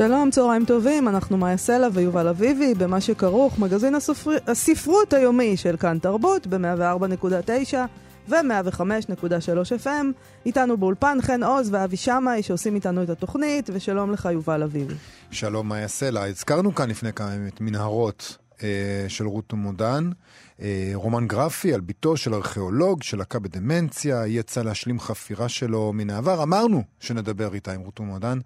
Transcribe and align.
שלום, 0.00 0.30
צהריים 0.30 0.64
טובים, 0.64 1.08
אנחנו 1.08 1.36
מאיה 1.36 1.56
סלע 1.56 1.88
ויובל 1.92 2.28
אביבי, 2.28 2.74
במה 2.74 3.00
שכרוך, 3.00 3.58
מגזין 3.58 3.94
הסופר... 3.94 4.30
הספרות 4.46 5.12
היומי 5.12 5.56
של 5.56 5.76
כאן 5.76 5.98
תרבות, 5.98 6.46
ב-104.9 6.46 7.74
ו-105.3 8.28 9.84
FM. 9.84 10.06
איתנו 10.46 10.76
באולפן 10.76 11.18
חן 11.20 11.42
עוז 11.42 11.68
ואבי 11.72 11.96
שמאי 11.96 12.42
שעושים 12.42 12.74
איתנו 12.74 13.02
את 13.02 13.10
התוכנית, 13.10 13.70
ושלום 13.72 14.12
לך 14.12 14.28
יובל 14.32 14.62
אביבי. 14.62 14.94
שלום 15.30 15.68
מאיה 15.68 15.88
סלע, 15.88 16.26
הזכרנו 16.26 16.74
כאן 16.74 16.90
לפני 16.90 17.12
כמה 17.12 17.34
ימים 17.34 17.48
את 17.48 17.60
מנהרות 17.60 18.36
של 19.08 19.26
רות 19.26 19.52
מודן. 19.52 20.10
אה, 20.62 20.90
רומן 20.94 21.26
גרפי 21.26 21.74
על 21.74 21.80
ביתו 21.80 22.16
של 22.16 22.34
ארכיאולוג 22.34 23.02
שלקה 23.02 23.38
בדמנציה, 23.38 24.26
יצא 24.26 24.62
להשלים 24.62 25.00
חפירה 25.00 25.48
שלו 25.48 25.92
מן 25.92 26.10
העבר. 26.10 26.42
אמרנו 26.42 26.82
שנדבר 27.00 27.54
איתה 27.54 27.72
עם 27.72 27.80
רות 27.80 28.00
מודן 28.00 28.38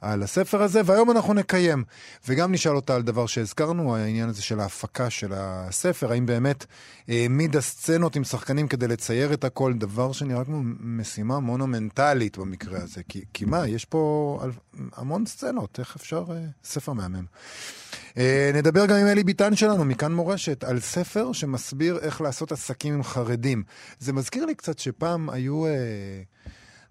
על 0.00 0.22
הספר 0.22 0.62
הזה, 0.62 0.80
והיום 0.84 1.10
אנחנו 1.10 1.34
נקיים. 1.34 1.84
וגם 2.28 2.52
נשאל 2.52 2.76
אותה 2.76 2.94
על 2.94 3.02
דבר 3.02 3.26
שהזכרנו, 3.26 3.96
העניין 3.96 4.28
הזה 4.28 4.42
של 4.42 4.60
ההפקה 4.60 5.10
של 5.10 5.32
הספר, 5.34 6.12
האם 6.12 6.26
באמת 6.26 6.66
העמיד 7.08 7.56
הסצנות 7.56 8.16
עם 8.16 8.24
שחקנים 8.24 8.68
כדי 8.68 8.88
לצייר 8.88 9.32
את 9.32 9.44
הכל, 9.44 9.72
דבר 9.72 10.12
שנראה 10.12 10.44
כמו 10.44 10.60
משימה 10.80 11.40
מונומנטלית 11.40 12.38
במקרה 12.38 12.78
הזה. 12.82 13.02
כי, 13.08 13.24
כי 13.32 13.44
מה, 13.44 13.68
יש 13.68 13.84
פה 13.84 14.42
המון 14.96 15.26
סצנות, 15.26 15.78
איך 15.78 15.96
אפשר... 15.96 16.24
אה, 16.30 16.44
ספר 16.64 16.92
מהמם. 16.92 17.24
אה, 18.18 18.50
נדבר 18.54 18.86
גם 18.86 18.96
עם 18.96 19.06
אלי 19.06 19.24
ביטן 19.24 19.56
שלנו, 19.56 19.84
מכאן 19.84 20.12
מורשת, 20.12 20.64
על 20.64 20.80
ספר 20.80 21.32
שמסביר 21.32 21.98
איך 21.98 22.20
לעשות 22.20 22.52
עסקים 22.52 22.94
עם 22.94 23.02
חרדים. 23.02 23.62
זה 23.98 24.12
מזכיר 24.12 24.44
לי 24.46 24.54
קצת 24.54 24.78
שפעם 24.78 25.30
היו... 25.30 25.66
אה, 25.66 25.72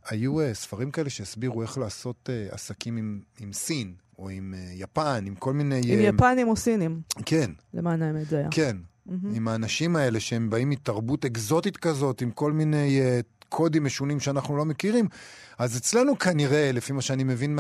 היו 0.10 0.42
uh, 0.42 0.54
ספרים 0.54 0.92
כאלה 0.92 1.10
שהסבירו 1.10 1.62
איך 1.62 1.78
לעשות 1.78 2.30
uh, 2.30 2.54
עסקים 2.54 2.98
עם, 2.98 3.20
עם 3.40 3.54
סין, 3.54 3.94
או 4.20 4.30
עם 4.30 4.54
uh, 4.58 4.74
יפן, 4.74 5.24
עם 5.28 5.36
כל 5.36 5.54
מיני... 5.54 5.82
עם 5.86 6.00
uh, 6.00 6.16
יפנים 6.16 6.48
או 6.48 6.56
סינים. 6.56 7.02
כן. 7.26 7.52
למען 7.74 8.02
האמת 8.02 8.28
זה 8.30 8.38
היה. 8.38 8.48
כן. 8.52 8.78
Mm-hmm. 9.08 9.12
עם 9.34 9.48
האנשים 9.48 9.96
האלה 9.96 10.20
שהם 10.20 10.50
באים 10.50 10.70
מתרבות 10.70 11.26
אקזוטית 11.26 11.78
כזאת, 11.78 12.22
עם 12.22 12.32
כל 12.32 12.52
מיני 12.52 13.02
uh, 13.02 13.39
קודים 13.50 13.84
משונים 13.84 14.20
שאנחנו 14.20 14.58
לא 14.58 14.66
מכירים. 14.66 15.08
אז 15.58 15.78
אצלנו 15.78 16.20
כנראה, 16.20 16.72
לפי 16.72 16.94
מה 16.94 17.02
שאני 17.02 17.24
מבין 17.24 17.60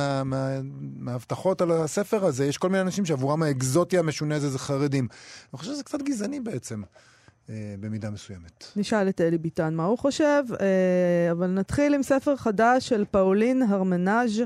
מההבטחות 0.95 1.61
מה, 1.61 1.67
מה 1.67 1.75
על 1.75 1.83
הספר 1.83 2.25
הזה, 2.25 2.45
יש 2.45 2.57
כל 2.57 2.69
מיני 2.69 2.81
אנשים 2.81 3.05
שעבורם 3.05 3.43
האקזוטי 3.43 3.97
המשונה 3.97 4.35
הזה 4.35 4.49
זה 4.49 4.59
חרדים. 4.59 5.07
אני 5.53 5.59
חושב 5.59 5.71
שזה 5.71 5.83
קצת 5.83 6.01
גזעני 6.01 6.39
בעצם. 6.39 6.81
אה, 7.49 7.75
במידה 7.79 8.09
מסוימת. 8.09 8.65
נשאל 8.75 9.09
את 9.09 9.21
אלי 9.21 9.37
ביטן 9.37 9.73
מה 9.73 9.85
הוא 9.85 9.97
חושב, 9.97 10.43
אה, 10.59 11.31
אבל 11.31 11.47
נתחיל 11.47 11.93
עם 11.93 12.03
ספר 12.03 12.35
חדש 12.35 12.89
של 12.89 13.05
פאולין 13.11 13.61
הרמנאז', 13.61 14.41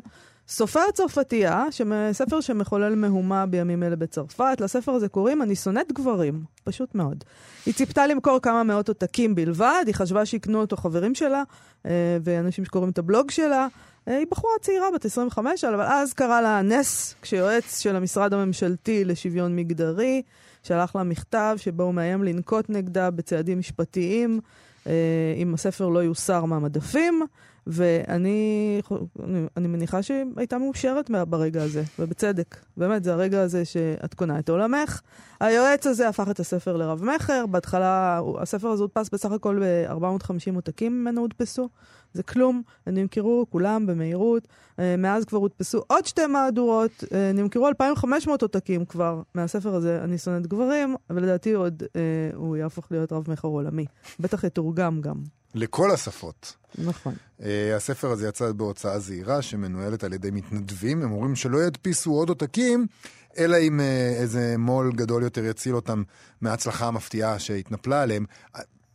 סופר 0.48 0.92
צרפתייה, 0.94 1.66
ספר 2.12 2.42
שמחולל 2.42 2.96
מהומה 2.96 3.46
בימים 3.46 3.84
אלה 3.84 3.96
בצרפת. 3.96 4.58
לספר 4.60 4.92
הזה 4.92 5.08
קוראים 5.08 5.42
אני 5.42 5.56
שונאת 5.56 5.92
גברים, 5.92 6.44
פשוט 6.64 6.96
מאוד. 6.96 7.24
היא 7.66 7.74
ציפתה 7.74 8.08
למכור 8.08 8.40
כמה 8.40 8.64
מאות 8.64 8.88
עותקים 8.88 9.36
בלבד, 9.36 9.84
היא 9.88 9.96
חשבה 9.96 10.26
שיקנו 10.26 10.62
אותו 10.62 10.78
חברים 10.78 11.16
שלה, 11.16 11.44
אה, 11.86 12.18
ואנשים 12.24 12.66
שקוראים 12.66 12.90
את 12.92 12.98
הבלוג 12.98 13.32
שלה. 13.32 13.68
היא 14.06 14.26
בחורה 14.32 14.54
צעירה, 14.62 14.88
בת 14.96 15.06
25, 15.06 15.64
אבל 15.64 15.82
אז 15.82 16.14
קרה 16.14 16.42
לה 16.42 16.62
נס, 16.62 17.16
כשיועץ 17.22 17.80
של 17.80 17.96
המשרד 17.96 18.34
הממשלתי 18.34 19.06
לשוויון 19.06 19.56
מגדרי 19.56 20.22
שלח 20.64 20.96
לה 20.96 21.04
מכתב 21.04 21.56
שבו 21.58 21.84
הוא 21.84 21.94
מאיים 21.94 22.24
לנקוט 22.24 22.70
נגדה 22.70 23.12
בצעדים 23.12 23.60
משפטיים 23.60 24.40
אה, 24.88 24.92
אם 25.38 25.54
הספר 25.54 25.88
לא 25.88 26.00
יוסר 26.00 26.46
מהמדפים, 26.46 27.22
ואני 27.68 28.82
אני, 29.58 29.68
מניחה 29.68 30.04
שהיא 30.04 30.26
הייתה 30.38 30.58
מאושרת 30.58 31.10
ברגע 31.30 31.64
הזה, 31.64 31.84
ובצדק. 32.00 32.58
באמת, 32.78 33.04
זה 33.04 33.14
הרגע 33.14 33.42
הזה 33.42 33.66
שאת 33.66 34.14
קונה 34.14 34.40
את 34.40 34.50
עולמך. 34.50 35.02
היועץ 35.40 35.88
הזה 35.88 36.10
הפך 36.10 36.30
את 36.30 36.40
הספר 36.40 36.78
לרב-מכר, 36.78 37.46
בהתחלה 37.46 38.22
הספר 38.40 38.68
הזה 38.68 38.84
הודפס 38.84 39.10
בסך 39.10 39.32
הכל 39.32 39.60
ב-450 39.62 40.56
עותקים 40.56 41.02
ממנו 41.02 41.22
הודפסו. 41.22 41.70
זה 42.14 42.24
כלום, 42.24 42.62
נמכרו 42.88 43.46
כולם 43.50 43.86
במהירות. 43.86 44.48
אה, 44.80 44.96
מאז 44.98 45.26
כבר 45.26 45.40
הודפסו 45.40 45.82
עוד 45.88 46.06
שתי 46.06 46.26
מהדורות, 46.26 47.04
אה, 47.14 47.32
נמכרו 47.34 47.68
2,500 47.68 48.42
עותקים 48.42 48.86
כבר 48.86 49.22
מהספר 49.36 49.76
הזה, 49.76 50.04
אני 50.04 50.18
שונאת 50.18 50.48
גברים, 50.48 50.96
אבל 51.10 51.24
לדעתי 51.24 51.54
עוד 51.54 51.84
אה, 51.96 52.02
הוא 52.36 52.58
יהפוך 52.58 52.92
להיות 52.92 53.14
רב-מכר 53.14 53.48
עולמי. 53.48 53.86
בטח 54.20 54.44
יתורגם 54.44 55.02
גם. 55.02 55.16
לכל 55.54 55.92
השפות. 55.92 56.56
נכון. 56.78 57.16
Uh, 57.40 57.44
הספר 57.76 58.12
הזה 58.12 58.28
יצא 58.28 58.52
בהוצאה 58.52 59.00
זהירה 59.00 59.42
שמנוהלת 59.42 60.04
על 60.04 60.14
ידי 60.14 60.32
מתנדבים, 60.32 61.02
הם 61.02 61.12
אומרים 61.12 61.36
שלא 61.36 61.64
ידפיסו 61.64 62.12
עוד 62.12 62.30
עותקים, 62.30 62.88
אלא 63.38 63.58
אם 63.58 63.80
uh, 63.80 64.22
איזה 64.22 64.56
מו"ל 64.58 64.92
גדול 64.96 65.24
יותר 65.24 65.46
יציל 65.46 65.76
אותם 65.76 66.04
מההצלחה 66.42 66.88
המפתיעה 66.88 67.40
שהתנפלה 67.40 68.02
עליהם. 68.02 68.26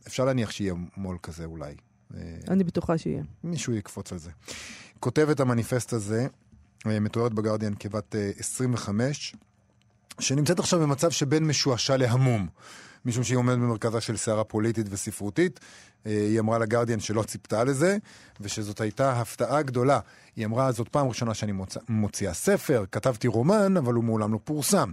אפשר 0.07 0.25
להניח 0.25 0.51
שיהיה 0.51 0.73
מו"ל 0.97 1.17
כזה 1.23 1.45
אולי. 1.45 1.75
אני 2.47 2.63
בטוחה 2.63 2.97
שיהיה. 2.97 3.23
מישהו 3.43 3.73
יקפוץ 3.73 4.11
על 4.11 4.17
זה. 4.17 4.31
כותבת 4.99 5.39
המניפסט 5.39 5.93
הזה, 5.93 6.27
אה, 6.87 6.99
מתוארת 6.99 7.33
בגרדיאן 7.33 7.73
כבת 7.79 8.15
25, 8.39 9.35
אה, 9.35 9.39
שנמצאת 10.21 10.59
עכשיו 10.59 10.79
במצב 10.79 11.11
שבין 11.11 11.47
משועשע 11.47 11.97
להמום. 11.97 12.47
משום 13.05 13.23
שהיא 13.23 13.37
עומדת 13.37 13.57
במרכזה 13.57 14.01
של 14.01 14.17
סערה 14.17 14.43
פוליטית 14.43 14.87
וספרותית. 14.89 15.59
אה, 16.05 16.11
היא 16.11 16.39
אמרה 16.39 16.59
לגרדיאן 16.59 16.99
שלא 16.99 17.23
ציפתה 17.23 17.63
לזה, 17.63 17.97
ושזאת 18.39 18.81
הייתה 18.81 19.11
הפתעה 19.11 19.61
גדולה. 19.61 19.99
היא 20.35 20.45
אמרה, 20.45 20.71
זאת 20.71 20.89
פעם 20.89 21.07
ראשונה 21.07 21.33
שאני 21.33 21.51
מוצ... 21.51 21.77
מוציאה 21.89 22.33
ספר, 22.33 22.83
כתבתי 22.91 23.27
רומן, 23.27 23.77
אבל 23.77 23.93
הוא 23.93 24.03
מעולם 24.03 24.33
לא 24.33 24.39
פורסם. 24.43 24.91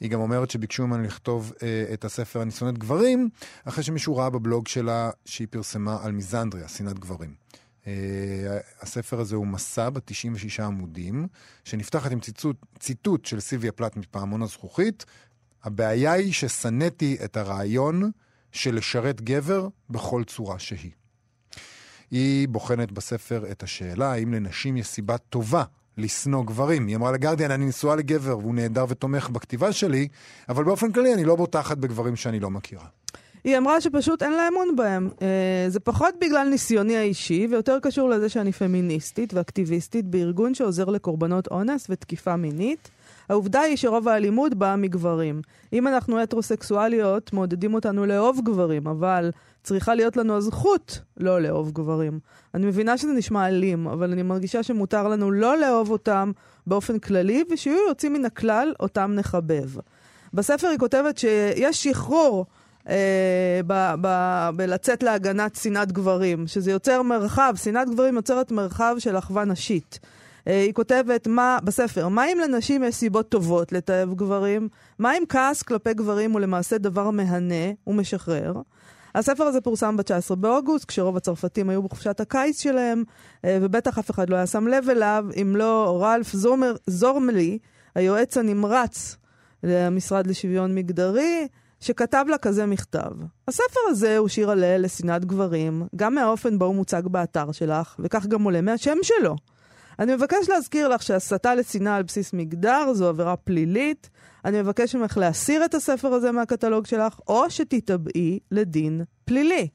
היא 0.00 0.10
גם 0.10 0.20
אומרת 0.20 0.50
שביקשו 0.50 0.86
ממני 0.86 1.06
לכתוב 1.06 1.52
אה, 1.62 1.84
את 1.92 2.04
הספר 2.04 2.42
"אני 2.42 2.50
שונאת 2.50 2.78
גברים", 2.78 3.28
אחרי 3.64 3.84
שמישהו 3.84 4.16
ראה 4.16 4.30
בבלוג 4.30 4.68
שלה 4.68 5.10
שהיא 5.24 5.48
פרסמה 5.50 5.98
על 6.02 6.12
מיזנדריה, 6.12 6.68
שנאת 6.68 6.98
גברים. 6.98 7.46
Uh, 7.86 7.88
הספר 8.80 9.20
הזה 9.20 9.36
הוא 9.36 9.46
מסע 9.46 9.90
בת 9.90 10.02
96 10.04 10.60
עמודים, 10.60 11.26
שנפתחת 11.64 12.12
עם 12.12 12.20
ציטוט, 12.20 12.56
ציטוט 12.78 13.24
של 13.24 13.40
סיביה 13.40 13.72
פלט 13.72 13.96
מפעמון 13.96 14.42
הזכוכית. 14.42 15.04
הבעיה 15.64 16.12
היא 16.12 16.32
ששנאתי 16.32 17.16
את 17.24 17.36
הרעיון 17.36 18.10
של 18.52 18.74
לשרת 18.74 19.20
גבר 19.20 19.68
בכל 19.90 20.24
צורה 20.24 20.58
שהיא. 20.58 20.90
היא 22.10 22.48
בוחנת 22.48 22.92
בספר 22.92 23.44
את 23.50 23.62
השאלה 23.62 24.12
האם 24.12 24.34
לנשים 24.34 24.76
יש 24.76 24.86
סיבה 24.86 25.18
טובה 25.18 25.64
לשנוא 25.98 26.44
גברים. 26.44 26.86
היא 26.86 26.96
אמרה 26.96 27.12
לגרדיאן, 27.12 27.50
אני 27.50 27.66
נשואה 27.66 27.96
לגבר 27.96 28.38
והוא 28.38 28.54
נהדר 28.54 28.84
ותומך 28.88 29.28
בכתיבה 29.28 29.72
שלי, 29.72 30.08
אבל 30.48 30.64
באופן 30.64 30.92
כללי 30.92 31.14
אני 31.14 31.24
לא 31.24 31.36
בוטחת 31.36 31.78
בגברים 31.78 32.16
שאני 32.16 32.40
לא 32.40 32.50
מכירה. 32.50 32.86
היא 33.44 33.58
אמרה 33.58 33.80
שפשוט 33.80 34.22
אין 34.22 34.32
לה 34.32 34.48
אמון 34.48 34.76
בהם. 34.76 35.10
Uh, 35.16 35.22
זה 35.68 35.80
פחות 35.80 36.14
בגלל 36.20 36.48
ניסיוני 36.48 36.96
האישי, 36.96 37.46
ויותר 37.50 37.78
קשור 37.82 38.08
לזה 38.08 38.28
שאני 38.28 38.52
פמיניסטית 38.52 39.34
ואקטיביסטית 39.34 40.04
בארגון 40.04 40.54
שעוזר 40.54 40.84
לקורבנות 40.84 41.48
אונס 41.48 41.86
ותקיפה 41.90 42.36
מינית. 42.36 42.90
העובדה 43.28 43.60
היא 43.60 43.76
שרוב 43.76 44.08
האלימות 44.08 44.54
באה 44.54 44.76
מגברים. 44.76 45.40
אם 45.72 45.88
אנחנו 45.88 46.20
הטרוסקסואליות, 46.20 47.32
מעודדים 47.32 47.74
אותנו 47.74 48.06
לאהוב 48.06 48.40
גברים, 48.44 48.86
אבל 48.86 49.30
צריכה 49.62 49.94
להיות 49.94 50.16
לנו 50.16 50.36
הזכות 50.36 51.00
לא 51.16 51.40
לאהוב 51.40 51.70
גברים. 51.70 52.18
אני 52.54 52.66
מבינה 52.66 52.98
שזה 52.98 53.12
נשמע 53.12 53.48
אלים, 53.48 53.86
אבל 53.86 54.12
אני 54.12 54.22
מרגישה 54.22 54.62
שמותר 54.62 55.08
לנו 55.08 55.30
לא 55.30 55.58
לאהוב 55.58 55.90
אותם 55.90 56.32
באופן 56.66 56.98
כללי, 56.98 57.44
ושיהיו 57.50 57.88
יוצאים 57.88 58.12
מן 58.12 58.24
הכלל, 58.24 58.72
אותם 58.80 59.12
נחבב. 59.14 59.70
בספר 60.34 60.68
היא 60.68 60.78
כותבת 60.78 61.18
שיש 61.18 61.84
שחרור 61.84 62.46
אה, 62.88 63.60
בלצאת 64.56 65.02
להגנת 65.02 65.54
שנאת 65.54 65.92
גברים, 65.92 66.46
שזה 66.46 66.70
יוצר 66.70 67.02
מרחב, 67.02 67.54
שנאת 67.56 67.90
גברים 67.90 68.16
יוצרת 68.16 68.52
מרחב 68.52 68.96
של 68.98 69.18
אחווה 69.18 69.44
נשית. 69.44 69.98
אה, 70.48 70.62
היא 70.62 70.72
כותבת 70.72 71.26
מה, 71.26 71.58
בספר, 71.64 72.08
מה 72.08 72.32
אם 72.32 72.38
לנשים 72.38 72.84
יש 72.84 72.94
סיבות 72.94 73.28
טובות 73.28 73.72
לתאב 73.72 74.14
גברים? 74.14 74.68
מה 74.98 75.16
אם 75.16 75.22
כעס 75.28 75.62
כלפי 75.62 75.94
גברים 75.94 76.32
הוא 76.32 76.40
למעשה 76.40 76.78
דבר 76.78 77.10
מהנה 77.10 77.72
ומשחרר? 77.86 78.52
הספר 79.14 79.44
הזה 79.44 79.60
פורסם 79.60 79.96
ב-19 79.96 80.34
באוגוסט, 80.34 80.84
כשרוב 80.84 81.16
הצרפתים 81.16 81.70
היו 81.70 81.82
בחופשת 81.82 82.20
הקיץ 82.20 82.62
שלהם, 82.62 83.04
אה, 83.44 83.58
ובטח 83.62 83.98
אף 83.98 84.10
אחד 84.10 84.30
לא 84.30 84.36
היה 84.36 84.46
שם 84.46 84.66
לב 84.66 84.90
אליו, 84.90 85.26
אם 85.42 85.56
לא 85.56 85.98
רלף 86.02 86.32
זומר, 86.32 86.74
זורמלי, 86.86 87.58
היועץ 87.94 88.36
הנמרץ 88.36 89.16
למשרד 89.62 90.26
לשוויון 90.26 90.74
מגדרי, 90.74 91.48
שכתב 91.80 92.24
לה 92.28 92.38
כזה 92.38 92.66
מכתב. 92.66 93.10
הספר 93.48 93.80
הזה 93.88 94.18
הוא 94.18 94.28
שיר 94.28 94.50
הלל 94.50 94.82
לשנאת 94.82 95.24
גברים, 95.24 95.86
גם 95.96 96.14
מהאופן 96.14 96.58
בו 96.58 96.64
הוא 96.64 96.74
מוצג 96.74 97.02
באתר 97.06 97.52
שלך, 97.52 97.96
וכך 97.98 98.26
גם 98.26 98.42
עולה 98.42 98.60
מהשם 98.60 98.96
שלו. 99.02 99.36
אני 99.98 100.14
מבקש 100.14 100.48
להזכיר 100.48 100.88
לך 100.88 101.02
שהסתה 101.02 101.54
לשנאה 101.54 101.96
על 101.96 102.02
בסיס 102.02 102.32
מגדר 102.32 102.94
זו 102.94 103.08
עבירה 103.08 103.36
פלילית. 103.36 104.10
אני 104.44 104.62
מבקש 104.62 104.94
ממך 104.94 105.16
להסיר 105.16 105.64
את 105.64 105.74
הספר 105.74 106.08
הזה 106.08 106.32
מהקטלוג 106.32 106.86
שלך, 106.86 107.20
או 107.28 107.50
שתתאבעי 107.50 108.38
לדין 108.50 109.02
פלילי. 109.24 109.68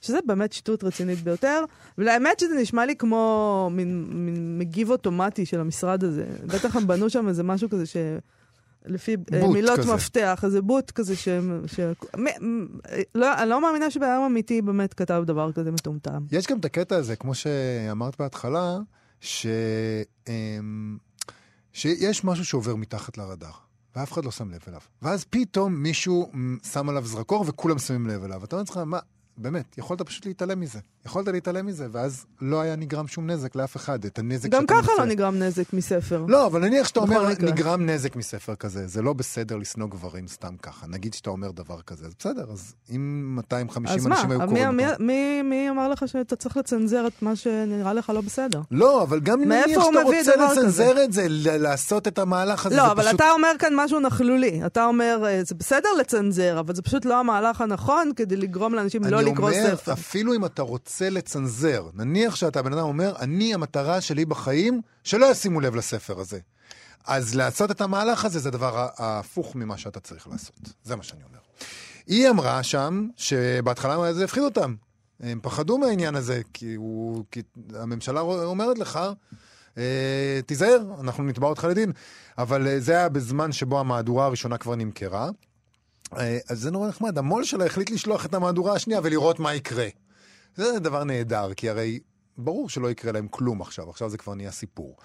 שזה 0.00 0.18
באמת 0.26 0.52
שטות 0.52 0.84
רצינית 0.84 1.18
ביותר, 1.18 1.64
ולאמת 1.98 2.40
שזה 2.40 2.54
נשמע 2.54 2.86
לי 2.86 2.96
כמו 2.96 3.68
מין, 3.72 4.06
מין 4.10 4.58
מגיב 4.58 4.90
אוטומטי 4.90 5.46
של 5.46 5.60
המשרד 5.60 6.04
הזה. 6.04 6.26
בטח 6.46 6.76
הם 6.76 6.86
בנו 6.86 7.10
שם 7.10 7.28
איזה 7.28 7.42
משהו 7.42 7.70
כזה 7.70 7.86
ש... 7.86 7.96
לפי 8.88 9.16
בוט 9.16 9.52
מילות 9.52 9.78
כזה. 9.78 9.94
מפתח, 9.94 10.40
איזה 10.44 10.62
בוט 10.62 10.90
כזה 10.90 11.16
ש... 11.16 11.28
ש... 11.66 11.80
מ... 12.16 12.66
לא, 13.14 13.34
אני 13.38 13.50
לא 13.50 13.62
מאמינה 13.62 13.90
שבן 13.90 14.06
אדם 14.06 14.22
אמיתי 14.22 14.62
באמת 14.62 14.94
כתב 14.94 15.22
דבר 15.26 15.52
כזה 15.52 15.70
מטומטם. 15.70 16.22
יש 16.32 16.46
גם 16.46 16.58
את 16.58 16.64
הקטע 16.64 16.96
הזה, 16.96 17.16
כמו 17.16 17.34
שאמרת 17.34 18.18
בהתחלה, 18.18 18.78
ש... 19.20 19.46
אמ, 20.28 20.98
שיש 21.72 22.24
משהו 22.24 22.44
שעובר 22.44 22.76
מתחת 22.76 23.18
לרדאר, 23.18 23.52
ואף 23.96 24.12
אחד 24.12 24.24
לא 24.24 24.30
שם 24.30 24.50
לב 24.50 24.60
אליו. 24.68 24.80
ואז 25.02 25.24
פתאום 25.24 25.74
מישהו 25.74 26.32
שם 26.72 26.88
עליו 26.88 27.06
זרקור 27.06 27.44
וכולם 27.46 27.78
שמים 27.78 28.06
לב 28.06 28.24
אליו. 28.24 28.44
אתה 28.44 28.56
אומר 28.56 28.62
לעצמך, 28.62 28.76
מה, 28.76 28.98
באמת, 29.36 29.78
יכולת 29.78 30.02
פשוט 30.02 30.26
להתעלם 30.26 30.60
מזה. 30.60 30.80
יכולת 31.06 31.28
להתעלם 31.28 31.66
מזה, 31.66 31.86
ואז 31.92 32.26
לא 32.40 32.60
היה 32.60 32.76
נגרם 32.76 33.08
שום 33.08 33.30
נזק 33.30 33.56
לאף 33.56 33.76
אחד. 33.76 34.04
את 34.04 34.18
הנזק 34.18 34.48
גם 34.48 34.66
ככה 34.66 34.92
לא 34.98 35.04
נגרם 35.04 35.38
נזק 35.38 35.72
מספר. 35.72 36.24
לא, 36.28 36.46
אבל 36.46 36.60
נניח 36.60 36.88
שאתה 36.88 37.00
אומר, 37.00 37.28
מקרה. 37.28 37.50
נגרם 37.50 37.86
נזק 37.86 38.16
מספר 38.16 38.54
כזה, 38.54 38.86
זה 38.86 39.02
לא 39.02 39.12
בסדר 39.12 39.56
לשנוא 39.56 39.88
גברים 39.88 40.28
סתם 40.28 40.56
ככה. 40.62 40.86
נגיד 40.86 41.14
שאתה 41.14 41.30
אומר 41.30 41.50
דבר 41.50 41.80
כזה, 41.80 42.06
אז 42.06 42.12
בסדר, 42.18 42.44
אז 42.52 42.74
אם 42.90 43.32
250 43.36 43.98
אז 43.98 44.06
מה? 44.06 44.14
אנשים 44.14 44.30
היו 44.30 44.40
מי, 44.40 44.46
קוראים 44.46 44.76
מי, 44.76 44.88
אותו... 44.88 45.04
מי, 45.04 45.42
מי 45.42 45.70
אמר 45.70 45.88
לך 45.88 46.08
שאתה 46.08 46.36
צריך 46.36 46.56
לצנזר 46.56 47.06
את 47.06 47.22
מה 47.22 47.36
שנראה 47.36 47.92
לך 47.92 48.10
לא 48.10 48.20
בסדר? 48.20 48.60
לא, 48.70 49.02
אבל 49.02 49.20
גם 49.20 49.40
נניח 49.40 49.84
שאתה 49.84 50.02
רוצה 50.02 50.36
לצנזר 50.36 51.04
את 51.04 51.12
זה, 51.12 51.26
לעשות 51.58 52.08
את 52.08 52.18
המהלך 52.18 52.66
הזה, 52.66 52.76
לא, 52.76 52.92
אבל 52.92 53.02
פשוט... 53.02 53.14
אתה 53.14 53.30
אומר 53.30 53.52
כאן 53.58 53.72
משהו 53.76 54.00
נכלולי. 54.00 54.66
אתה 54.66 54.84
אומר, 54.84 55.22
אה, 55.26 55.44
זה 55.44 55.54
בסדר 55.54 55.88
לצנזר, 56.00 56.60
אבל 56.60 56.74
זה 56.74 56.82
פשוט 56.82 57.04
לא 57.04 57.20
המהלך 57.20 57.60
הנכון 57.60 58.10
כדי 58.16 58.36
לגרום 58.36 58.74
לאנשים 58.74 59.04
לא 59.04 59.20
לקרוא 59.20 59.50
ספר. 59.52 59.92
אפילו 59.92 60.34
אם 60.34 60.44
אתה 60.44 60.62
רוצה 60.62 60.95
לצנזר, 61.00 61.88
נניח 61.94 62.36
שאתה 62.36 62.62
בן 62.62 62.72
אדם 62.72 62.84
אומר, 62.84 63.14
אני, 63.18 63.54
המטרה 63.54 64.00
שלי 64.00 64.24
בחיים, 64.24 64.80
שלא 65.04 65.26
ישימו 65.26 65.60
לב 65.60 65.76
לספר 65.76 66.20
הזה. 66.20 66.38
אז 67.06 67.34
לעשות 67.34 67.70
את 67.70 67.80
המהלך 67.80 68.24
הזה 68.24 68.38
זה 68.38 68.48
הדבר 68.48 68.88
ההפוך 68.96 69.56
ממה 69.56 69.76
שאתה 69.76 70.00
צריך 70.00 70.28
לעשות. 70.28 70.56
זה 70.84 70.96
מה 70.96 71.02
שאני 71.02 71.22
אומר. 71.24 71.38
היא 72.06 72.30
אמרה 72.30 72.62
שם 72.62 73.08
שבהתחלה 73.16 74.12
זה 74.12 74.24
הפחיד 74.24 74.42
אותם. 74.42 74.74
הם 75.20 75.40
פחדו 75.42 75.78
מהעניין 75.78 76.14
הזה, 76.14 76.40
כי, 76.52 76.74
הוא, 76.74 77.24
כי 77.30 77.42
הממשלה 77.74 78.20
אומרת 78.20 78.78
לך, 78.78 79.00
אה, 79.78 80.40
תיזהר, 80.46 80.82
אנחנו 81.00 81.24
נתבע 81.24 81.46
אותך 81.46 81.64
לדין. 81.70 81.92
אבל 82.38 82.66
אה, 82.66 82.80
זה 82.80 82.92
היה 82.92 83.08
בזמן 83.08 83.52
שבו 83.52 83.80
המהדורה 83.80 84.26
הראשונה 84.26 84.58
כבר 84.58 84.74
נמכרה. 84.74 85.30
אה, 86.16 86.38
אז 86.48 86.60
זה 86.60 86.70
נורא 86.70 86.88
נחמד. 86.88 87.18
המו"ל 87.18 87.44
שלה 87.44 87.66
החליט 87.66 87.90
לשלוח 87.90 88.26
את 88.26 88.34
המהדורה 88.34 88.74
השנייה 88.74 89.00
ולראות 89.02 89.40
מה 89.40 89.54
יקרה. 89.54 89.88
זה 90.56 90.78
דבר 90.78 91.04
נהדר, 91.04 91.54
כי 91.54 91.70
הרי 91.70 91.98
ברור 92.38 92.68
שלא 92.68 92.90
יקרה 92.90 93.12
להם 93.12 93.28
כלום 93.28 93.62
עכשיו, 93.62 93.90
עכשיו 93.90 94.10
זה 94.10 94.18
כבר 94.18 94.34
נהיה 94.34 94.50
סיפור. 94.50 94.96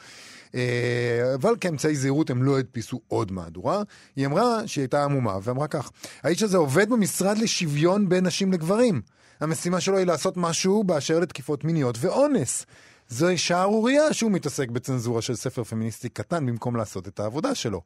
אה, 0.56 1.32
אבל 1.36 1.56
כאמצעי 1.62 1.96
זהירות 1.96 2.30
הם 2.30 2.44
לא 2.44 2.60
הדפיסו 2.60 3.02
עוד 3.08 3.32
מהדורה. 3.32 3.84
היא 4.16 4.26
אמרה 4.26 4.68
שהיא 4.68 4.82
הייתה 4.82 5.04
עמומה, 5.04 5.38
ואמרה 5.44 5.68
כך: 5.68 5.92
האיש 6.24 6.44
הזה 6.44 6.58
עובד 6.58 6.90
במשרד 6.90 7.38
לשוויון 7.38 8.10
בין 8.10 8.26
נשים 8.26 8.52
לגברים. 8.52 9.02
המשימה 9.40 9.82
שלו 9.82 9.98
היא 9.98 10.06
לעשות 10.06 10.38
משהו 10.38 10.84
באשר 10.84 11.20
לתקיפות 11.20 11.64
מיניות 11.64 11.98
ואונס. 12.00 12.66
זוהי 13.10 13.38
שערורייה 13.38 14.14
שהוא 14.14 14.32
מתעסק 14.32 14.70
בצנזורה 14.70 15.22
של 15.22 15.36
ספר 15.36 15.64
פמיניסטי 15.64 16.10
קטן 16.10 16.46
במקום 16.46 16.76
לעשות 16.76 17.08
את 17.08 17.20
העבודה 17.20 17.56
שלו. 17.56 17.82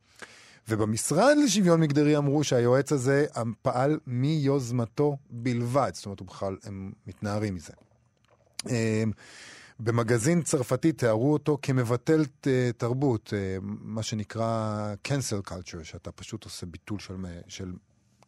ובמשרד 0.69 1.37
לשוויון 1.43 1.81
מגדרי 1.81 2.17
אמרו 2.17 2.43
שהיועץ 2.43 2.91
הזה 2.91 3.25
פעל 3.61 3.99
מיוזמתו 4.07 5.17
בלבד, 5.29 5.91
זאת 5.93 6.05
אומרת, 6.05 6.19
הוא 6.19 6.27
בכלל, 6.27 6.57
הם 6.63 6.91
מתנערים 7.07 7.55
מזה. 7.55 7.73
אמ, 8.69 9.11
במגזין 9.79 10.41
צרפתי 10.41 10.91
תיארו 10.91 11.33
אותו 11.33 11.57
כמבטל 11.61 12.25
תרבות, 12.77 13.33
אה, 13.37 13.57
מה 13.61 14.03
שנקרא 14.03 14.93
cancel 15.07 15.49
culture, 15.49 15.83
שאתה 15.83 16.11
פשוט 16.11 16.43
עושה 16.43 16.65
ביטול 16.65 16.99
של, 16.99 17.13
של 17.47 17.73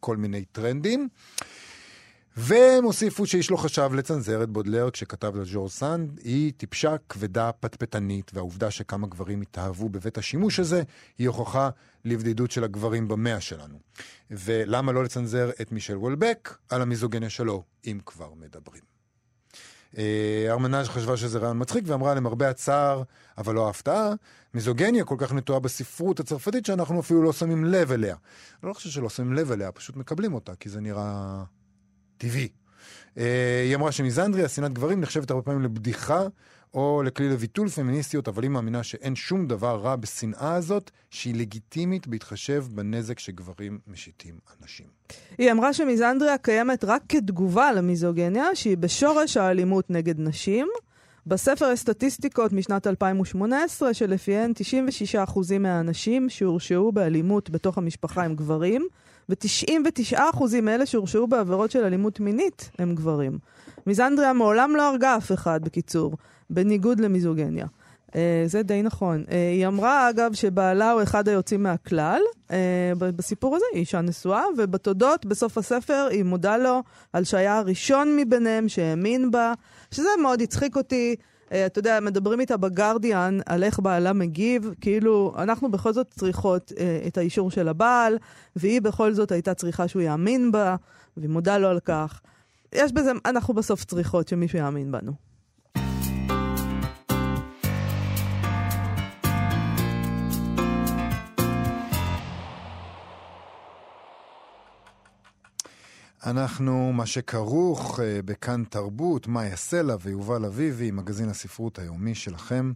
כל 0.00 0.16
מיני 0.16 0.44
טרנדים. 0.44 1.08
והם 2.40 2.84
הוסיפו 2.84 3.26
שאיש 3.26 3.50
לא 3.50 3.56
חשב 3.56 3.90
לצנזר 3.94 4.42
את 4.42 4.48
בודלר 4.48 4.90
כשכתב 4.90 5.36
לג'ור 5.36 5.68
סנד, 5.68 6.20
היא 6.24 6.52
טיפשה 6.56 6.96
כבדה 7.08 7.50
פטפטנית, 7.52 8.30
והעובדה 8.34 8.70
שכמה 8.70 9.06
גברים 9.06 9.40
התאהבו 9.40 9.88
בבית 9.88 10.18
השימוש 10.18 10.60
הזה, 10.60 10.82
היא 11.18 11.28
הוכחה 11.28 11.70
לבדידות 12.04 12.50
של 12.50 12.64
הגברים 12.64 13.08
במאה 13.08 13.40
שלנו. 13.40 13.78
ולמה 14.30 14.92
לא 14.92 15.04
לצנזר 15.04 15.50
את 15.60 15.72
מישל 15.72 15.96
וולבק 15.96 16.58
על 16.70 16.82
המיזוגניה 16.82 17.30
שלו, 17.30 17.62
אם 17.86 17.98
כבר 18.06 18.34
מדברים. 18.34 18.82
אה, 19.98 20.46
ארמנז' 20.48 20.88
חשבה 20.88 21.16
שזה 21.16 21.38
רעיון 21.38 21.60
מצחיק 21.60 21.84
ואמרה 21.86 22.14
למרבה 22.14 22.50
הצער, 22.50 23.02
אבל 23.38 23.54
לא 23.54 23.66
ההפתעה, 23.66 24.12
מיזוגניה 24.54 25.04
כל 25.04 25.16
כך 25.18 25.32
נטועה 25.32 25.60
בספרות 25.60 26.20
הצרפתית 26.20 26.66
שאנחנו 26.66 27.00
אפילו 27.00 27.22
לא 27.22 27.32
שמים 27.32 27.64
לב 27.64 27.92
אליה. 27.92 28.16
אני 28.62 28.68
לא 28.68 28.74
חושב 28.74 28.90
שלא 28.90 29.08
שמים 29.08 29.32
לב 29.32 29.52
אליה, 29.52 29.72
פשוט 29.72 29.96
מקבלים 29.96 30.34
אותה, 30.34 30.54
כי 30.54 30.68
זה 30.68 30.80
נראה 30.80 31.42
טבעי. 32.18 32.48
אה, 33.18 33.62
היא 33.64 33.76
אמרה 33.76 33.92
שמיזנדריה, 33.92 34.48
שנאת 34.48 34.72
גברים, 34.72 35.00
נחשבת 35.00 35.30
הרבה 35.30 35.42
פעמים 35.42 35.62
לבדיחה 35.62 36.22
או 36.74 37.02
לכלי 37.02 37.28
לביטול 37.28 37.68
פמיניסטיות, 37.68 38.28
אבל 38.28 38.42
היא 38.42 38.50
מאמינה 38.50 38.82
שאין 38.82 39.14
שום 39.14 39.46
דבר 39.46 39.80
רע 39.80 39.96
בשנאה 39.96 40.54
הזאת, 40.54 40.90
שהיא 41.10 41.34
לגיטימית 41.34 42.06
בהתחשב 42.06 42.64
בנזק 42.70 43.18
שגברים 43.18 43.78
משיתים 43.86 44.34
על 44.46 44.56
נשים. 44.64 44.86
היא 45.38 45.52
אמרה 45.52 45.72
שמיזנדריה 45.72 46.38
קיימת 46.38 46.84
רק 46.84 47.02
כתגובה 47.08 47.72
למיזוגניה, 47.72 48.54
שהיא 48.54 48.76
בשורש 48.76 49.36
האלימות 49.36 49.90
נגד 49.90 50.20
נשים. 50.20 50.68
בספר 51.26 51.70
יש 51.72 51.80
סטטיסטיקות 51.80 52.52
משנת 52.52 52.86
2018, 52.86 53.94
שלפיהן 53.94 54.52
96% 55.14 55.58
מהאנשים 55.60 56.28
שהורשעו 56.28 56.92
באלימות 56.92 57.50
בתוך 57.50 57.78
המשפחה 57.78 58.24
הם 58.24 58.34
גברים, 58.34 58.88
ו-99% 59.28 60.60
מאלה 60.62 60.86
שהורשעו 60.86 61.26
בעבירות 61.26 61.70
של 61.70 61.84
אלימות 61.84 62.20
מינית 62.20 62.70
הם 62.78 62.94
גברים. 62.94 63.38
מיזנדריה 63.86 64.32
מעולם 64.32 64.76
לא 64.76 64.88
הרגה 64.88 65.16
אף 65.16 65.32
אחד, 65.32 65.60
בקיצור, 65.64 66.16
בניגוד 66.50 67.00
למיזוגניה. 67.00 67.66
Uh, 68.08 68.10
זה 68.46 68.62
די 68.62 68.82
נכון. 68.82 69.24
Uh, 69.26 69.32
היא 69.32 69.66
אמרה, 69.66 70.10
אגב, 70.10 70.34
שבעלה 70.34 70.90
הוא 70.90 71.02
אחד 71.02 71.28
היוצאים 71.28 71.62
מהכלל. 71.62 72.20
Uh, 72.48 72.52
בסיפור 72.98 73.56
הזה 73.56 73.64
היא 73.72 73.80
אישה 73.80 74.00
נשואה, 74.00 74.42
ובתודות, 74.58 75.26
בסוף 75.26 75.58
הספר, 75.58 76.08
היא 76.10 76.22
מודה 76.24 76.56
לו 76.56 76.82
על 77.12 77.24
שהיה 77.24 77.58
הראשון 77.58 78.16
מביניהם 78.16 78.68
שהאמין 78.68 79.30
בה, 79.30 79.52
שזה 79.90 80.08
מאוד 80.22 80.42
הצחיק 80.42 80.76
אותי. 80.76 81.16
Uh, 81.48 81.50
אתה 81.66 81.78
יודע, 81.78 82.00
מדברים 82.00 82.40
איתה 82.40 82.56
בגרדיאן 82.56 83.38
על 83.46 83.64
איך 83.64 83.80
בעלה 83.80 84.12
מגיב, 84.12 84.70
כאילו, 84.80 85.34
אנחנו 85.38 85.70
בכל 85.70 85.92
זאת 85.92 86.06
צריכות 86.10 86.72
uh, 86.72 87.06
את 87.06 87.18
האישור 87.18 87.50
של 87.50 87.68
הבעל, 87.68 88.18
והיא 88.56 88.82
בכל 88.82 89.12
זאת 89.12 89.32
הייתה 89.32 89.54
צריכה 89.54 89.88
שהוא 89.88 90.02
יאמין 90.02 90.52
בה, 90.52 90.76
והיא 91.16 91.30
מודה 91.30 91.58
לו 91.58 91.68
על 91.68 91.80
כך. 91.80 92.20
יש 92.72 92.92
בזה, 92.92 93.12
אנחנו 93.24 93.54
בסוף 93.54 93.84
צריכות 93.84 94.28
שמישהו 94.28 94.58
יאמין 94.58 94.92
בנו. 94.92 95.27
אנחנו, 106.26 106.92
מה 106.92 107.06
שכרוך 107.06 108.00
אה, 108.00 108.20
בכאן 108.24 108.64
תרבות, 108.70 109.28
מאיה 109.28 109.56
סלע 109.56 109.96
ויובל 110.00 110.44
אביבי, 110.44 110.90
מגזין 110.90 111.28
הספרות 111.28 111.78
היומי 111.78 112.14
שלכם. 112.14 112.72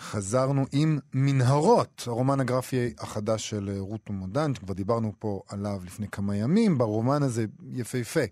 חזרנו 0.00 0.64
עם 0.72 0.98
מנהרות, 1.14 2.04
הרומן 2.06 2.40
הגרפי 2.40 2.94
החדש 2.98 3.50
של 3.50 3.70
אה, 3.74 3.80
רות 3.80 4.10
מודן, 4.10 4.54
שכבר 4.54 4.74
דיברנו 4.74 5.12
פה 5.18 5.42
עליו 5.48 5.80
לפני 5.84 6.08
כמה 6.08 6.36
ימים. 6.36 6.78
ברומן 6.78 7.22
הזה 7.22 7.44
יפהפה. 7.72 8.24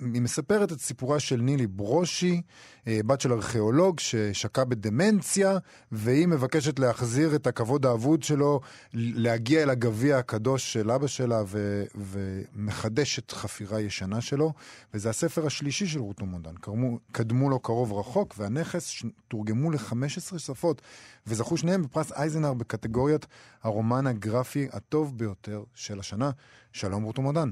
היא 0.00 0.22
מספרת 0.22 0.72
את 0.72 0.80
סיפורה 0.80 1.20
של 1.20 1.36
נילי 1.36 1.66
ברושי, 1.66 2.42
אה, 2.86 3.00
בת 3.06 3.20
של 3.20 3.32
ארכיאולוג 3.32 4.00
ששקע 4.00 4.64
בדמנציה, 4.64 5.58
והיא 5.92 6.26
מבקשת 6.26 6.78
להחזיר 6.78 7.34
את 7.34 7.46
הכבוד 7.46 7.86
האבוד 7.86 8.22
שלו, 8.22 8.60
להגיע 8.94 9.62
אל 9.62 9.70
הגביע 9.70 10.18
הקדוש 10.18 10.72
של 10.72 10.90
אבא 10.90 11.06
שלה, 11.06 11.42
ו- 11.46 11.84
ומחדשת 11.94 13.30
חפירה 13.30 13.80
ישנה 13.80 14.20
שלו. 14.20 14.52
וזה 14.94 15.10
הספר 15.10 15.46
השלישי 15.46 15.86
של 15.86 16.00
רות 16.00 16.20
אומודן. 16.20 16.54
קדמו, 16.54 16.98
קדמו 17.12 17.50
לו 17.50 17.60
קרוב 17.60 17.92
רחוק, 17.92 18.34
והנכס 18.38 19.02
תורגמו 19.28 19.70
ל-15 19.70 20.38
שפות, 20.38 20.82
וזכו 21.26 21.56
שניהם 21.56 21.82
בפרס 21.82 22.12
אייזנר 22.12 22.54
בקטגוריית 22.54 23.26
הרומן 23.62 24.06
הגרפי 24.06 24.68
הטוב 24.72 25.18
ביותר 25.18 25.62
של 25.74 25.98
השנה. 25.98 26.30
שלום 26.72 27.02
רות 27.02 27.18
אומודן. 27.18 27.50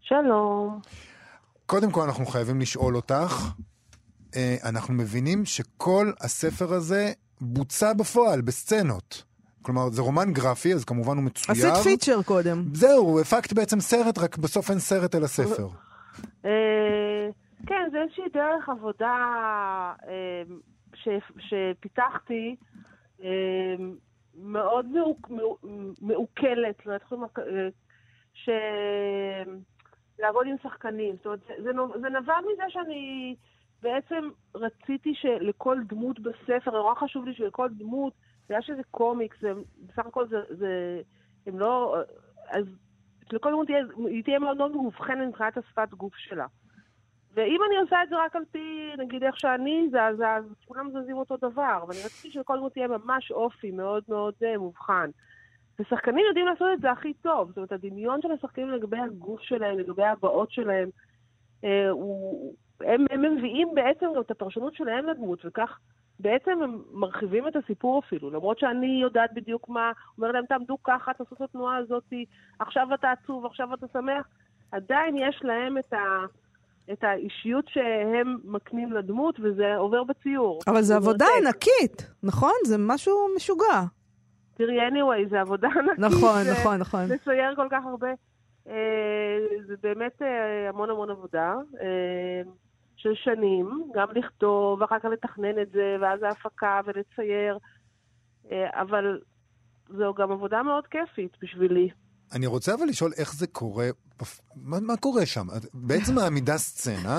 שלום. 0.00 0.80
קודם 1.72 1.90
כל 1.90 2.00
אנחנו 2.00 2.26
חייבים 2.26 2.60
לשאול 2.60 2.96
אותך, 2.96 3.52
אה, 4.36 4.56
אנחנו 4.68 4.94
מבינים 4.94 5.44
שכל 5.44 6.12
הספר 6.20 6.74
הזה 6.74 7.12
בוצע 7.40 7.92
בפועל, 7.92 8.40
בסצנות. 8.40 9.24
כלומר, 9.62 9.90
זה 9.90 10.02
רומן 10.02 10.32
גרפי, 10.32 10.74
אז 10.74 10.84
כמובן 10.84 11.16
הוא 11.16 11.24
מצויר. 11.24 11.72
עשית 11.72 11.84
פיצ'ר 11.84 12.22
קודם. 12.22 12.64
זהו, 12.72 13.20
הפקת 13.20 13.52
בעצם 13.52 13.80
סרט, 13.80 14.18
רק 14.18 14.38
בסוף 14.38 14.70
אין 14.70 14.78
סרט 14.78 15.14
אלא 15.14 15.26
ספר. 15.26 15.68
אה, 16.44 17.28
כן, 17.66 17.88
זה 17.92 17.98
איזושהי 18.02 18.24
דרך 18.32 18.68
עבודה 18.68 19.16
אה, 20.08 20.42
שפיתחתי, 21.38 22.56
מאוד 24.34 24.86
מעוקלת, 26.00 26.86
לא 26.86 26.92
יודעת, 26.92 27.38
ש... 28.34 28.48
לעבוד 30.18 30.46
עם 30.46 30.56
שחקנים. 30.62 31.16
זאת 31.16 31.26
אומרת, 31.26 31.40
זה, 31.58 31.70
זה 32.00 32.08
נבע 32.08 32.34
מזה 32.52 32.62
שאני 32.68 33.34
בעצם 33.82 34.28
רציתי 34.54 35.14
שלכל 35.14 35.78
דמות 35.86 36.20
בספר, 36.20 36.70
נורא 36.70 36.94
חשוב 36.94 37.24
לי 37.24 37.34
שלכל 37.34 37.68
דמות, 37.68 38.12
בגלל 38.48 38.62
שזה 38.62 38.82
קומיקס, 38.90 39.36
זה, 39.40 39.52
בסך 39.86 40.06
הכל 40.06 40.28
זה, 40.28 40.36
זה, 40.50 41.00
הם 41.46 41.58
לא, 41.58 41.96
אז 42.50 42.64
שלכל 43.30 43.50
דמות 43.50 43.66
תהיה, 43.66 43.84
היא 44.06 44.24
תהיה 44.24 44.38
מאוד 44.38 44.56
מאוד 44.56 44.72
מאובחנת 44.72 45.28
מבחינת 45.28 45.58
השפת 45.58 45.88
גוף 45.90 46.16
שלה. 46.16 46.46
ואם 47.34 47.60
אני 47.68 47.76
עושה 47.76 48.02
את 48.02 48.08
זה 48.08 48.16
רק 48.24 48.36
על 48.36 48.44
פי, 48.52 48.92
נגיד, 48.98 49.24
איך 49.24 49.40
שאני 49.40 49.88
זז, 49.88 50.20
אז 50.20 50.44
כולם 50.66 50.90
זזים 50.90 51.16
אותו 51.16 51.36
דבר. 51.36 51.84
ואני 51.88 51.98
רציתי 52.04 52.30
שלכל 52.30 52.56
דמות 52.56 52.72
תהיה 52.72 52.88
ממש 52.88 53.30
אופי 53.30 53.70
מאוד 53.70 54.04
מאוד 54.08 54.34
אה, 54.44 54.58
מובחן. 54.58 55.10
ושחקנים 55.78 56.24
יודעים 56.28 56.46
לעשות 56.46 56.68
את 56.72 56.80
זה 56.80 56.90
הכי 56.90 57.12
טוב. 57.12 57.48
זאת 57.48 57.56
אומרת, 57.56 57.72
הדמיון 57.72 58.22
של 58.22 58.32
השחקנים 58.32 58.70
לגבי 58.70 58.98
הגוף 58.98 59.40
שלהם, 59.40 59.78
לגבי 59.78 60.04
הבעות 60.04 60.50
שלהם, 60.50 60.88
אה, 61.64 61.90
הוא, 61.90 62.54
הם, 62.80 63.04
הם 63.10 63.36
מביאים 63.36 63.74
בעצם 63.74 64.06
גם 64.16 64.20
את 64.20 64.30
הפרשנות 64.30 64.74
שלהם 64.74 65.06
לדמות, 65.06 65.38
וכך 65.44 65.78
בעצם 66.20 66.62
הם 66.62 66.82
מרחיבים 66.92 67.48
את 67.48 67.56
הסיפור 67.56 68.02
אפילו. 68.06 68.30
למרות 68.30 68.58
שאני 68.58 69.00
יודעת 69.02 69.34
בדיוק 69.34 69.68
מה, 69.68 69.92
אומר 70.18 70.32
להם, 70.32 70.46
תעמדו 70.46 70.82
ככה, 70.84 71.12
תעשו 71.12 71.34
את 71.34 71.40
התנועה 71.40 71.76
הזאת, 71.76 72.12
עכשיו 72.58 72.94
אתה 72.94 73.10
עצוב, 73.10 73.46
עכשיו 73.46 73.74
אתה 73.74 73.86
שמח, 73.92 74.26
עדיין 74.72 75.16
יש 75.16 75.40
להם 75.42 75.78
את 75.78 75.92
ה... 75.92 75.98
את 76.92 77.04
האישיות 77.04 77.64
שהם 77.68 78.36
מקנים 78.44 78.92
לדמות, 78.92 79.40
וזה 79.42 79.76
עובר 79.76 80.04
בציור. 80.04 80.60
אבל 80.66 80.82
זו 80.82 80.94
עבודה 80.94 81.26
ענקית, 81.38 82.10
נכון? 82.22 82.52
זה 82.66 82.76
משהו 82.78 83.14
משוגע. 83.36 83.80
תראי, 84.56 84.88
anyway, 84.88 85.30
זה 85.30 85.40
עבודה 85.40 85.68
ענקית. 85.78 85.98
נכון, 85.98 86.42
נכון, 86.52 86.76
נכון. 86.76 87.04
לצייר 87.08 87.54
כל 87.56 87.66
כך 87.70 87.84
הרבה. 87.86 88.08
אה, 88.68 88.74
זה 89.66 89.74
באמת 89.82 90.22
אה, 90.22 90.68
המון 90.68 90.90
המון 90.90 91.10
עבודה 91.10 91.54
אה, 91.80 92.50
של 92.96 93.14
שנים, 93.14 93.90
גם 93.94 94.08
לכתוב, 94.14 94.80
ואחר 94.80 94.98
כך 94.98 95.04
לתכנן 95.04 95.62
את 95.62 95.70
זה, 95.72 95.96
ואז 96.00 96.22
ההפקה 96.22 96.80
ולצייר, 96.86 97.58
אבל 98.52 99.20
זו 99.88 100.14
גם 100.14 100.32
עבודה 100.32 100.62
מאוד 100.62 100.86
כיפית 100.86 101.36
בשבילי. 101.42 101.88
אני 102.34 102.46
רוצה 102.46 102.74
אבל 102.74 102.86
לשאול 102.86 103.12
איך 103.18 103.34
זה 103.34 103.46
קורה, 103.46 103.88
מה, 104.56 104.80
מה 104.80 104.96
קורה 104.96 105.26
שם? 105.26 105.46
בעצם 105.74 106.14
מעמידה 106.14 106.58
סצנה, 106.58 107.18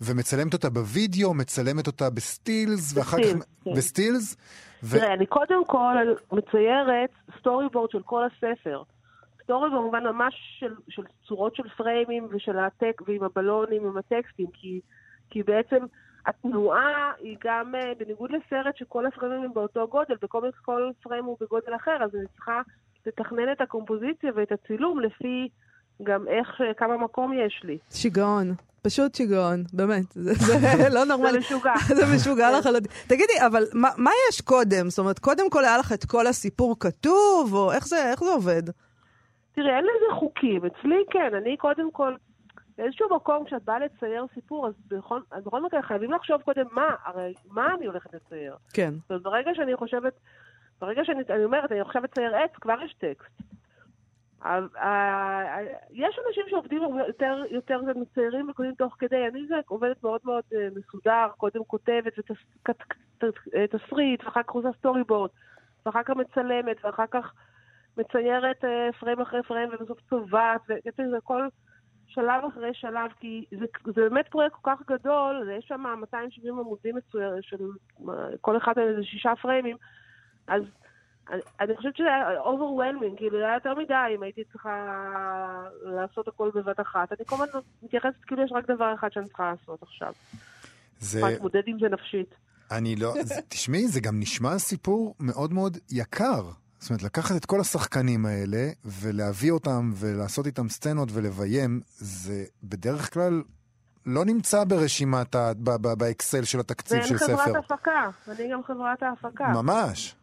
ומצלמת 0.00 0.52
אותה 0.52 0.70
בווידאו, 0.70 1.34
מצלמת 1.34 1.86
אותה 1.86 2.10
בסטילס, 2.10 2.96
ואחר 2.96 3.16
כך... 3.16 3.44
כן. 3.64 3.70
בסטילס? 3.76 4.36
ו... 4.82 4.98
תראה, 4.98 5.14
אני 5.14 5.26
קודם 5.26 5.64
כל 5.66 5.96
מציירת 6.32 7.10
storyboard 7.38 7.90
של 7.90 8.02
כל 8.02 8.22
הספר. 8.24 8.82
story 9.42 9.70
במובן 9.70 10.04
ממש 10.04 10.34
של, 10.58 10.74
של 10.88 11.02
צורות 11.28 11.56
של 11.56 11.68
פריימים 11.76 12.28
ושל 12.30 12.58
הטק, 12.58 13.02
ועם 13.06 13.22
הבלונים, 13.24 13.86
עם 13.86 13.96
הטקסטים, 13.98 14.46
כי, 14.52 14.80
כי 15.30 15.42
בעצם 15.42 15.76
התנועה 16.26 17.12
היא 17.18 17.36
גם, 17.44 17.74
אה, 17.74 17.92
בניגוד 17.98 18.30
לסרט 18.30 18.76
שכל 18.76 19.06
הפריימים 19.06 19.44
הם 19.44 19.52
באותו 19.54 19.88
גודל, 19.88 20.14
בקומיקס 20.22 20.58
כל 20.58 20.90
פריים 21.02 21.24
הוא 21.24 21.36
בגודל 21.40 21.76
אחר, 21.76 21.96
אז 22.04 22.14
אני 22.14 22.26
צריכה 22.36 22.60
לתכנן 23.06 23.52
את 23.52 23.60
הקומפוזיציה 23.60 24.30
ואת 24.34 24.52
הצילום 24.52 25.00
לפי 25.00 25.48
גם 26.02 26.28
איך, 26.28 26.60
אה, 26.60 26.74
כמה 26.74 26.96
מקום 26.96 27.32
יש 27.32 27.60
לי. 27.64 27.78
שיגעון. 27.90 28.54
פשוט 28.82 29.14
שיגעון, 29.14 29.64
באמת. 29.72 30.12
זה, 30.12 30.32
זה 30.34 30.88
לא 30.96 31.04
נורמלי. 31.04 31.32
זה 31.32 31.38
משוגע. 31.38 31.72
זה 31.98 32.02
משוגע 32.14 32.58
לחלוטין. 32.58 32.92
תגידי, 33.08 33.46
אבל 33.46 33.64
מה, 33.74 33.88
מה 33.96 34.10
יש 34.28 34.40
קודם? 34.40 34.90
זאת 34.90 34.98
אומרת, 34.98 35.18
קודם 35.18 35.50
כל 35.50 35.64
היה 35.64 35.78
לך 35.78 35.92
את 35.92 36.04
כל 36.04 36.26
הסיפור 36.26 36.76
כתוב, 36.80 37.54
או 37.54 37.72
איך 37.72 37.86
זה, 37.86 38.10
איך 38.10 38.20
זה 38.20 38.30
עובד? 38.30 38.62
תראי, 39.52 39.70
אין 39.76 39.84
לזה 39.84 40.14
חוקים. 40.18 40.60
אצלי 40.66 41.04
כן, 41.10 41.34
אני 41.34 41.56
קודם 41.56 41.90
כל, 41.90 42.14
באיזשהו 42.78 43.16
מקום, 43.16 43.44
כשאת 43.44 43.62
באה 43.64 43.78
לצייר 43.78 44.26
סיפור, 44.34 44.66
אז 44.66 44.72
בכל, 44.88 45.20
בכל 45.44 45.62
מקרה 45.62 45.82
חייבים 45.82 46.12
לחשוב 46.12 46.42
קודם 46.42 46.66
מה, 46.72 46.94
הרי 47.04 47.34
מה 47.50 47.74
אני 47.78 47.86
הולכת 47.86 48.14
לצייר. 48.14 48.56
כן. 48.72 48.90
זאת 48.94 49.10
אומרת, 49.10 49.22
ברגע 49.22 49.50
שאני 49.54 49.76
חושבת, 49.76 50.12
ברגע 50.80 51.02
שאני 51.04 51.44
אומרת, 51.44 51.72
אני 51.72 51.80
עכשיו 51.80 52.04
אצייר 52.04 52.36
עץ, 52.36 52.50
כבר 52.60 52.82
יש 52.84 52.94
טקסט. 52.98 53.59
יש 55.90 56.18
אנשים 56.26 56.44
שעובדים 56.48 56.82
יותר, 57.08 57.42
יותר 57.50 57.80
מציירים 57.96 58.48
וכותבים 58.50 58.74
תוך 58.74 58.96
כדי, 58.98 59.26
אני 59.28 59.46
זה 59.46 59.54
עובדת 59.66 60.02
מאוד 60.02 60.20
מאוד 60.24 60.42
אה, 60.54 60.68
מסודר, 60.76 61.28
קודם 61.36 61.64
כותבת 61.64 62.12
ותסריט, 63.52 64.24
ואחר 64.24 64.42
כך 64.42 64.50
עושה 64.50 64.68
סטורי 64.78 65.04
בורד, 65.04 65.30
ואחר 65.86 66.02
כך 66.02 66.16
מצלמת, 66.16 66.84
ואחר 66.84 67.06
כך 67.10 67.32
מציירת 67.96 68.64
פריים 69.00 69.18
אה, 69.18 69.22
אחרי 69.22 69.42
פריים, 69.42 69.68
ובסוף 69.72 69.98
צובעת, 70.10 70.60
ובעצם 70.68 71.02
זה 71.10 71.16
כל 71.24 71.48
שלב 72.06 72.44
אחרי 72.44 72.74
שלב, 72.74 73.10
כי 73.20 73.44
זה, 73.50 73.66
זה 73.84 74.08
באמת 74.08 74.28
פרויקט 74.28 74.56
כל 74.62 74.70
כך 74.70 74.82
גדול, 74.86 75.50
יש 75.58 75.64
שם 75.68 75.84
270 76.00 76.58
עמודים 76.58 76.96
מצויר, 76.96 77.40
של 77.40 77.56
כל 78.40 78.56
אחד 78.56 78.72
מהם 78.76 78.88
איזה 78.88 79.04
שישה 79.04 79.32
פריימים, 79.42 79.76
אז 80.46 80.62
אני, 81.30 81.40
אני 81.60 81.76
חושבת 81.76 81.96
שזה 81.96 82.06
היה 82.06 82.40
overwhelming, 82.42 83.16
כאילו 83.16 83.38
זה 83.38 83.44
היה 83.44 83.54
יותר 83.54 83.74
מדי 83.74 84.14
אם 84.16 84.22
הייתי 84.22 84.44
צריכה 84.52 84.76
לעשות 85.82 86.28
הכל 86.28 86.50
בבת 86.54 86.80
אחת. 86.80 87.12
אני 87.12 87.24
כל 87.26 87.36
הזמן 87.44 87.60
מתייחסת 87.82 88.24
כאילו 88.26 88.44
יש 88.44 88.52
רק 88.54 88.70
דבר 88.70 88.94
אחד 88.94 89.08
שאני 89.12 89.28
צריכה 89.28 89.52
לעשות 89.52 89.82
עכשיו. 89.82 90.12
זה... 91.00 91.18
צריכה 91.18 91.30
להתמודד 91.30 91.62
עם 91.66 91.78
זה 91.80 91.88
נפשית. 91.88 92.34
אני 92.70 92.96
לא... 92.96 93.14
תשמעי, 93.48 93.88
זה 93.88 94.00
גם 94.00 94.20
נשמע 94.20 94.58
סיפור 94.58 95.14
מאוד 95.20 95.52
מאוד 95.52 95.78
יקר. 95.90 96.42
זאת 96.78 96.90
אומרת, 96.90 97.02
לקחת 97.02 97.36
את 97.36 97.46
כל 97.46 97.60
השחקנים 97.60 98.26
האלה 98.26 98.68
ולהביא 98.84 99.52
אותם 99.52 99.90
ולעשות 99.94 100.46
איתם 100.46 100.68
סצנות 100.68 101.08
ולביים, 101.12 101.80
זה 101.96 102.44
בדרך 102.64 103.14
כלל 103.14 103.42
לא 104.06 104.24
נמצא 104.24 104.64
ברשימת, 104.64 105.34
ה... 105.34 105.52
באקסל 105.98 106.44
של 106.44 106.60
התקציב 106.60 107.02
של 107.02 107.18
ספר. 107.18 107.26
ואין 107.26 107.38
חברת 107.38 107.70
הפקה, 107.70 108.10
אני 108.28 108.52
גם 108.52 108.62
חברת 108.62 109.02
ההפקה. 109.02 109.48
ממש. 109.48 110.16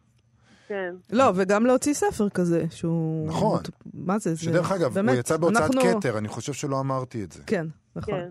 כן. 0.68 0.94
לא, 1.10 1.32
וגם 1.34 1.66
להוציא 1.66 1.94
ספר 1.94 2.28
כזה, 2.28 2.64
שהוא... 2.70 3.28
נכון. 3.28 3.62
מה 3.94 4.18
זה? 4.18 4.36
שדרך 4.36 4.72
אגב, 4.72 4.94
באמת, 4.94 5.12
הוא 5.12 5.20
יצא 5.20 5.36
בהוצאת 5.36 5.62
אנחנו... 5.62 5.80
כתר, 5.80 6.18
אני 6.18 6.28
חושב 6.28 6.52
שלא 6.52 6.80
אמרתי 6.80 7.24
את 7.24 7.32
זה. 7.32 7.42
כן, 7.46 7.66
נכון. 7.96 8.14
כן. 8.14 8.28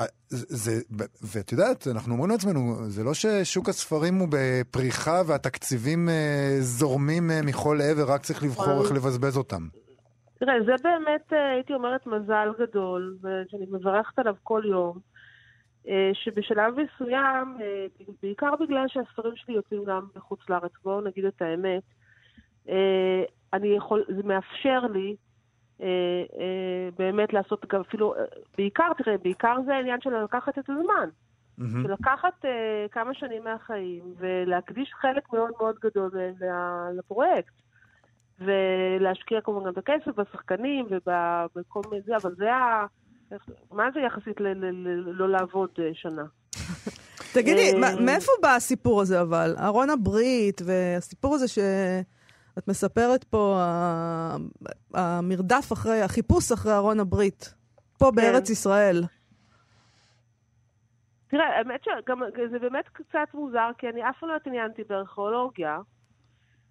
אה, 0.00 0.04
זה, 0.28 0.80
ואת 1.22 1.52
יודעת, 1.52 1.86
אנחנו 1.86 2.12
אומרים 2.12 2.30
לעצמנו, 2.30 2.76
זה 2.88 3.04
לא 3.04 3.14
ששוק 3.14 3.68
הספרים 3.68 4.14
הוא 4.14 4.28
בפריחה 4.30 5.22
והתקציבים 5.26 6.08
אה, 6.08 6.56
זורמים 6.60 7.30
אה, 7.30 7.40
מכל 7.42 7.78
עבר, 7.82 8.12
רק 8.12 8.22
צריך 8.22 8.42
לבחור 8.42 8.82
איך 8.82 8.92
לבזבז 8.92 9.36
אותם. 9.36 9.68
תראה, 10.40 10.54
זה 10.66 10.72
באמת, 10.82 11.32
הייתי 11.54 11.74
אומרת, 11.74 12.06
מזל 12.06 12.48
גדול, 12.60 13.16
שאני 13.50 13.66
מברכת 13.70 14.18
עליו 14.18 14.34
כל 14.42 14.62
יום. 14.70 14.98
אה, 15.88 16.10
שבשלב 16.14 16.74
מסוים, 16.80 17.56
אה, 17.60 17.86
בעיקר 18.22 18.50
בגלל 18.60 18.88
שהספרים 18.88 19.36
שלי 19.36 19.54
יוצאים 19.54 19.84
גם 19.84 20.06
בחוץ 20.14 20.40
לארץ, 20.48 20.72
בואו 20.84 21.00
נגיד 21.00 21.24
את 21.24 21.42
האמת, 21.42 21.82
אה, 22.68 23.22
אני 23.52 23.68
יכול, 23.68 24.04
זה 24.16 24.22
מאפשר 24.22 24.80
לי 24.80 25.16
באמת 26.98 27.32
לעשות 27.32 27.66
גם 27.72 27.80
אפילו, 27.80 28.14
בעיקר, 28.56 28.92
תראה, 28.98 29.18
בעיקר 29.18 29.56
זה 29.66 29.74
העניין 29.74 30.00
של 30.00 30.24
לקחת 30.24 30.58
את 30.58 30.70
הזמן. 30.70 31.08
Mm-hmm. 31.58 31.82
של 31.82 31.92
לקחת 31.92 32.44
כמה 32.90 33.14
שנים 33.14 33.44
מהחיים 33.44 34.14
ולהקדיש 34.18 34.92
חלק 34.94 35.32
מאוד 35.32 35.50
מאוד 35.60 35.76
גדול 35.82 36.10
לפרויקט. 36.98 37.52
ולהשקיע 38.40 39.40
כמובן 39.40 39.64
גם 39.64 39.72
את 39.72 39.78
הכסף 39.78 40.18
בשחקנים 40.18 40.86
ובכל 40.90 41.80
מיני 41.90 42.02
זה, 42.02 42.16
אבל 42.16 42.34
זה 42.34 42.54
ה... 42.54 42.86
מה 43.72 43.84
זה 43.94 44.00
יחסית 44.00 44.40
לא 45.04 45.28
לעבוד 45.28 45.70
אה, 45.78 45.90
שנה? 45.94 46.22
תגידי, 47.34 47.72
מאיפה 48.00 48.32
בא 48.42 48.54
הסיפור 48.54 49.00
הזה 49.00 49.20
אבל? 49.20 49.54
ארון 49.58 49.90
הברית 49.90 50.60
והסיפור 50.64 51.34
הזה 51.34 51.48
שאת 51.48 52.68
מספרת 52.68 53.24
פה, 53.24 53.60
המרדף 54.94 55.72
אחרי, 55.72 56.02
החיפוש 56.02 56.52
אחרי 56.52 56.72
ארון 56.72 57.00
הברית, 57.00 57.54
פה 57.98 58.10
כן. 58.10 58.16
בארץ 58.16 58.50
ישראל. 58.50 59.02
תראה, 61.28 61.58
האמת 61.58 61.84
שזה 62.36 62.58
באמת 62.58 62.88
קצת 62.88 63.34
מוזר, 63.34 63.70
כי 63.78 63.88
אני 63.88 64.08
אף 64.10 64.18
פעם 64.20 64.28
לא 64.28 64.36
התעניינתי 64.36 64.82
בארכיאולוגיה, 64.84 65.78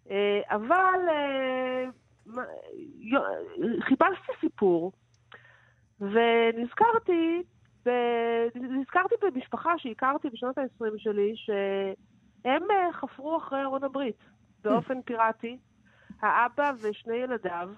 אה, 0.10 0.42
אבל 0.50 1.00
אה, 1.10 1.86
חיפשתי 3.82 4.32
סיפור, 4.42 4.92
ונזכרתי, 6.02 7.44
נזכרתי 8.56 9.16
במשפחה 9.22 9.78
שהכרתי 9.78 10.30
בשנות 10.30 10.58
ה-20 10.58 10.86
שלי, 10.98 11.34
שהם 11.36 12.72
אה, 12.72 12.94
חפרו 12.94 13.38
אחרי 13.38 13.64
ארון 13.64 13.84
הברית 13.84 14.20
באופן 14.64 15.02
פיראטי. 15.02 15.58
האבא 16.22 16.72
ושני 16.82 17.16
ילדיו 17.16 17.70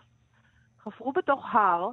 חפרו 0.80 1.12
בתוך 1.14 1.46
הר, 1.56 1.90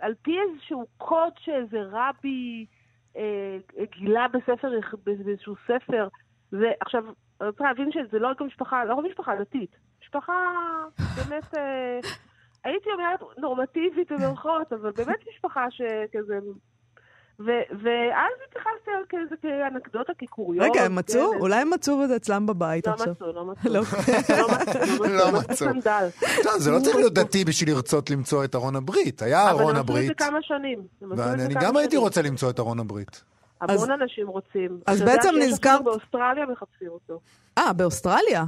על 0.00 0.14
פי 0.22 0.36
איזשהו 0.40 0.86
קוד 0.96 1.32
שאיזה 1.38 1.78
רבי 1.90 2.66
אה, 3.16 3.58
גילה 3.98 4.26
בספר, 4.28 4.70
באיזשהו 5.04 5.54
ספר. 5.66 6.08
ועכשיו, 6.52 7.04
אני 7.40 7.48
רוצה 7.48 7.64
להבין 7.64 7.92
שזה 7.92 8.18
לא 8.18 8.28
רק 8.28 8.40
משפחה, 8.40 8.84
לא 8.84 8.94
רק 8.94 9.04
משפחה 9.04 9.36
דתית, 9.36 9.76
משפחה 10.02 10.32
באמת, 11.16 11.54
אה, 11.56 12.00
הייתי 12.64 12.90
אומרת 12.92 13.20
נורמטיבית 13.38 14.12
במרכאות, 14.12 14.72
אבל 14.72 14.90
באמת 14.90 15.18
משפחה 15.34 15.66
שכזה 15.70 16.38
ואז 17.38 18.32
התייחסתי 18.48 18.90
על 18.96 19.04
כזה 19.08 19.34
כאנקדוטה, 19.42 20.12
כקוריוז. 20.18 20.64
רגע, 20.64 20.84
הם 20.84 20.94
מצאו? 20.94 21.30
כן. 21.32 21.38
אולי 21.40 21.60
הם 21.60 21.70
מצאו 21.70 22.04
את 22.04 22.08
זה 22.08 22.16
אצלם 22.16 22.46
בבית 22.46 22.88
עכשיו. 22.88 23.06
לא 23.06 23.12
מצאו, 23.12 23.32
לא 23.32 23.44
מצאו. 23.44 23.72
לא, 23.72 23.80
לא 25.08 25.32
מצאו. 25.32 25.66
לא, 26.44 26.58
זה 26.58 26.70
לא 26.70 26.78
צריך 26.80 26.96
להיות 26.96 27.14
דתי 27.14 27.44
בשביל 27.44 27.70
לרצות 27.74 28.10
למצוא 28.10 28.44
את 28.44 28.54
ארון 28.54 28.76
הברית. 28.76 29.22
היה 29.22 29.50
ארון 29.50 29.76
הברית. 29.76 29.88
אבל 29.88 29.98
הם 29.98 30.04
עשו 30.04 30.12
את 30.12 30.18
זה 30.18 30.24
כמה 30.24 30.38
שנים. 30.42 30.86
ואני 31.16 31.54
גם 31.60 31.76
הייתי 31.76 31.96
רוצה 31.96 32.22
למצוא 32.22 32.50
את 32.50 32.58
ארון 32.58 32.80
הברית. 32.80 33.24
המון 33.60 33.90
אנשים 33.90 34.28
רוצים. 34.28 34.80
אז 34.86 35.02
בעצם 35.02 35.30
נזכרת... 35.40 35.84
באוסטרליה 35.84 36.46
מחפשים 36.46 36.88
אותו. 36.88 37.20
אה, 37.58 37.72
באוסטרליה? 37.72 38.44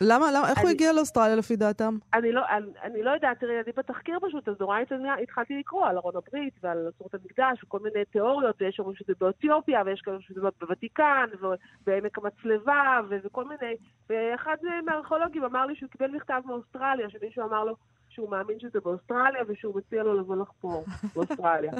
למה, 0.00 0.32
למה, 0.32 0.48
איך 0.50 0.58
אני, 0.58 0.62
הוא 0.62 0.70
הגיע 0.70 0.92
לאוסטרליה 0.92 1.36
לפי 1.36 1.56
דעתם? 1.56 1.98
אני 2.14 2.32
לא, 2.32 2.42
אני, 2.56 2.66
אני 2.82 3.02
לא 3.02 3.10
יודעת, 3.10 3.40
תראי, 3.40 3.54
אני 3.64 3.72
בתחקיר 3.76 4.18
פשוט, 4.28 4.48
אז 4.48 4.54
נורא 4.60 4.78
התחלתי 5.22 5.58
לקרוא 5.58 5.86
על 5.86 5.96
ארון 5.96 6.14
הברית 6.16 6.54
ועל 6.62 6.90
אסורת 6.96 7.14
המקדש 7.14 7.64
וכל 7.64 7.78
מיני 7.78 8.04
תיאוריות, 8.04 8.56
ויש 8.60 8.78
אומרים 8.78 8.96
שזה 8.96 9.12
באתיופיה, 9.20 9.82
ויש 9.86 10.00
כאלה 10.00 10.16
שזה 10.20 10.40
בוותיקן, 10.60 11.26
ובעמק 11.40 12.18
המצלבה, 12.18 13.00
וכל 13.10 13.44
מיני, 13.44 13.74
ואחד 14.10 14.56
מהארכיאולוגים 14.86 15.44
אמר 15.44 15.66
לי 15.66 15.76
שהוא 15.76 15.90
קיבל 15.90 16.10
מכתב 16.10 16.40
מאוסטרליה, 16.44 17.10
שמישהו 17.10 17.44
אמר 17.44 17.64
לו, 17.64 17.74
שהוא 18.08 18.30
מאמין 18.30 18.60
שזה 18.60 18.80
באוסטרליה, 18.84 19.42
ושהוא 19.48 19.76
מציע 19.76 20.02
לו 20.02 20.20
לבוא 20.20 20.36
לחפור 20.36 20.84
באוסטרליה. 21.14 21.72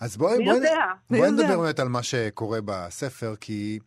אז 0.00 0.16
בואי, 0.16 0.44
בואי, 0.44 0.60
בואי 1.10 1.30
נדבר 1.30 1.60
באמת 1.60 1.78
על 1.78 1.88
מה 1.88 2.02
שקורה 2.02 2.58
בספר, 2.64 3.34
כי 3.40 3.78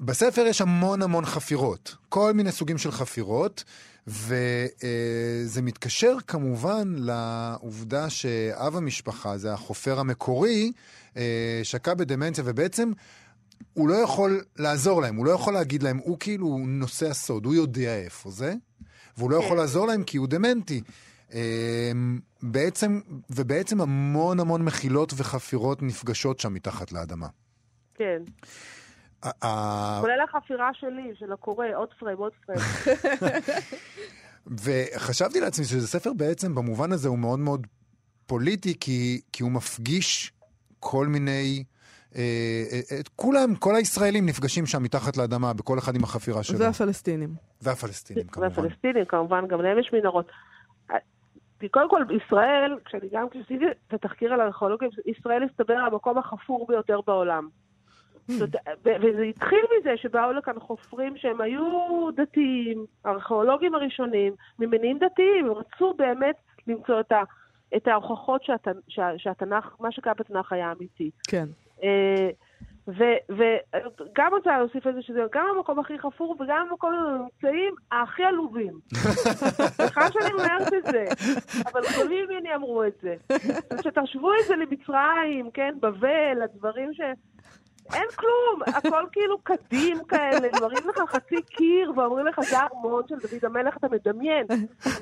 בספר 0.00 0.46
יש 0.46 0.60
המון 0.60 1.02
המון 1.02 1.24
חפירות, 1.24 1.94
כל 2.08 2.32
מיני 2.32 2.52
סוגים 2.52 2.78
של 2.78 2.90
חפירות, 2.90 3.64
וזה 4.06 5.62
מתקשר 5.62 6.16
כמובן 6.26 6.94
לעובדה 6.98 8.10
שאב 8.10 8.76
המשפחה, 8.76 9.38
זה 9.38 9.52
החופר 9.52 10.00
המקורי, 10.00 10.72
אה, 11.16 11.60
שקע 11.62 11.94
בדמנציה, 11.94 12.44
ובעצם 12.46 12.92
הוא 13.74 13.88
לא 13.88 13.94
יכול 13.94 14.44
לעזור 14.56 15.02
להם, 15.02 15.16
הוא 15.16 15.26
לא 15.26 15.30
יכול 15.30 15.54
להגיד 15.54 15.82
להם, 15.82 15.98
הוא 15.98 16.16
כאילו 16.20 16.58
נושא 16.58 17.10
הסוד, 17.10 17.44
הוא 17.44 17.54
יודע 17.54 17.96
איפה 17.96 18.30
זה, 18.30 18.54
והוא 19.16 19.30
לא 19.30 19.36
יכול 19.36 19.50
כן. 19.50 19.56
לעזור 19.56 19.86
להם 19.86 20.02
כי 20.04 20.16
הוא 20.16 20.28
דמנטי. 20.28 20.82
אה, 21.34 21.92
בעצם, 22.42 23.00
ובעצם 23.30 23.80
המון 23.80 24.40
המון 24.40 24.64
מחילות 24.64 25.12
וחפירות 25.16 25.82
נפגשות 25.82 26.40
שם 26.40 26.54
מתחת 26.54 26.92
לאדמה. 26.92 27.26
כן. 27.94 28.22
כולל 30.00 30.20
החפירה 30.28 30.70
שלי, 30.74 31.12
של 31.14 31.32
הקורא, 31.32 31.66
עוד 31.74 31.88
פריים, 31.98 32.18
עוד 32.18 32.32
פריים. 32.46 32.60
וחשבתי 34.64 35.40
לעצמי 35.40 35.64
שזה 35.64 35.88
ספר 35.88 36.12
בעצם, 36.12 36.54
במובן 36.54 36.92
הזה 36.92 37.08
הוא 37.08 37.18
מאוד 37.18 37.38
מאוד 37.38 37.66
פוליטי, 38.26 38.78
כי, 38.80 39.20
כי 39.32 39.42
הוא 39.42 39.52
מפגיש 39.52 40.32
כל 40.80 41.06
מיני... 41.06 41.64
אה, 42.16 42.22
אה, 42.72 43.00
את 43.00 43.08
כולם, 43.08 43.54
כל 43.54 43.74
הישראלים 43.74 44.26
נפגשים 44.26 44.66
שם 44.66 44.82
מתחת 44.82 45.16
לאדמה, 45.16 45.52
בכל 45.52 45.78
אחד 45.78 45.94
עם 45.94 46.04
החפירה 46.04 46.42
שלו. 46.42 46.58
והפלסטינים. 46.58 47.34
והפלסטינים, 47.62 48.26
כמובן. 48.26 48.48
והפלסטינים, 48.48 49.04
כמובן, 49.04 49.46
גם 49.46 49.62
להם 49.62 49.78
יש 49.78 49.90
מנהרות. 49.92 50.26
קודם 51.70 51.90
כל, 51.90 52.02
ישראל, 52.16 52.78
כשאני 52.84 53.08
גם 53.12 53.28
כשעשיתי 53.28 53.64
את 53.88 53.94
התחקיר 53.94 54.32
על 54.32 54.40
הארכיאולוגיה, 54.40 54.88
ישראל 55.06 55.42
הסתבר 55.50 55.74
המקום 55.74 56.18
החפור 56.18 56.66
ביותר 56.68 57.00
בעולם. 57.06 57.48
וזה 58.84 59.22
התחיל 59.22 59.64
מזה 59.78 59.96
שבאו 59.96 60.32
לכאן 60.32 60.60
חופרים 60.60 61.16
שהם 61.16 61.40
היו 61.40 61.62
דתיים, 62.14 62.84
הארכיאולוגים 63.04 63.74
הראשונים, 63.74 64.32
ממניעים 64.58 64.98
דתיים, 64.98 65.46
הם 65.46 65.52
רצו 65.52 65.94
באמת 65.94 66.36
למצוא 66.66 67.00
את, 67.00 67.12
ה, 67.12 67.22
את 67.76 67.88
ההוכחות 67.88 68.44
שהת, 68.44 68.68
שה, 68.88 69.18
שהתנ"ך, 69.18 69.76
מה 69.80 69.92
שקרה 69.92 70.14
בתנ"ך 70.14 70.52
היה 70.52 70.72
אמיתי. 70.72 71.10
כן. 71.28 71.46
אה, 71.82 72.30
וגם 72.88 74.30
רוצה 74.32 74.58
להוסיף 74.58 74.86
את 74.86 74.94
זה 74.94 75.02
שזה 75.02 75.20
גם 75.32 75.46
המקום 75.56 75.78
הכי 75.78 75.98
חפור 75.98 76.36
וגם 76.40 76.66
המקום 76.70 76.92
הממצאים 76.92 77.74
הכי 77.92 78.24
עלובים. 78.24 78.80
סליחה 79.76 80.12
שאני 80.12 80.32
אומרת 80.32 80.72
את 80.74 80.84
זה, 80.84 81.04
אבל 81.72 81.80
גדולים 81.92 82.26
ממני 82.28 82.54
אמרו 82.54 82.84
את 82.84 82.92
זה. 83.02 83.14
כשתשוו 83.78 84.32
את 84.40 84.46
זה 84.46 84.56
למצרים, 84.56 85.50
כן, 85.50 85.74
בבל, 85.80 86.42
הדברים 86.44 86.94
ש... 86.94 87.00
אין 87.94 88.08
כלום, 88.16 88.62
הכל 88.66 89.04
כאילו 89.12 89.38
קדים 89.42 90.04
כאלה, 90.08 90.48
מראים 90.60 90.88
לך 90.88 91.00
חצי 91.08 91.42
קיר 91.42 91.92
ואומרים 91.96 92.26
לך 92.26 92.40
זה 92.50 92.58
הארמון 92.58 93.02
של 93.08 93.14
דוד 93.14 93.44
המלך, 93.44 93.76
אתה 93.76 93.86
מדמיין. 93.88 94.46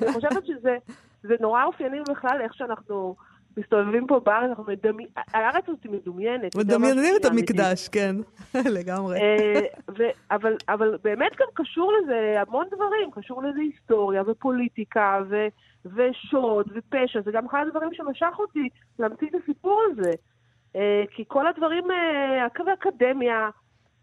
אני 0.01 0.13
חושבת 0.13 0.45
שזה 0.45 1.35
נורא 1.39 1.63
אופייני 1.63 1.99
בכלל 2.09 2.41
איך 2.41 2.53
שאנחנו 2.53 3.15
מסתובבים 3.57 4.07
פה 4.07 4.19
בארץ, 4.19 4.49
אנחנו 4.49 4.63
מדמיינים, 4.63 5.07
הארץ 5.33 5.63
הזאת 5.67 5.85
מדומיינת. 5.85 6.55
מדמיינים 6.55 7.15
את 7.19 7.25
המקדש, 7.25 7.87
כן, 7.87 8.15
לגמרי. 8.77 9.19
אה, 9.19 10.09
אבל 10.69 10.97
באמת 11.03 11.31
גם 11.39 11.47
קשור 11.53 11.93
לזה 11.93 12.41
המון 12.41 12.65
דברים, 12.71 13.11
קשור 13.11 13.43
לזה 13.43 13.59
היסטוריה 13.59 14.23
ופוליטיקה 14.27 15.19
ושוד 15.85 16.71
ופשע, 16.75 17.21
זה 17.21 17.31
גם 17.31 17.45
אחד 17.45 17.63
הדברים 17.67 17.89
שמשך 17.93 18.39
אותי 18.39 18.69
להמציא 18.99 19.27
את 19.27 19.35
הסיפור 19.43 19.81
הזה. 19.91 20.11
אה, 20.77 21.03
כי 21.11 21.23
כל 21.27 21.47
הדברים, 21.47 21.91
אה, 21.91 22.47
אקדמיה, 22.73 23.49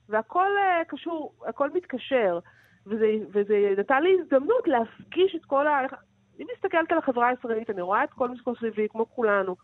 והכל 0.08 0.48
אה, 0.58 0.82
קשור, 0.88 1.32
הכל 1.46 1.70
מתקשר. 1.70 2.38
וזה, 2.86 3.06
וזה 3.32 3.74
נתן 3.78 4.02
לי 4.02 4.16
הזדמנות 4.20 4.68
להפגיש 4.68 5.34
את 5.34 5.44
כל 5.44 5.66
ה... 5.66 5.80
אני 6.36 6.46
מסתכלת 6.56 6.92
על 6.92 6.98
החברה 6.98 7.28
הישראלית, 7.28 7.70
אני 7.70 7.82
רואה 7.82 8.04
את 8.04 8.10
כל 8.10 8.28
מה 8.28 8.36
שקורה 8.36 8.56
סביבי, 8.56 8.88
כמו 8.88 9.06
כולנו. 9.10 9.56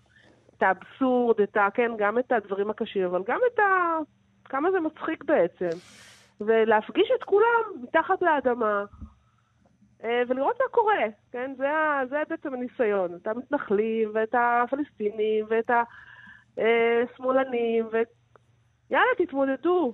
את 0.57 0.63
האבסורד, 0.63 1.41
את 1.41 1.57
ה... 1.57 1.69
כן, 1.75 1.93
גם 1.99 2.19
את 2.19 2.33
הדברים 2.33 2.71
הקשים, 2.71 3.05
אבל 3.05 3.23
גם 3.27 3.39
את 3.53 3.59
ה... 3.59 3.99
כמה 4.45 4.71
זה 4.71 4.81
מצחיק 4.81 5.25
בעצם. 5.25 5.77
ולהפגיש 6.41 7.11
את 7.19 7.25
כולם 7.25 7.83
מתחת 7.83 8.23
לאדמה, 8.23 8.85
ולראות 10.03 10.57
מה 10.61 10.69
קורה, 10.71 11.05
כן? 11.33 11.55
זה, 11.57 11.69
זה 12.09 12.23
בעצם 12.29 12.55
הניסיון. 12.55 13.15
את 13.15 13.27
המתנחלים, 13.27 14.11
ואת 14.15 14.35
הפלסטינים, 14.35 15.47
ואת 15.49 15.71
ה... 15.71 15.83
אה, 16.61 17.03
שמאלנים, 17.17 17.87
ו... 17.93 17.97
יאללה, 18.91 19.07
תתמודדו. 19.19 19.93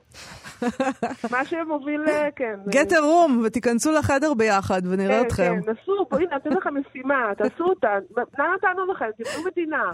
מה 1.32 1.44
שמוביל, 1.44 2.04
אה, 2.08 2.28
כן. 2.36 2.58
get 2.70 2.90
a 2.90 2.94
room 2.94 3.44
ותיכנסו 3.44 3.92
לחדר 3.92 4.34
ביחד 4.34 4.82
ונראה 4.84 5.20
כן, 5.20 5.26
אתכם. 5.26 5.60
כן, 5.64 5.70
נסו, 5.70 6.06
בואי 6.10 6.26
נתן 6.26 6.50
לכם 6.50 6.74
משימה, 6.74 7.30
תעשו 7.38 7.64
אותה. 7.64 7.98
מה 8.38 8.44
נתנו 8.54 8.86
לכם? 8.92 9.06
תבנו 9.16 9.46
מדינה. 9.46 9.90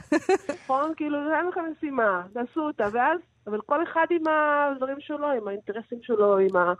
נכון? 0.64 0.92
כאילו, 0.96 1.18
נתנו 1.20 1.50
לכם 1.50 1.64
משימה, 1.76 2.22
תעשו 2.32 2.60
אותה, 2.60 2.88
ואז, 2.92 3.18
אבל 3.46 3.60
כל 3.60 3.82
אחד 3.82 4.06
עם 4.10 4.22
הדברים 4.26 4.96
שלו, 5.00 5.30
עם 5.30 5.48
האינטרסים 5.48 5.98
שלו, 6.02 6.38
עם, 6.38 6.56
ה, 6.56 6.72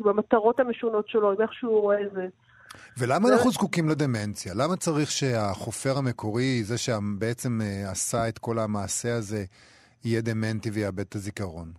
עם 0.00 0.08
המטרות 0.08 0.60
המשונות 0.60 1.08
שלו, 1.08 1.30
עם 1.32 1.40
איך 1.40 1.52
שהוא 1.52 1.80
רואה 1.80 2.02
את 2.02 2.12
זה. 2.12 2.26
ולמה 2.98 3.28
אנחנו 3.28 3.50
זקוקים 3.50 3.88
לדמנציה? 3.88 4.52
למה 4.56 4.76
צריך 4.76 5.10
שהחופר 5.10 5.98
המקורי, 5.98 6.62
זה 6.64 6.78
שבעצם 6.78 7.60
אה, 7.62 7.90
עשה 7.90 8.28
את 8.28 8.38
כל 8.38 8.58
המעשה 8.58 9.14
הזה, 9.14 9.44
יהיה 10.04 10.20
דמנטי 10.20 10.70
ויאבד 10.70 11.00
את 11.00 11.14
הזיכרון? 11.14 11.72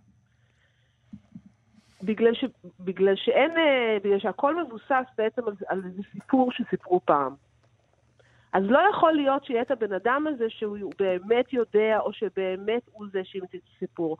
בגלל, 2.02 2.34
ש, 2.34 2.44
בגלל 2.80 3.16
שאין, 3.16 3.50
אה, 3.50 3.98
בגלל 4.04 4.18
שהכל 4.18 4.64
מבוסס 4.64 5.06
בעצם 5.18 5.42
על, 5.46 5.54
על 5.66 5.82
איזה 5.84 6.02
סיפור 6.12 6.52
שסיפרו 6.52 7.00
פעם. 7.04 7.34
אז 8.52 8.62
לא 8.66 8.80
יכול 8.90 9.12
להיות 9.12 9.44
שיהיה 9.44 9.62
את 9.62 9.70
הבן 9.70 9.92
אדם 9.92 10.26
הזה 10.26 10.44
שהוא 10.48 10.92
באמת 10.98 11.52
יודע, 11.52 11.98
או 11.98 12.12
שבאמת 12.12 12.82
הוא 12.92 13.06
זה 13.12 13.20
שהמציא 13.24 13.58
את 13.58 13.64
הסיפור. 13.76 14.16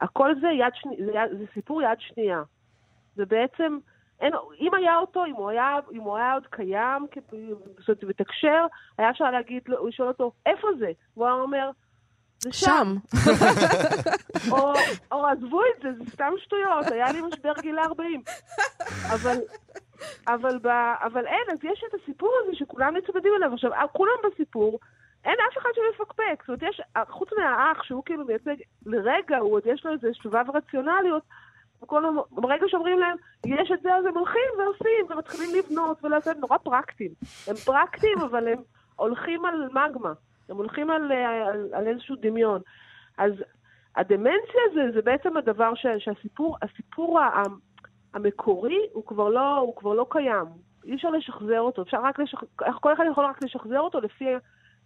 הכל 0.00 0.34
זה, 0.40 0.48
יד 0.48 0.72
שני, 0.74 0.96
זה, 1.04 1.12
זה 1.38 1.44
סיפור 1.54 1.82
יד 1.82 1.98
שנייה. 1.98 2.42
זה 3.16 3.26
בעצם, 3.26 3.78
אין, 4.20 4.32
אם 4.60 4.74
היה 4.74 4.96
אותו, 4.96 5.24
אם 5.24 5.34
הוא 5.34 5.50
היה, 5.50 5.76
אם 5.92 6.00
הוא 6.00 6.16
היה 6.16 6.34
עוד 6.34 6.46
קיים, 6.46 7.06
זאת 7.86 8.04
מתקשר, 8.04 8.66
היה 8.98 9.10
אפשר 9.10 9.30
להגיד, 9.30 9.62
לשאול 9.88 10.08
אותו, 10.08 10.32
איפה 10.46 10.68
זה? 10.78 10.90
והוא 11.16 11.26
היה 11.26 11.34
אומר, 11.34 11.70
זה 12.42 12.52
שם. 12.52 12.94
שם. 13.12 13.30
או, 14.52 14.72
או 15.12 15.26
עזבו 15.26 15.60
את 15.62 15.82
זה, 15.82 16.04
זה 16.04 16.10
סתם 16.10 16.32
שטויות, 16.38 16.86
היה 16.86 17.12
לי 17.12 17.20
משבר 17.20 17.52
גיל 17.60 17.78
40. 17.78 18.22
אבל, 19.14 19.36
אבל, 20.28 20.58
ב, 20.58 20.66
אבל 21.02 21.26
אין, 21.26 21.52
אז 21.52 21.58
יש 21.62 21.84
את 21.88 22.00
הסיפור 22.02 22.32
הזה 22.42 22.56
שכולם 22.56 22.96
נצמדים 22.96 23.32
אליו. 23.36 23.54
עכשיו, 23.54 23.70
כולם 23.92 24.14
בסיפור, 24.24 24.78
אין 25.24 25.36
אף 25.50 25.58
אחד 25.58 25.68
שמפקפק. 25.74 26.40
זאת 26.40 26.48
אומרת, 26.48 26.62
יש, 26.62 26.80
חוץ 27.08 27.28
מהאח, 27.38 27.82
שהוא 27.82 28.02
כאילו 28.06 28.24
מייצג, 28.24 28.54
לרגע, 28.86 29.38
הוא 29.38 29.52
עוד 29.52 29.62
יש 29.66 29.84
לו 29.84 29.92
איזה 29.92 30.08
שבב 30.12 30.44
רציונליות, 30.54 31.22
ברגע 32.30 32.66
שאומרים 32.68 32.98
להם, 32.98 33.16
יש 33.46 33.70
את 33.74 33.82
זה, 33.82 33.94
אז 33.94 34.04
הם 34.06 34.18
הולכים 34.18 34.50
ועושים, 34.58 35.06
ומתחילים 35.10 35.48
לבנות 35.58 36.04
ולעשות, 36.04 36.36
נורא 36.36 36.58
פרקטיים. 36.58 37.10
הם 37.46 37.54
פרקטיים, 37.54 38.18
אבל 38.18 38.48
הם 38.48 38.58
הולכים 38.96 39.44
על 39.44 39.68
מגמה. 39.68 40.12
הם 40.48 40.56
הולכים 40.56 40.90
על, 40.90 41.12
על, 41.12 41.68
על 41.72 41.86
איזשהו 41.86 42.16
דמיון. 42.20 42.60
אז 43.18 43.32
הדמנציה 43.96 44.62
זה, 44.74 44.80
זה 44.94 45.02
בעצם 45.02 45.36
הדבר 45.36 45.74
ש, 45.74 45.86
שהסיפור, 45.98 46.56
הסיפור 46.62 47.20
המקורי 48.14 48.78
הוא 48.92 49.06
כבר 49.06 49.28
לא, 49.28 49.56
הוא 49.56 49.76
כבר 49.76 49.94
לא 49.94 50.06
קיים. 50.10 50.46
אי 50.84 50.94
אפשר 50.94 51.10
לשחזר 51.10 51.60
אותו, 51.60 51.82
אפשר 51.82 52.02
רק 52.02 52.18
לשחזר, 52.18 52.46
כל 52.80 52.92
אחד 52.92 53.04
יכול 53.12 53.24
רק 53.24 53.44
לשחזר 53.44 53.80
אותו 53.80 54.00
לפי, 54.00 54.24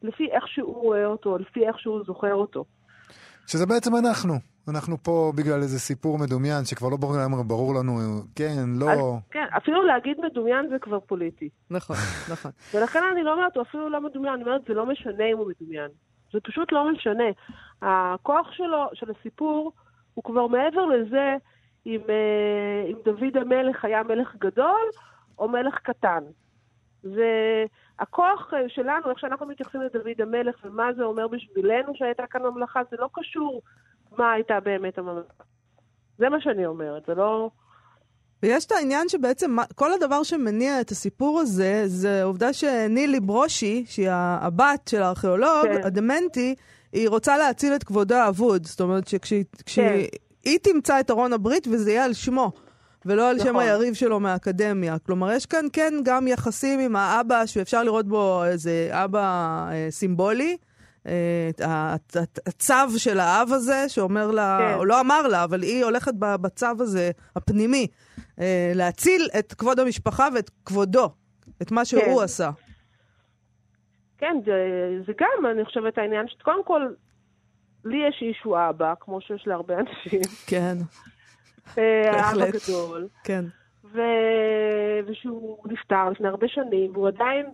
לפי 0.02 0.30
איך 0.32 0.48
שהוא 0.48 0.82
רואה 0.82 1.06
אותו, 1.06 1.38
לפי 1.38 1.66
איך 1.66 1.78
שהוא 1.78 2.04
זוכר 2.06 2.34
אותו. 2.34 2.64
שזה 3.46 3.66
בעצם 3.66 3.90
אנחנו. 3.96 4.53
אנחנו 4.68 5.02
פה 5.02 5.32
בגלל 5.36 5.62
איזה 5.62 5.78
סיפור 5.78 6.18
מדומיין 6.18 6.64
שכבר 6.64 6.88
לא 6.88 6.96
ברור, 6.96 7.42
ברור 7.46 7.74
לנו, 7.74 7.92
כן, 8.36 8.64
לא... 8.80 8.90
אז, 8.90 9.00
כן, 9.30 9.46
אפילו 9.56 9.82
להגיד 9.82 10.16
מדומיין 10.20 10.68
זה 10.68 10.78
כבר 10.78 11.00
פוליטי. 11.00 11.48
נכון, 11.70 11.96
נכון. 12.30 12.50
ולכן 12.74 13.00
אני 13.12 13.22
לא 13.22 13.32
אומרת, 13.32 13.56
הוא 13.56 13.62
אפילו 13.62 13.88
לא 13.88 14.00
מדומיין, 14.00 14.34
אני 14.34 14.44
אומרת, 14.44 14.60
זה 14.68 14.74
לא 14.74 14.86
משנה 14.86 15.24
אם 15.32 15.38
הוא 15.38 15.50
מדומיין. 15.50 15.90
זה 16.32 16.38
פשוט 16.40 16.72
לא 16.72 16.92
משנה. 16.92 17.24
הכוח 17.82 18.52
שלו, 18.52 18.88
של 18.94 19.06
הסיפור, 19.10 19.72
הוא 20.14 20.24
כבר 20.24 20.46
מעבר 20.46 20.86
לזה 20.86 21.36
אם, 21.86 22.00
אה, 22.08 22.90
אם 22.90 22.96
דוד 23.04 23.36
המלך 23.36 23.84
היה 23.84 24.02
מלך 24.02 24.36
גדול 24.36 24.90
או 25.38 25.48
מלך 25.48 25.78
קטן. 25.82 26.24
זה 27.02 27.64
הכוח 27.98 28.54
אה, 28.54 28.68
שלנו, 28.68 29.10
איך 29.10 29.18
שאנחנו 29.18 29.46
מתייחסים 29.46 29.80
לדוד 29.80 30.20
המלך 30.20 30.56
ומה 30.64 30.92
זה 30.96 31.02
אומר 31.02 31.28
בשבילנו 31.28 31.92
שהייתה 31.94 32.26
כאן 32.30 32.42
ממלכה, 32.42 32.80
זה 32.90 32.96
לא 32.98 33.08
קשור 33.12 33.62
מה 34.18 34.32
הייתה 34.32 34.60
באמת 34.60 34.98
הממלכה. 34.98 35.44
זה 36.18 36.28
מה 36.28 36.40
שאני 36.40 36.66
אומרת, 36.66 37.02
זה 37.06 37.14
לא... 37.14 37.50
ויש 38.42 38.66
את 38.66 38.72
העניין 38.72 39.08
שבעצם 39.08 39.56
כל 39.74 39.92
הדבר 39.92 40.22
שמניע 40.22 40.80
את 40.80 40.90
הסיפור 40.90 41.40
הזה, 41.40 41.82
זה 41.86 42.20
העובדה 42.20 42.52
שנילי 42.52 43.20
ברושי, 43.20 43.84
שהיא 43.88 44.08
הבת 44.10 44.88
של 44.88 45.02
הארכיאולוג, 45.02 45.64
כן. 45.64 45.80
הדמנטי, 45.84 46.54
היא 46.92 47.08
רוצה 47.08 47.38
להציל 47.38 47.74
את 47.74 47.84
כבודו 47.84 48.14
האבוד. 48.14 48.66
זאת 48.66 48.80
אומרת 48.80 49.08
שכשהיא 49.08 49.44
כן. 49.66 50.54
תמצא 50.62 51.00
את 51.00 51.10
ארון 51.10 51.32
הברית 51.32 51.66
וזה 51.70 51.90
יהיה 51.90 52.04
על 52.04 52.12
שמו. 52.12 52.52
ולא 53.06 53.30
על 53.30 53.36
נכון. 53.36 53.48
שם 53.48 53.56
היריב 53.56 53.94
שלו 53.94 54.20
מהאקדמיה. 54.20 54.96
כלומר, 54.98 55.32
יש 55.32 55.46
כאן 55.46 55.66
כן 55.72 55.94
גם 56.04 56.28
יחסים 56.28 56.80
עם 56.80 56.96
האבא, 56.96 57.46
שאפשר 57.46 57.82
לראות 57.82 58.08
בו 58.08 58.44
איזה 58.44 58.88
אבא 58.92 59.20
אה, 59.72 59.86
סימבולי. 59.90 60.56
הצו 62.46 62.98
של 62.98 63.20
האב 63.20 63.48
הזה, 63.52 63.88
שאומר 63.88 64.30
לה, 64.30 64.58
כן. 64.60 64.78
או 64.78 64.84
לא 64.84 65.00
אמר 65.00 65.22
לה, 65.28 65.44
אבל 65.44 65.62
היא 65.62 65.84
הולכת 65.84 66.14
בצו 66.18 66.66
הזה, 66.80 67.10
הפנימי, 67.36 67.86
אה, 68.40 68.72
להציל 68.74 69.28
את 69.38 69.54
כבוד 69.54 69.80
המשפחה 69.80 70.28
ואת 70.34 70.50
כבודו, 70.64 71.10
את 71.62 71.72
מה 71.72 71.84
שהוא 71.84 72.02
כן. 72.02 72.24
עשה. 72.24 72.50
כן, 74.18 74.36
זה, 74.44 74.52
זה 75.06 75.12
גם, 75.20 75.46
אני 75.46 75.64
חושבת, 75.64 75.98
העניין 75.98 76.28
שקודם 76.28 76.64
כל, 76.64 76.88
לי 77.84 77.96
יש 78.08 78.22
אישו 78.22 78.68
אבא, 78.68 78.94
כמו 79.00 79.20
שיש 79.20 79.46
להרבה 79.46 79.74
אנשים. 79.78 80.20
כן. 80.46 80.76
אה, 81.78 82.10
האבא 82.10 82.50
גדול. 82.50 83.08
כן. 83.24 83.44
ו... 83.84 84.00
ושהוא 85.06 85.58
נפטר 85.72 86.10
לפני 86.10 86.28
הרבה 86.28 86.48
שנים, 86.48 86.90
והוא 86.92 87.08
עדיין 87.08 87.46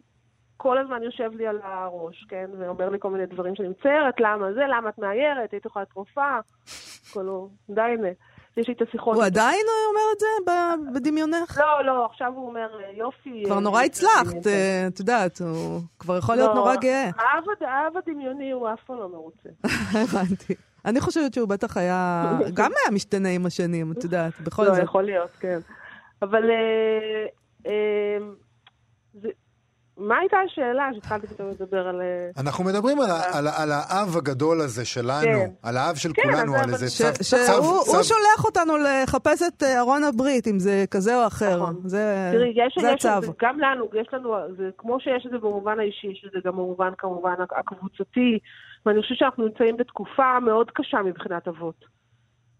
כל 0.63 0.79
הזמן 0.79 1.03
יושב 1.03 1.31
לי 1.35 1.47
על 1.47 1.59
הראש, 1.63 2.27
כן? 2.29 2.47
ואומר 2.59 2.89
לי 2.89 2.99
כל 3.01 3.11
מיני 3.11 3.27
דברים 3.27 3.55
שאני 3.57 3.69
מציירת, 3.69 4.15
למה 4.21 4.53
זה, 4.53 4.61
למה 4.69 4.89
את 4.89 4.99
מאיירת, 4.99 5.53
היית 5.53 5.67
יכולה 5.67 5.85
תרופה, 5.85 6.39
כולו, 7.13 7.49
די 7.71 7.81
הנה. 7.81 8.09
יש 8.57 8.69
לי 8.69 8.75
את 8.75 8.83
השיחות. 8.83 9.17
הוא 9.17 9.25
עדיין 9.25 9.67
אומר 9.89 10.07
את 10.15 10.21
זה 10.21 10.27
בדמיונך? 10.95 11.61
לא, 11.61 11.85
לא, 11.85 12.05
עכשיו 12.05 12.33
הוא 12.37 12.49
אומר, 12.49 12.69
יופי. 12.95 13.43
כבר 13.47 13.61
נורא 13.61 13.83
הצלחת, 13.83 14.47
אה, 14.47 14.87
את 14.87 15.01
יודעת, 15.01 15.41
הוא 15.41 15.81
כבר 15.99 16.19
יכול 16.19 16.35
להיות 16.35 16.49
לא, 16.49 16.55
נורא 16.55 16.77
גאה. 16.77 17.11
האב 17.61 17.97
הדמיוני 17.97 18.51
הוא 18.51 18.69
אף 18.73 18.81
פעם 18.87 18.99
לא 18.99 19.09
מרוצה. 19.09 19.49
הבנתי. 20.03 20.55
אני 20.85 21.01
חושבת 21.01 21.35
שהוא 21.35 21.49
בטח 21.49 21.77
היה, 21.77 22.25
גם 22.59 22.71
היה 22.71 22.95
משתנה 22.95 23.29
עם 23.29 23.47
השנים, 23.47 23.93
את 23.93 24.05
יודעת, 24.05 24.41
בכל 24.41 24.65
זאת. 24.65 24.79
לא, 24.79 24.83
יכול 24.83 25.03
להיות, 25.03 25.31
כן. 25.41 25.59
אבל 26.23 26.51
אה, 26.51 27.27
אה, 27.67 28.19
מה 30.01 30.19
הייתה 30.19 30.37
השאלה 30.47 30.89
שהתחלתי 30.95 31.27
פתאום 31.27 31.49
לדבר 31.49 31.89
על... 31.89 32.01
אה, 32.01 32.43
אנחנו 32.43 32.65
מדברים 32.65 33.01
על, 33.01 33.11
על, 33.33 33.49
על 33.49 33.71
האב 33.73 34.17
הגדול 34.17 34.61
הזה 34.61 34.85
שלנו, 34.85 35.23
כן. 35.23 35.51
על 35.63 35.77
האב 35.77 35.97
של 35.97 36.13
כן, 36.15 36.23
כולנו, 36.23 36.55
על 36.55 36.71
איזה 36.71 36.87
צו... 36.87 37.25
ש, 37.25 37.31
שהוא 37.31 37.85
צו... 37.85 38.05
שולח 38.05 38.45
אותנו 38.45 38.73
לחפש 38.77 39.43
את 39.43 39.63
אה, 39.63 39.79
ארון 39.81 40.05
הברית, 40.05 40.47
אם 40.49 40.59
זה 40.59 40.85
כזה 40.91 41.23
או 41.23 41.27
אחר. 41.27 41.57
נכון. 41.57 41.81
זה, 41.85 42.31
תראי, 42.33 42.53
יש, 42.57 42.79
זה 42.81 42.89
יש, 42.89 43.07
הצו. 43.07 43.33
גם 43.43 43.61
לנו, 43.61 43.85
יש 44.01 44.09
לנו, 44.13 44.35
זה 44.57 44.71
כמו 44.79 45.01
שיש 45.01 45.27
את 45.27 45.31
זה 45.31 45.39
במובן 45.39 45.81
האישי, 45.81 46.07
יש 46.07 46.25
את 46.27 46.31
זה 46.33 46.39
גם 46.45 46.53
במובן 46.53 46.91
כמובן 46.99 47.35
הקבוצתי, 47.57 48.39
ואני 48.87 49.03
חושבת 49.03 49.19
שאנחנו 49.19 49.45
נמצאים 49.45 49.77
בתקופה 49.77 50.41
מאוד 50.41 50.71
קשה 50.75 50.99
מבחינת 51.03 51.49
אבות. 51.49 51.85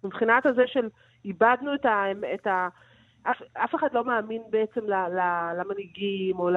מבחינת 0.05 0.47
הזה 0.47 0.63
של 0.67 0.89
איבדנו 1.25 1.75
את 1.75 1.87
ה... 1.87 2.05
את 2.35 2.47
ה 2.47 2.69
אף, 3.23 3.43
אף 3.53 3.75
אחד 3.75 3.89
לא 3.93 4.05
מאמין 4.05 4.43
בעצם 4.51 4.81
ל, 4.87 4.93
ל, 4.93 5.21
למנהיגים, 5.61 6.39
או 6.39 6.51
ל... 6.51 6.57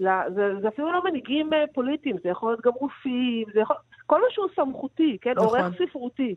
ל 0.00 0.08
זה, 0.34 0.60
זה 0.60 0.68
אפילו 0.68 0.92
לא 0.92 1.04
מנהיגים 1.04 1.52
אה, 1.52 1.64
פוליטיים, 1.74 2.16
זה 2.22 2.28
יכול 2.28 2.52
להיות 2.52 2.60
גם 2.60 2.72
רופאים, 2.72 3.46
זה 3.54 3.60
יכול... 3.60 3.76
כל 4.06 4.20
מה 4.20 4.26
שהוא 4.30 4.48
סמכותי, 4.56 5.18
כן? 5.20 5.32
נכון. 5.36 5.60
עורך 5.60 5.74
ספרותי. 5.78 6.34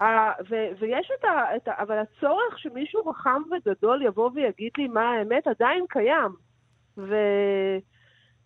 Uh, 0.00 0.04
ו- 0.50 0.68
ויש 0.78 1.10
את 1.18 1.24
ה... 1.24 1.56
את 1.56 1.68
ה... 1.68 1.72
אבל 1.78 1.98
הצורך 1.98 2.58
שמישהו 2.58 3.12
חכם 3.12 3.42
וגדול 3.50 4.02
יבוא 4.02 4.30
ויגיד 4.34 4.72
לי 4.78 4.88
מה 4.88 5.10
האמת 5.10 5.46
עדיין 5.46 5.84
קיים. 5.88 6.32
ו... 6.98 7.14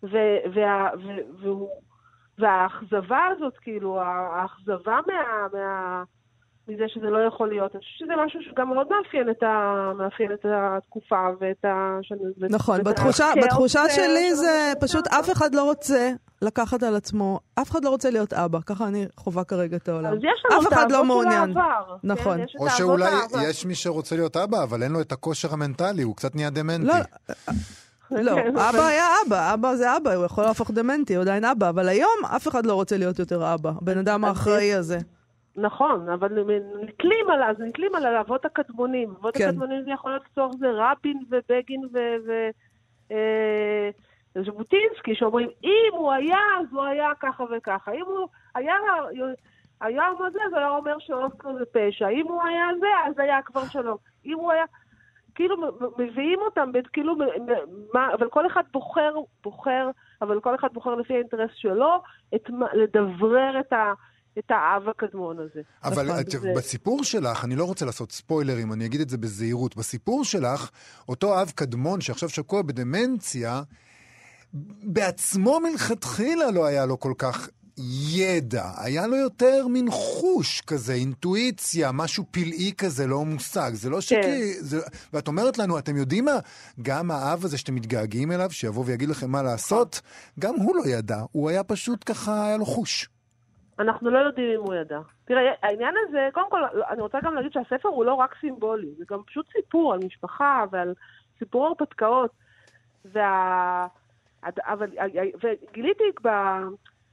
ו- 0.03 0.39
וה... 0.53 0.89
ו- 1.03 1.41
והוא... 1.41 1.69
והאכזבה 2.37 3.25
הזאת, 3.25 3.57
כאילו, 3.57 4.01
האכזבה 4.01 4.99
מה... 5.07 5.47
מה... 5.53 6.03
מזה 6.67 6.83
שזה 6.87 7.05
לא 7.09 7.17
יכול 7.27 7.49
להיות. 7.49 7.75
אני 7.75 7.81
חושבת 7.81 7.97
שזה 7.97 8.13
משהו 8.25 8.39
שגם 8.41 8.69
מאוד 8.73 8.87
מאפיין 8.89 9.29
את, 9.29 9.43
ה... 9.43 9.91
מאפיין 9.97 10.31
את 10.33 10.45
התקופה 10.45 11.27
ואת 11.39 11.65
ה... 11.65 11.99
נכון, 12.49 12.77
ואת 12.77 12.87
בתחושה, 12.87 13.25
בתחושה 13.43 13.89
שלי 13.89 14.35
זה 14.35 14.73
פשוט 14.79 15.07
אף 15.07 15.31
אחד 15.31 15.55
לא 15.55 15.63
רוצה 15.63 16.11
לקחת 16.41 16.83
על 16.83 16.95
עצמו, 16.95 17.39
אף 17.61 17.71
אחד 17.71 17.83
לא 17.83 17.89
רוצה 17.89 18.09
להיות 18.09 18.33
אבא, 18.33 18.59
ככה 18.65 18.87
אני 18.87 19.05
חווה 19.17 19.43
כרגע 19.43 19.77
את 19.77 19.89
העולם. 19.89 20.13
אז 20.13 20.17
יש 20.17 20.43
לנו 20.45 20.61
אף 20.61 20.73
אחד 20.73 20.91
לא 20.91 21.05
מעוניין. 21.05 21.57
העבר. 21.57 21.97
כן? 22.01 22.07
נכון. 22.07 22.37
כן, 22.37 22.45
או 22.59 22.69
שאולי 22.69 23.11
יש 23.49 23.65
מי 23.65 23.75
שרוצה 23.75 24.15
להיות 24.15 24.37
אבא, 24.37 24.63
אבל 24.63 24.83
אין 24.83 24.91
לו 24.91 25.01
את 25.01 25.11
הכושר 25.11 25.53
המנטלי, 25.53 26.01
הוא 26.01 26.15
קצת 26.15 26.35
נהיה 26.35 26.49
דמנטי. 26.49 26.87
לא, 26.87 26.93
לא, 28.27 28.35
כן, 28.35 28.57
אבא 28.57 28.85
היה 28.85 29.05
אבא, 29.27 29.53
אבא 29.53 29.75
זה 29.75 29.97
אבא, 29.97 30.13
הוא 30.13 30.25
יכול 30.25 30.43
להפוך 30.43 30.71
דמנטי, 30.71 31.15
הוא 31.15 31.21
עדיין 31.21 31.45
אבא, 31.45 31.69
אבל 31.69 31.89
היום 31.89 32.25
אף 32.35 32.47
אחד 32.47 32.65
לא 32.65 32.73
רוצה 32.73 32.97
להיות 32.97 33.19
יותר 33.19 33.53
אבא, 33.53 33.69
הבן 33.69 33.97
אדם 33.97 34.25
האחראי 34.25 34.73
הזה. 34.73 34.99
נכון, 35.57 36.09
אבל 36.09 36.43
נתלים 36.81 37.29
על, 37.29 37.43
אז 37.43 37.59
נתלים 37.59 37.95
על 37.95 38.05
האבות 38.05 38.45
הקדמונים. 38.45 39.09
אבות 39.09 39.37
כן. 39.37 39.49
הקדמונים 39.49 39.83
זה 39.83 39.91
יכול 39.91 40.11
להיות 40.11 40.23
לצורך 40.31 40.55
זה 40.59 40.67
רבין 40.71 41.23
ובגין 41.29 41.81
וז'בוטינסקי, 44.35 45.11
אה, 45.11 45.15
שאומרים, 45.15 45.49
אם 45.63 45.91
הוא 45.93 46.11
היה, 46.11 46.39
אז 46.59 46.67
הוא 46.71 46.83
היה 46.83 47.09
ככה 47.19 47.43
וככה. 47.57 47.91
אם 47.91 48.05
הוא 48.05 48.27
היה, 48.55 48.75
היה 49.81 50.09
אומר 50.09 50.29
זה, 50.31 50.39
אז 50.45 50.51
הוא 50.51 50.59
היה 50.59 50.69
אומר 50.69 50.99
שאוסקר 50.99 51.53
זה 51.53 51.65
פשע. 51.71 52.09
אם 52.09 52.27
הוא 52.27 52.43
היה 52.43 52.67
זה, 52.79 52.87
אז 53.05 53.19
היה 53.19 53.41
כבר 53.41 53.65
שלום. 53.65 53.97
אם 54.25 54.37
הוא 54.37 54.51
היה... 54.51 54.65
כאילו 55.35 55.55
מביאים 55.97 56.39
אותם, 56.39 56.71
כאילו, 56.93 57.15
מה, 57.93 58.13
אבל 58.13 58.29
כל 58.29 58.47
אחד 58.47 58.63
בוחר, 58.73 59.13
בוחר, 59.43 59.89
אבל 60.21 60.39
כל 60.39 60.55
אחד 60.55 60.67
בוחר 60.73 60.95
לפי 60.95 61.13
האינטרס 61.13 61.51
שלו, 61.53 62.01
את, 62.35 62.49
לדברר 62.73 63.59
את 63.59 63.73
ה... 63.73 63.93
את 64.39 64.51
האב 64.51 64.89
הקדמון 64.89 65.39
הזה. 65.39 65.61
אבל 65.83 66.07
נכון, 66.07 66.19
את, 66.19 66.31
זה... 66.31 66.53
בסיפור 66.55 67.03
שלך, 67.03 67.45
אני 67.45 67.55
לא 67.55 67.63
רוצה 67.63 67.85
לעשות 67.85 68.11
ספוילרים, 68.11 68.73
אני 68.73 68.85
אגיד 68.85 69.01
את 69.01 69.09
זה 69.09 69.17
בזהירות, 69.17 69.75
בסיפור 69.75 70.25
שלך, 70.25 70.69
אותו 71.09 71.41
אב 71.41 71.51
קדמון 71.55 72.01
שעכשיו 72.01 72.29
שקוע 72.29 72.61
בדמנציה, 72.61 73.61
בעצמו 74.83 75.59
מלכתחילה 75.59 76.51
לא 76.51 76.65
היה 76.65 76.85
לו 76.85 76.99
כל 76.99 77.13
כך 77.17 77.49
ידע, 78.09 78.71
היה 78.77 79.07
לו 79.07 79.15
יותר 79.15 79.67
מין 79.67 79.91
חוש 79.91 80.61
כזה, 80.61 80.93
אינטואיציה, 80.93 81.91
משהו 81.91 82.25
פלאי 82.31 82.71
כזה, 82.77 83.07
לא 83.07 83.25
מושג. 83.25 83.71
זה 83.73 83.89
לא 83.89 84.01
שכי... 84.01 84.15
כן. 84.21 84.51
זה... 84.59 84.79
ואת 85.13 85.27
אומרת 85.27 85.57
לנו, 85.57 85.77
אתם 85.77 85.97
יודעים 85.97 86.25
מה? 86.25 86.39
גם 86.81 87.11
האב 87.11 87.45
הזה 87.45 87.57
שאתם 87.57 87.75
מתגעגעים 87.75 88.31
אליו, 88.31 88.51
שיבוא 88.51 88.83
ויגיד 88.87 89.09
לכם 89.09 89.31
מה 89.31 89.43
לעשות, 89.43 90.01
גם 90.39 90.55
הוא 90.55 90.75
לא 90.75 90.83
ידע, 90.87 91.21
הוא 91.31 91.49
היה 91.49 91.63
פשוט 91.63 92.03
ככה, 92.05 92.47
היה 92.47 92.57
לו 92.57 92.65
חוש. 92.65 93.09
אנחנו 93.79 94.09
לא 94.09 94.19
יודעים 94.19 94.59
אם 94.59 94.65
הוא 94.65 94.75
ידע. 94.75 94.99
תראה, 95.25 95.53
העניין 95.63 95.95
הזה, 96.07 96.29
קודם 96.33 96.49
כל, 96.49 96.63
אני 96.89 97.01
רוצה 97.01 97.19
גם 97.23 97.35
להגיד 97.35 97.53
שהספר 97.53 97.89
הוא 97.89 98.05
לא 98.05 98.13
רק 98.13 98.35
סימבולי, 98.39 98.87
זה 98.97 99.05
גם 99.09 99.23
פשוט 99.23 99.45
סיפור 99.51 99.93
על 99.93 99.99
משפחה 100.05 100.63
ועל 100.71 100.93
סיפור 101.39 101.67
הרפתקאות. 101.67 102.31
וה... 103.05 103.87
אבל, 104.43 104.89
וגיליתי, 105.43 106.03
ב... 106.23 106.29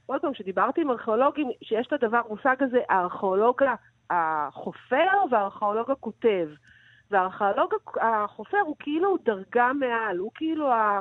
עוד 0.05 0.21
פעם, 0.21 0.33
כשדיברתי 0.33 0.81
עם 0.81 0.91
ארכיאולוגים, 0.91 1.49
שיש 1.61 1.87
את 1.87 1.93
הדבר, 1.93 2.21
המושג 2.25 2.63
הזה, 2.63 2.79
הארכיאולוג 2.89 3.61
החופר 4.09 5.07
והארכיאולוג 5.31 5.91
הכותב. 5.91 6.49
והארכיאולוג 7.11 7.73
החופר 8.01 8.57
הוא 8.57 8.75
כאילו 8.79 9.17
דרגה 9.23 9.73
מעל, 9.73 10.17
הוא 10.17 10.31
כאילו 10.35 10.71
ה... 10.71 10.99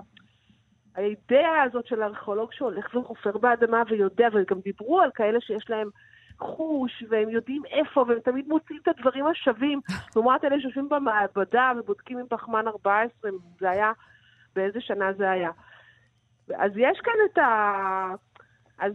האידאה 0.95 1.63
הזאת 1.63 1.87
של 1.87 2.03
הארכיאולוג 2.03 2.53
שהולך 2.53 2.95
וחופר 2.95 3.39
באדמה 3.39 3.83
ויודע, 3.89 4.29
וגם 4.33 4.61
דיברו 4.61 5.01
על 5.01 5.11
כאלה 5.15 5.41
שיש 5.41 5.71
להם 5.71 5.91
חוש, 6.39 7.05
והם 7.09 7.29
יודעים 7.29 7.63
איפה, 7.71 8.05
והם 8.09 8.19
תמיד 8.19 8.49
מוצאים 8.49 8.79
את 8.83 8.89
הדברים 8.89 9.27
השווים. 9.27 9.81
לעומת 10.17 10.45
אלה 10.45 10.61
שיושבים 10.61 10.89
במעבדה 10.89 11.73
ובודקים 11.79 12.19
עם 12.19 12.27
פחמן 12.29 12.69
14, 12.69 13.31
זה 13.61 13.71
היה, 13.71 13.93
באיזה 14.57 14.81
שנה 14.81 15.13
זה 15.13 15.31
היה. 15.31 15.51
אז 16.55 16.73
יש 16.77 17.01
כאן 17.01 17.13
את 17.33 17.39
ה... 17.39 18.15
אז, 18.79 18.93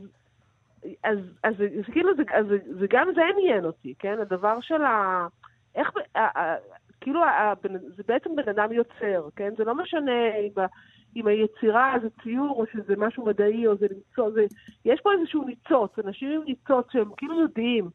אז, 1.03 1.17
אז, 1.43 1.53
אז, 1.61 1.85
כאילו, 1.91 2.15
זה, 2.15 2.23
אז, 2.33 2.45
זה 2.79 2.85
גם 2.89 3.07
זה 3.15 3.21
עניין 3.33 3.65
אותי, 3.65 3.93
כן? 3.99 4.19
הדבר 4.19 4.61
של 4.61 4.81
ה... 4.81 5.27
איך... 5.75 5.91
ה, 6.15 6.39
ה, 6.39 6.55
כאילו, 7.01 7.23
ה, 7.23 7.53
זה 7.95 8.03
בעצם 8.07 8.35
בן 8.35 8.49
אדם 8.49 8.71
יוצר, 8.71 9.27
כן? 9.35 9.53
זה 9.57 9.63
לא 9.63 9.75
משנה 9.75 10.35
אם, 10.35 10.65
אם 11.15 11.27
היצירה 11.27 11.95
זה 12.01 12.07
ציור 12.23 12.59
או 12.59 12.65
שזה 12.73 12.93
משהו 12.97 13.25
מדעי 13.25 13.67
או 13.67 13.75
זה 13.75 13.87
ניצוץ, 13.95 14.33
זה... 14.33 14.45
יש 14.85 15.01
פה 15.01 15.13
איזשהו 15.13 15.43
ניצוץ, 15.43 15.99
אנשים 16.05 16.31
עם 16.31 16.41
ניצוץ 16.45 16.91
שהם 16.91 17.09
כאילו 17.17 17.41
יודעים. 17.41 17.89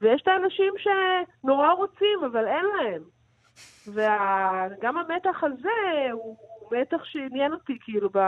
ויש 0.00 0.22
את 0.22 0.28
האנשים 0.28 0.72
שנורא 0.78 1.72
רוצים, 1.72 2.18
אבל 2.26 2.46
אין 2.46 2.64
להם. 2.64 3.02
וגם 3.88 4.98
המתח 4.98 5.44
הזה 5.44 6.12
הוא 6.12 6.36
מתח 6.72 7.04
שעניין 7.04 7.52
אותי, 7.52 7.78
כאילו, 7.80 8.08
ב... 8.12 8.18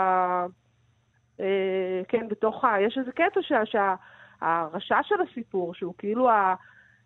אה, 1.40 2.00
כן, 2.08 2.28
בתוך 2.28 2.64
ה... 2.64 2.80
יש 2.80 2.98
איזה 2.98 3.12
קטע 3.12 3.40
שה... 3.42 3.66
שהרשע 3.66 5.02
של 5.02 5.14
הסיפור, 5.20 5.74
שהוא 5.74 5.94
כאילו 5.98 6.30
ה... 6.30 6.54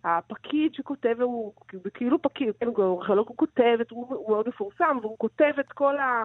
הפקיד 0.05 0.75
שכותב, 0.75 1.21
הוא 1.21 1.53
כאילו 1.95 2.23
פקיד, 2.23 2.55
כן, 2.61 2.67
הוא 2.67 3.01
ארכיאולוג, 3.01 3.29
הוא 3.29 3.37
כותב, 3.37 3.79
הוא, 3.91 4.07
הוא 4.09 4.31
מאוד 4.31 4.49
מפורסם, 4.49 4.99
והוא 5.03 5.19
כותב 5.19 5.53
את 5.61 5.73
כל, 5.73 5.99
ה, 5.99 6.25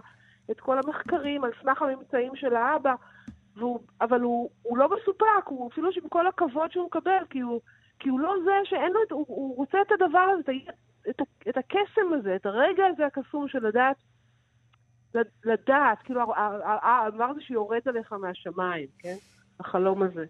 את 0.51 0.59
כל 0.59 0.77
המחקרים 0.77 1.43
על 1.43 1.51
סמך 1.61 1.81
הממצאים 1.81 2.35
של 2.35 2.55
האבא, 2.55 2.93
והוא, 3.55 3.79
אבל 4.01 4.21
הוא, 4.21 4.49
הוא 4.61 4.77
לא 4.77 4.89
מסופק, 4.95 5.47
הוא 5.47 5.69
אפילו 5.71 5.91
שעם 5.91 6.09
כל 6.09 6.27
הכבוד 6.27 6.71
שהוא 6.71 6.85
מקבל, 6.85 7.23
כי 7.29 7.39
הוא, 7.39 7.61
כי 7.99 8.09
הוא 8.09 8.19
לא 8.19 8.33
זה 8.45 8.51
שאין 8.63 8.91
לו, 8.91 9.03
את, 9.03 9.11
הוא, 9.11 9.25
הוא 9.27 9.57
רוצה 9.57 9.77
את 9.81 9.91
הדבר 9.91 10.19
הזה, 10.19 10.51
את, 11.09 11.21
את, 11.21 11.27
את 11.49 11.57
הקסם 11.57 12.13
הזה, 12.13 12.35
את 12.35 12.45
הרגע 12.45 12.85
הזה 12.85 13.05
הקסום 13.05 13.47
של 13.47 13.67
לדעת, 13.67 13.97
לדעת, 15.45 15.97
כאילו, 16.03 16.21
הזה 17.29 17.41
שיורד 17.41 17.81
עליך 17.85 18.13
מהשמיים, 18.13 18.87
כן? 18.99 19.15
החלום 19.59 20.03
הזה. 20.03 20.25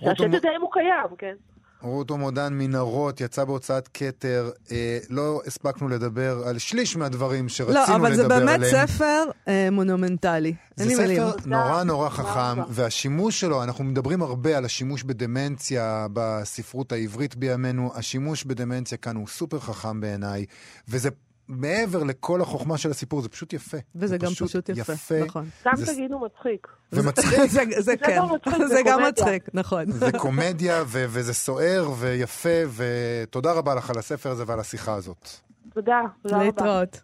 שהשד 0.00 0.46
אם 0.56 0.60
הוא 0.60 0.72
קיים, 0.72 1.16
כן? 1.18 1.34
רות 1.82 2.10
עמודן 2.10 2.52
מנהרות 2.52 3.20
יצא 3.20 3.44
בהוצאת 3.44 3.88
כתר, 3.94 4.50
אה, 4.72 4.98
לא 5.10 5.42
הספקנו 5.46 5.88
לדבר 5.88 6.42
על 6.46 6.58
שליש 6.58 6.96
מהדברים 6.96 7.48
שרצינו 7.48 7.74
לדבר 7.80 7.88
לא, 7.88 7.94
עליהם. 7.94 8.04
אבל 8.04 8.16
זה 8.16 8.28
באמת 8.28 8.60
ספר 8.88 9.24
אה, 9.48 9.68
מונומנטלי. 9.72 10.54
זה 10.76 10.86
מילים. 10.86 11.22
ספר 11.22 11.36
נורא 11.46 11.82
נורא 11.82 12.08
חכם. 12.08 12.62
והשימוש 12.68 13.40
שלו, 13.40 13.62
אנחנו 13.62 13.84
מדברים 13.84 14.22
הרבה 14.22 14.56
על 14.56 14.64
השימוש 14.64 15.02
בדמנציה 15.02 16.06
בספרות 16.12 16.92
העברית 16.92 17.36
בימינו, 17.36 17.92
השימוש 17.94 18.44
בדמנציה 18.44 18.98
כאן 18.98 19.16
הוא 19.16 19.28
סופר 19.28 19.58
חכם 19.60 20.00
בעיניי, 20.00 20.46
וזה 20.88 21.10
מעבר 21.48 22.02
לכל 22.04 22.40
החוכמה 22.40 22.78
של 22.78 22.90
הסיפור, 22.90 23.22
זה 23.22 23.28
פשוט 23.28 23.52
יפה. 23.52 23.76
וזה 23.94 24.06
זה 24.06 24.18
גם 24.18 24.30
פשוט 24.32 24.68
יפה, 24.68 25.14
נכון. 25.26 25.48
גם 25.66 25.76
זה- 25.76 25.86
תגידו 25.94 26.18
מצחיק. 26.18 26.66
ומצחיק, 26.92 27.38
זה- 27.50 27.64
זה 27.70 27.82
זה 27.82 27.96
כן, 27.96 28.20
זה 28.74 28.80
גם. 28.86 29.02
מצחיק, 29.08 29.48
נכון. 29.54 29.90
זה 29.90 30.10
קומדיה 30.18 30.82
ו- 30.86 31.04
וזה 31.08 31.34
סוער 31.34 31.90
ויפה, 31.98 32.48
ותודה 32.76 33.52
רבה 33.52 33.74
לך 33.74 33.90
על 33.90 33.98
הספר 33.98 34.30
הזה 34.30 34.44
ועל 34.46 34.60
השיחה 34.60 34.94
הזאת. 34.94 35.28
תודה, 35.74 36.00
תודה 36.22 36.36
רבה. 36.36 36.44
להתראות. 36.44 37.00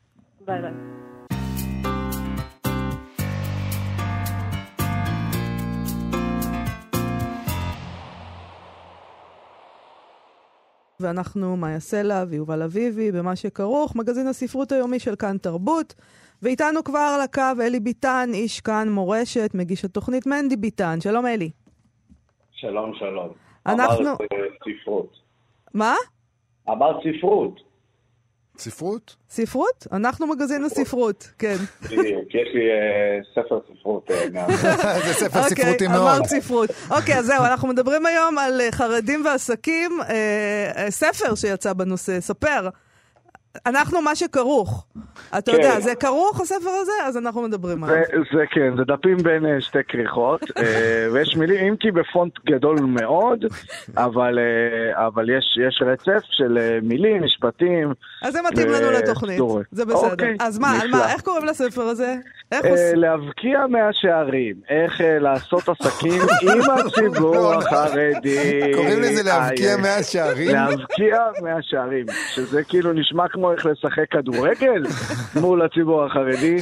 ביי 0.46 0.60
ביי. 0.62 0.97
ואנחנו 11.02 11.56
מאיה 11.56 11.80
סלע 11.80 12.24
ויובל 12.28 12.62
אביבי 12.62 13.12
במה 13.12 13.36
שכרוך, 13.36 13.96
מגזין 13.96 14.26
הספרות 14.26 14.72
היומי 14.72 14.98
של 14.98 15.16
כאן 15.16 15.38
תרבות. 15.38 15.94
ואיתנו 16.42 16.84
כבר 16.84 17.12
על 17.14 17.20
הקו 17.20 17.62
אלי 17.62 17.80
ביטן, 17.80 18.30
איש 18.34 18.60
כאן 18.60 18.88
מורשת, 18.90 19.50
מגיש 19.54 19.84
התוכנית 19.84 20.26
מנדי 20.26 20.56
ביטן. 20.56 21.00
שלום 21.00 21.26
אלי. 21.26 21.50
שלום, 22.52 22.92
שלום. 22.98 23.28
אנחנו- 23.66 24.04
אמרת 24.06 24.20
אה, 24.20 24.26
ספרות. 24.82 25.10
מה? 25.74 25.94
אמרת 26.68 26.96
ספרות. 27.18 27.67
ספרות? 28.60 29.16
ספרות? 29.30 29.86
אנחנו 29.92 30.26
מגזין 30.26 30.64
הספרות, 30.64 31.30
כן. 31.38 31.56
בדיוק. 31.82 32.28
יש 32.28 32.48
לי 32.54 32.70
אה, 32.70 33.18
ספר 33.34 33.60
ספרות 33.72 34.10
אה. 34.10 34.46
זה 35.06 35.12
ספר 35.12 35.42
ספרותי 35.42 35.72
אוקיי, 35.72 35.88
מאוד. 35.88 36.00
אמרת 36.00 36.26
ספרות. 36.26 36.70
אוקיי, 36.90 37.18
אז 37.18 37.26
זהו, 37.26 37.44
אנחנו 37.44 37.68
מדברים 37.68 38.06
היום 38.06 38.38
על 38.38 38.60
אה, 38.60 38.72
חרדים 38.72 39.24
ועסקים, 39.24 39.98
ספר 40.88 41.34
שיצא 41.34 41.72
בנושא, 41.72 42.20
ספר. 42.20 42.68
אנחנו 43.66 44.02
מה 44.02 44.14
שכרוך. 44.14 44.86
אתה 45.38 45.52
כן. 45.52 45.56
יודע, 45.58 45.80
זה 45.80 45.94
כרוך 45.94 46.40
הספר 46.40 46.70
הזה? 46.82 46.92
אז 47.04 47.16
אנחנו 47.16 47.42
מדברים 47.42 47.84
עליו. 47.84 47.96
זה, 47.96 48.18
זה 48.32 48.44
כן, 48.50 48.76
זה 48.76 48.82
דפים 48.84 49.16
בין 49.16 49.46
אה, 49.46 49.60
שתי 49.60 49.78
כריכות, 49.88 50.40
אה, 50.58 51.06
ויש 51.12 51.36
מילים, 51.36 51.64
אם 51.68 51.76
כי 51.76 51.90
בפונט 51.90 52.32
גדול 52.46 52.80
מאוד, 52.80 53.44
אבל, 53.96 54.38
אה, 54.38 55.06
אבל 55.06 55.30
יש, 55.30 55.58
יש 55.68 55.82
רצף 55.86 56.24
של 56.30 56.58
מילים, 56.82 57.24
משפטים. 57.24 57.92
אז 58.22 58.32
זה 58.32 58.38
מתאים 58.42 58.68
לנו 58.68 58.90
לתוכנית. 58.90 59.40
זה 59.72 59.84
בסדר. 59.84 60.10
אוקיי, 60.10 60.36
אז 60.40 60.58
מה, 60.58 60.72
איך 61.12 61.20
קוראים 61.20 61.44
לספר 61.44 61.82
הזה? 61.82 62.14
איך? 62.52 62.64
להבקיע 62.94 63.66
מהשערים, 63.66 64.56
איך 64.68 65.00
לעשות 65.20 65.68
עסקים 65.68 66.22
עם 66.52 66.60
הציבור 66.70 67.34
לא, 67.34 67.42
לא. 67.42 67.58
החרדי. 67.58 68.72
קוראים 68.74 69.00
לזה 69.00 69.22
להבקיע 69.22 69.76
מהשערים? 69.76 70.52
להבקיע 70.52 71.18
מהשערים, 71.42 72.06
שזה 72.34 72.64
כאילו 72.64 72.92
נשמע 72.92 73.28
כמו 73.28 73.47
איך 73.52 73.66
לשחק 73.66 74.10
כדורגל 74.10 74.82
מול 75.40 75.62
הציבור 75.62 76.04
החרדי, 76.04 76.56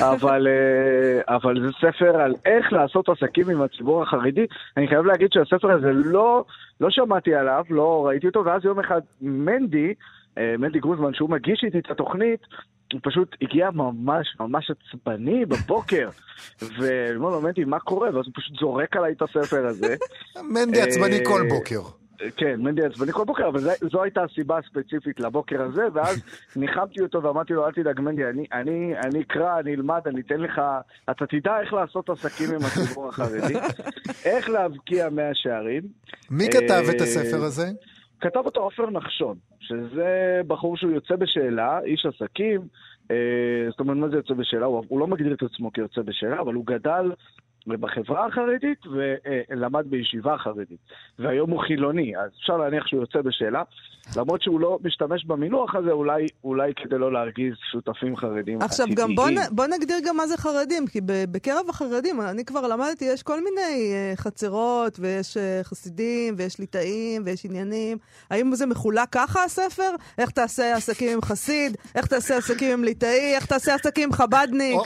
אבל, 0.00 0.46
אה, 0.46 1.36
אבל 1.36 1.66
זה 1.66 1.72
ספר 1.78 2.20
על 2.20 2.34
איך 2.44 2.72
לעשות 2.72 3.08
עסקים 3.08 3.50
עם 3.50 3.62
הציבור 3.62 4.02
החרדי. 4.02 4.46
אני 4.76 4.88
חייב 4.88 5.06
להגיד 5.06 5.28
שהספר 5.32 5.70
הזה 5.70 5.92
לא, 5.92 6.44
לא 6.80 6.90
שמעתי 6.90 7.34
עליו, 7.34 7.64
לא 7.70 8.06
ראיתי 8.06 8.26
אותו, 8.26 8.44
ואז 8.44 8.64
יום 8.64 8.80
אחד 8.80 9.00
מנדי, 9.20 9.94
אה, 10.38 10.54
מנדי 10.58 10.78
גרוזמן, 10.78 11.14
שהוא 11.14 11.30
מגיש 11.30 11.64
איתי 11.64 11.78
את 11.78 11.90
התוכנית, 11.90 12.40
הוא 12.92 13.00
פשוט 13.02 13.36
הגיע 13.42 13.70
ממש 13.70 14.36
ממש 14.40 14.70
עצבני 14.70 15.44
בבוקר, 15.46 16.08
ואני 16.78 17.16
אומר 17.16 17.30
לו, 17.30 17.40
מנדי, 17.40 17.64
מה 17.64 17.80
קורה? 17.80 18.06
ואז 18.06 18.26
הוא 18.26 18.34
פשוט 18.34 18.58
זורק 18.60 18.96
עליי 18.96 19.12
את 19.12 19.22
הספר 19.22 19.66
הזה. 19.66 19.94
מנדי 20.54 20.80
עצבני 20.80 21.18
אה, 21.18 21.24
כל 21.24 21.42
בוקר. 21.48 21.80
כן, 22.36 22.60
מנדי 22.60 22.84
עצבני 22.84 23.12
כל 23.12 23.24
בוקר, 23.24 23.48
אבל 23.48 23.60
זו, 23.60 23.70
זו 23.92 24.02
הייתה 24.02 24.22
הסיבה 24.22 24.58
הספציפית 24.58 25.20
לבוקר 25.20 25.62
הזה, 25.62 25.82
ואז 25.92 26.22
ניחמתי 26.56 27.00
אותו 27.00 27.22
ואמרתי 27.22 27.52
לו, 27.52 27.66
אל 27.66 27.72
תדאג 27.72 28.00
מנדי, 28.00 28.24
אני, 28.24 28.46
אני, 28.52 28.94
אני 29.04 29.20
אקרא, 29.20 29.60
אני 29.60 29.74
אלמד, 29.74 30.00
אני 30.06 30.20
אתן 30.20 30.40
לך, 30.40 30.60
אתה 31.10 31.26
תדע 31.26 31.60
איך 31.60 31.72
לעשות 31.72 32.10
עסקים 32.10 32.54
עם 32.54 32.60
הציבור 32.66 33.08
החרדי, 33.08 33.54
איך 34.30 34.50
להבקיע 34.50 35.08
מאה 35.10 35.34
שערים. 35.34 35.82
מי 36.30 36.48
כתב 36.48 36.82
את 36.90 37.00
אה, 37.00 37.06
הספר 37.06 37.42
הזה? 37.44 37.66
כתב 38.20 38.40
אותו 38.44 38.60
עופר 38.60 38.90
נחשון, 38.90 39.36
שזה 39.60 40.40
בחור 40.46 40.76
שהוא 40.76 40.92
יוצא 40.92 41.16
בשאלה, 41.16 41.80
איש 41.84 42.06
עסקים, 42.06 42.60
אה, 43.10 43.16
זאת 43.70 43.80
אומרת, 43.80 43.96
מה 43.96 44.08
זה 44.08 44.16
יוצא 44.16 44.34
בשאלה? 44.34 44.66
הוא, 44.66 44.84
הוא 44.88 45.00
לא 45.00 45.06
מגדיר 45.06 45.34
את 45.34 45.42
עצמו 45.42 45.72
כיוצא 45.72 46.02
בשאלה, 46.02 46.40
אבל 46.40 46.54
הוא 46.54 46.66
גדל 46.66 47.12
בחברה 47.66 48.26
החרדית 48.26 48.78
ולמד 48.86 49.86
בישיבה 49.90 50.38
חרדית. 50.38 50.78
והיום 51.18 51.50
הוא 51.50 51.60
חילוני, 51.60 52.16
אז 52.16 52.30
אפשר 52.40 52.56
להניח 52.56 52.86
שהוא 52.86 53.00
יוצא 53.00 53.22
בשאלה, 53.22 53.62
למרות 54.16 54.42
שהוא 54.42 54.60
לא 54.60 54.78
משתמש 54.84 55.24
במינוח 55.24 55.74
הזה, 55.74 55.90
אולי, 55.90 56.26
אולי 56.44 56.72
כדי 56.76 56.98
לא 56.98 57.12
להרגיז 57.12 57.54
שותפים 57.72 58.16
חרדים 58.16 58.62
עכשיו 58.62 58.86
עתידיים. 58.86 59.08
גם 59.08 59.14
בוא, 59.14 59.30
נ, 59.30 59.36
בוא 59.50 59.66
נגדיר 59.66 59.96
גם 60.06 60.16
מה 60.16 60.26
זה 60.26 60.36
חרדים, 60.36 60.86
כי 60.86 61.00
בקרב 61.04 61.66
החרדים, 61.68 62.20
אני 62.20 62.44
כבר 62.44 62.68
למדתי, 62.68 63.04
יש 63.04 63.22
כל 63.22 63.44
מיני 63.44 63.92
uh, 64.14 64.20
חצרות, 64.20 64.98
ויש 65.00 65.36
uh, 65.36 65.40
חסידים, 65.64 66.34
ויש 66.36 66.58
ליטאים, 66.58 67.22
ויש 67.24 67.44
עניינים. 67.44 67.98
האם 68.30 68.54
זה 68.54 68.66
מחולק 68.66 69.08
ככה 69.12 69.44
הספר? 69.44 69.90
איך 70.18 70.30
תעשה 70.30 70.76
עסקים 70.76 71.12
עם 71.12 71.22
חסיד? 71.22 71.76
איך 71.94 72.06
תעשה 72.06 72.36
עסקים 72.36 72.72
עם 72.72 72.84
ליטאי? 72.84 73.34
איך 73.34 73.46
תעשה 73.46 73.74
עסקים 73.74 74.08
עם 74.08 74.12
חבדניק? 74.12 74.78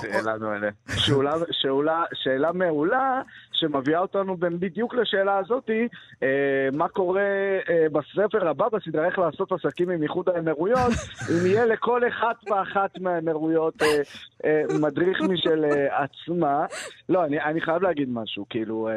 שאלה, 0.97 1.33
שאלה, 1.51 2.03
שאלה 2.15 2.53
מעולה 2.67 3.23
שמביאה 3.53 3.99
אותנו 3.99 4.37
בדיוק 4.37 4.95
לשאלה 4.95 5.39
הזאתי, 5.39 5.89
אה, 6.23 6.29
מה 6.73 6.89
קורה 6.89 7.23
אה, 7.71 7.87
בספר 7.93 8.49
הבא 8.49 8.69
בסדרה 8.69 9.07
איך 9.07 9.19
לעשות 9.19 9.53
עסקים 9.53 9.91
עם 9.91 10.03
איחוד 10.03 10.29
האמירויות, 10.29 10.93
אם 11.31 11.47
יהיה 11.47 11.67
לכל 11.67 12.01
אחת 12.09 12.37
ואחת 12.51 12.99
מהאמירויות 13.01 13.83
אה, 13.83 14.03
אה, 14.45 14.63
מדריך 14.81 15.21
משל 15.21 15.65
אה, 15.65 16.05
עצמה. 16.05 16.67
לא, 17.09 17.25
אני, 17.25 17.41
אני 17.41 17.61
חייב 17.61 17.83
להגיד 17.83 18.09
משהו, 18.13 18.47
כאילו, 18.51 18.89
אה, 18.89 18.95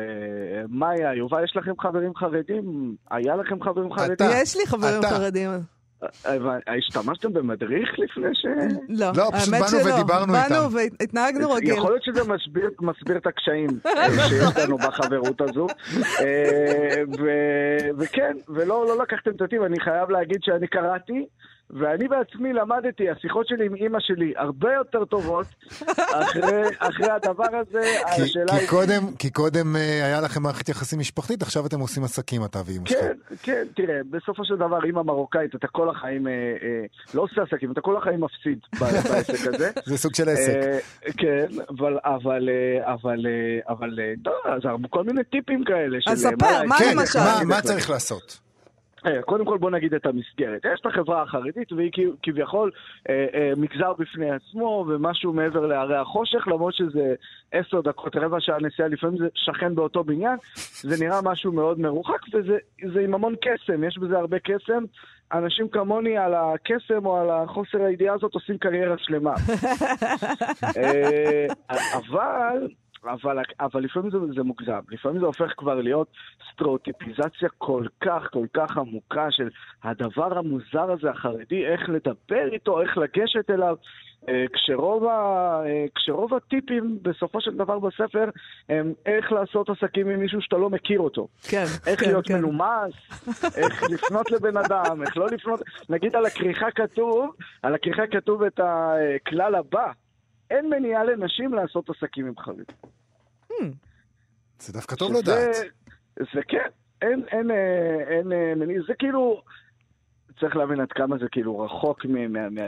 מאיה, 0.69 1.13
יובל, 1.13 1.43
יש 1.43 1.57
לכם 1.57 1.73
חברים 1.79 2.15
חרדים? 2.15 2.95
היה 3.11 3.35
לכם 3.35 3.63
חברים 3.63 3.93
חרדים? 3.93 4.13
אתה. 4.13 4.25
יש 4.41 4.57
לי 4.57 4.65
חברים 4.67 4.99
אתה. 4.99 5.07
חרדים. 5.07 5.76
אה, 6.03 6.77
השתמשתם 6.77 7.33
במדריך 7.33 7.89
לפני 7.97 8.27
ש... 8.33 8.45
לא, 8.89 9.07
לא, 9.15 9.29
פשוט 9.33 9.53
באנו 9.53 9.67
שלא. 9.67 9.93
ודיברנו 9.93 10.33
באנו 10.33 10.55
איתם. 10.55 10.93
והתנהגנו 10.99 11.51
רגיל. 11.51 11.73
יכול 11.73 11.91
להיות 11.91 12.03
שזה 12.03 12.21
מסביר, 12.33 12.69
מסביר 12.81 13.17
את 13.17 13.27
הקשיים 13.27 13.69
אה, 13.85 14.27
שיש 14.29 14.57
לנו 14.63 14.77
בחברות 14.77 15.41
הזו. 15.41 15.67
אה, 16.19 17.03
ו- 17.19 17.89
וכן, 17.97 18.37
ולא 18.49 18.85
לא 18.87 19.01
לקחתם 19.01 19.31
את 19.31 19.41
אותי, 19.41 19.59
ואני 19.59 19.79
חייב 19.79 20.09
להגיד 20.09 20.37
שאני 20.43 20.67
קראתי, 20.67 21.25
ואני 21.69 22.07
בעצמי 22.07 22.53
למדתי, 22.53 23.09
השיחות 23.09 23.47
שלי 23.47 23.65
עם 23.65 23.75
אימא 23.75 23.99
שלי 23.99 24.33
הרבה 24.35 24.73
יותר 24.73 25.05
טובות 25.05 25.45
אחרי, 26.21 26.63
אחרי 26.79 27.09
הדבר 27.11 27.55
הזה. 27.59 27.81
כי, 28.15 28.21
השאלה 28.21 28.53
כי, 28.53 28.59
היא... 28.59 28.69
קודם, 28.69 29.15
כי 29.19 29.31
קודם 29.31 29.75
אה, 29.75 30.05
היה 30.05 30.21
לכם 30.21 30.43
מערכת 30.43 30.69
יחסים 30.69 30.99
משפחתית, 30.99 31.41
עכשיו 31.41 31.65
אתם 31.65 31.79
עושים 31.79 32.03
עסקים, 32.03 32.45
אתה 32.45 32.59
ואימא 32.65 32.85
שלך. 32.85 32.99
כן, 32.99 33.13
כן, 33.43 33.63
תראה, 33.75 33.99
בסופו 34.09 34.45
של 34.45 34.55
דבר, 34.55 34.85
אימא 34.85 35.01
מרוקאית, 35.01 35.55
אתה 35.55 35.67
כל 35.67 35.89
החיים, 35.89 36.27
אה, 36.27 36.31
אה, 36.33 36.85
לא 37.13 37.21
עושה 37.21 37.41
עסקים, 37.41 37.71
אתה 37.71 37.81
כל 37.81 37.97
החיים 37.97 38.23
מפסיד 38.23 38.59
בעסק 38.79 39.47
הזה. 39.47 39.71
זה 39.85 39.97
סוג 39.97 40.15
של 40.15 40.29
עסק. 40.29 40.55
אה, 40.55 40.79
כן, 41.17 41.45
אבל, 41.69 41.97
אבל, 42.03 42.49
אה, 42.49 42.93
אבל, 42.93 43.25
אה, 43.25 43.73
אבל, 43.73 43.99
אה, 43.99 44.13
טוב, 44.23 44.33
אז 44.45 44.61
כל 44.89 45.03
מיני 45.03 45.23
טיפים 45.23 45.63
כאלה. 45.63 45.97
אז 46.07 46.21
ספר, 46.21 46.63
מה 46.67 46.77
כן, 46.79 46.97
למשל? 46.97 47.19
מה, 47.19 47.39
מה 47.45 47.61
צריך 47.61 47.89
לעשות? 47.89 48.46
אה, 49.05 49.21
קודם 49.21 49.45
כל 49.45 49.57
בוא 49.57 49.71
נגיד 49.71 49.93
את 49.93 50.05
המסגרת. 50.05 50.65
יש 50.73 50.79
את 50.81 50.85
החברה 50.85 51.21
החרדית 51.21 51.71
והיא 51.71 51.91
כביכול 52.23 52.71
אה, 53.09 53.25
אה, 53.33 53.51
מגזר 53.57 53.93
בפני 53.93 54.31
עצמו 54.31 54.85
ומשהו 54.87 55.33
מעבר 55.33 55.65
להרי 55.65 55.97
החושך, 55.97 56.47
למרות 56.47 56.73
שזה 56.73 57.15
עשר 57.51 57.81
דקות, 57.81 58.15
רבע 58.15 58.37
שעה 58.39 58.57
נסיעה, 58.61 58.87
לפעמים 58.87 59.17
זה 59.17 59.27
שכן 59.35 59.75
באותו 59.75 60.03
בניין, 60.03 60.37
זה 60.81 61.05
נראה 61.05 61.19
משהו 61.23 61.51
מאוד 61.51 61.79
מרוחק 61.79 62.19
וזה 62.33 62.57
זה 62.93 62.99
עם 62.99 63.13
המון 63.13 63.35
קסם, 63.41 63.83
יש 63.83 63.97
בזה 63.97 64.17
הרבה 64.17 64.37
קסם. 64.39 64.83
אנשים 65.33 65.67
כמוני 65.67 66.17
על 66.17 66.33
הקסם 66.33 67.05
או 67.05 67.17
על 67.17 67.29
החוסר 67.29 67.81
הידיעה 67.81 68.15
הזאת 68.15 68.33
עושים 68.33 68.57
קריירה 68.57 68.95
שלמה. 68.97 69.33
אה, 70.77 71.45
אבל... 71.71 72.67
אבל, 73.09 73.37
אבל 73.59 73.83
לפעמים 73.83 74.11
זה, 74.11 74.17
זה 74.35 74.43
מוגזם, 74.43 74.79
לפעמים 74.89 75.19
זה 75.19 75.25
הופך 75.25 75.53
כבר 75.57 75.75
להיות 75.75 76.07
סטריאוטיפיזציה 76.53 77.49
כל 77.57 77.85
כך 78.01 78.23
כל 78.31 78.45
כך 78.53 78.77
עמוקה 78.77 79.31
של 79.31 79.49
הדבר 79.83 80.37
המוזר 80.37 80.91
הזה 80.91 81.09
החרדי, 81.09 81.65
איך 81.65 81.89
לדבר 81.89 82.53
איתו, 82.53 82.81
איך 82.81 82.97
לגשת 82.97 83.49
אליו, 83.49 83.75
אה, 84.29 84.45
כשרוב, 84.53 85.05
ה, 85.05 85.61
אה, 85.65 85.85
כשרוב 85.95 86.33
הטיפים 86.33 86.99
בסופו 87.01 87.41
של 87.41 87.57
דבר 87.57 87.79
בספר 87.79 88.29
הם 88.69 88.93
איך 89.05 89.31
לעשות 89.31 89.69
עסקים 89.69 90.09
עם 90.09 90.19
מישהו 90.19 90.41
שאתה 90.41 90.57
לא 90.57 90.69
מכיר 90.69 90.99
אותו. 90.99 91.27
כן, 91.49 91.65
איך 91.87 91.99
כן, 91.99 92.05
להיות 92.05 92.27
כן. 92.27 92.37
מנומס, 92.37 92.93
איך 93.57 93.83
לפנות 93.89 94.31
לבן 94.31 94.57
אדם, 94.57 95.01
איך 95.01 95.17
לא 95.17 95.27
לפנות, 95.27 95.61
נגיד 95.89 96.15
על 96.15 96.25
הכריכה 96.25 96.71
כתוב, 96.71 97.35
על 97.63 97.75
הכריכה 97.75 98.07
כתוב 98.07 98.43
את 98.43 98.59
הכלל 98.63 99.55
הבא, 99.55 99.91
אין 100.49 100.69
מניעה 100.69 101.03
לנשים 101.03 101.53
לעשות 101.53 101.89
עסקים 101.89 102.27
עם 102.27 102.33
חרדים. 102.39 102.65
זה 104.59 104.73
דווקא 104.73 104.95
טוב 104.95 105.09
שזה- 105.11 105.19
לדעת. 105.21 105.55
זה 106.33 106.41
כן, 106.47 106.67
אין, 107.01 107.23
אין, 107.31 107.51
אה, 107.51 107.57
אין 108.07 108.31
אה, 108.31 108.53
מניעה, 108.55 108.81
זה 108.87 108.93
כאילו, 108.99 109.41
צריך 110.39 110.55
להבין 110.55 110.79
עד 110.79 110.91
כמה 110.91 111.17
זה 111.17 111.25
כאילו 111.31 111.59
רחוק 111.59 112.05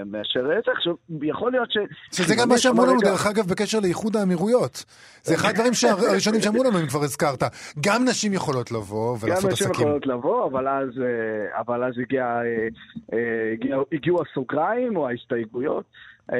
מאשר 0.05 0.39
רצח, 0.39 0.71
עכשיו, 0.77 0.93
יכול 1.21 1.51
להיות 1.51 1.71
ש... 1.71 1.77
שזה 2.11 2.35
גם 2.41 2.49
מה 2.49 2.57
שאמרו 2.57 2.85
לנו, 2.85 2.99
דרך 3.01 3.25
אגב, 3.27 3.45
בקשר 3.47 3.79
לאיחוד 3.79 4.15
האמירויות. 4.15 4.85
זה 5.23 5.35
אחד 5.35 5.49
הדברים 5.49 5.73
שהראשונים 5.73 6.41
שאמרו 6.45 6.63
לנו, 6.63 6.79
אם 6.79 6.87
כבר 6.87 7.03
הזכרת. 7.03 7.43
גם 7.85 8.05
נשים 8.05 8.33
יכולות 8.33 8.71
לבוא 8.71 9.17
גם 9.17 9.23
ולעשות 9.27 9.51
נשים 9.51 9.67
עסקים. 9.67 9.85
יכולות 9.87 10.07
לבוא, 10.07 10.45
אבל 10.49 10.67
אז, 10.67 10.89
אה, 11.01 11.59
אבל 11.61 11.83
אז 11.83 11.93
הגיע, 12.01 12.23
אה, 12.25 12.67
אה, 13.13 13.51
הגיע, 13.53 13.77
הגיעו 13.91 14.19
הסוגריים 14.21 14.97
או 14.97 15.07
ההסתייגויות. 15.09 15.85
אה, 16.33 16.37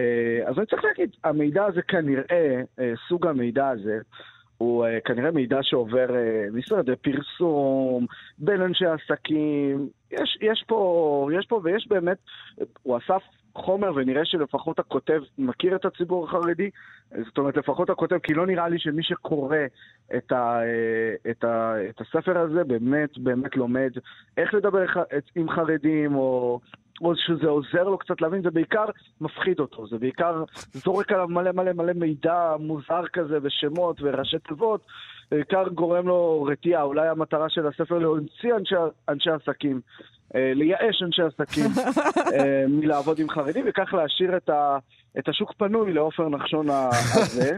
אז 0.50 0.58
אני 0.58 0.66
צריך 0.66 0.84
להגיד, 0.84 1.10
המידע 1.24 1.66
הזה 1.66 1.82
כנראה, 1.88 2.24
אה, 2.80 2.94
סוג 3.10 3.28
המידע 3.28 3.68
הזה, 3.68 3.98
הוא 4.60 4.86
אה, 4.86 5.00
כנראה 5.06 5.32
מידע 5.32 5.60
שעובר 5.62 6.16
אה, 6.16 6.46
משרדי 6.54 6.96
פרסום, 6.96 8.06
בין 8.38 8.62
אנשי 8.62 8.86
עסקים, 8.86 9.90
יש, 10.12 10.38
יש, 10.42 10.64
פה, 10.68 11.30
יש 11.40 11.46
פה 11.46 11.62
ויש 11.64 11.88
באמת, 11.88 12.18
הוא 12.84 12.98
אסף 12.98 13.24
חומר 13.56 13.92
ונראה 13.96 14.26
שלפחות 14.26 14.80
הכותב 14.80 15.22
מכיר 15.38 15.76
את 15.76 15.86
הציבור 15.86 16.26
החרדי, 16.26 16.70
זאת 17.26 17.38
אומרת 17.38 17.58
לפחות 17.58 17.90
הכותב, 17.90 18.18
כי 18.24 18.34
לא 18.34 18.46
נראה 18.46 18.70
לי 18.70 18.80
שמי 18.80 19.04
שקורא 19.04 19.58
את, 20.18 20.32
ה, 20.32 20.60
אה, 20.62 21.32
את, 21.32 21.44
ה, 21.44 21.74
את 21.90 22.02
הספר 22.02 22.38
הזה 22.38 22.64
באמת 22.64 23.18
באמת 23.18 23.56
לומד 23.56 23.92
איך 24.38 24.54
לדבר 24.54 24.86
עם 25.36 25.50
חרדים 25.50 26.16
או... 26.16 26.60
או 27.02 27.14
שזה 27.16 27.48
עוזר 27.48 27.84
לו 27.84 27.98
קצת 27.98 28.22
להבין, 28.22 28.42
זה 28.42 28.52
בעיקר 28.52 28.86
מפחיד 29.22 29.60
אותו, 29.60 29.88
זה 29.88 29.98
בעיקר 29.98 30.44
זורק 30.74 31.12
עליו 31.12 31.28
מלא 31.28 31.52
מלא 31.52 31.74
מלא 31.74 31.94
מידע 31.94 32.56
מוזר 32.60 33.08
כזה 33.14 33.38
ושמות 33.42 33.98
וראשי 34.02 34.40
תיבות, 34.40 34.82
בעיקר 35.32 35.68
גורם 35.68 36.08
לו 36.08 36.48
רתיעה, 36.52 36.84
אולי 36.84 37.08
המטרה 37.08 37.50
של 37.50 37.68
הספר 37.68 37.98
להוציא 38.00 38.56
אנשי, 38.56 38.76
אנשי 39.10 39.30
עסקים, 39.30 39.82
אה, 40.36 40.52
לייאש 40.56 41.04
אנשי 41.04 41.22
עסקים 41.22 41.66
אה, 42.34 42.66
מלעבוד 42.68 43.20
עם 43.20 43.30
חרדים, 43.30 43.66
וכך 43.68 43.94
להשאיר 43.94 44.38
את, 44.38 44.50
ה, 44.50 44.78
את 45.20 45.30
השוק 45.30 45.54
פנוי 45.58 45.94
לעופר 45.94 46.30
נחשון 46.30 46.68
הזה. 46.70 47.58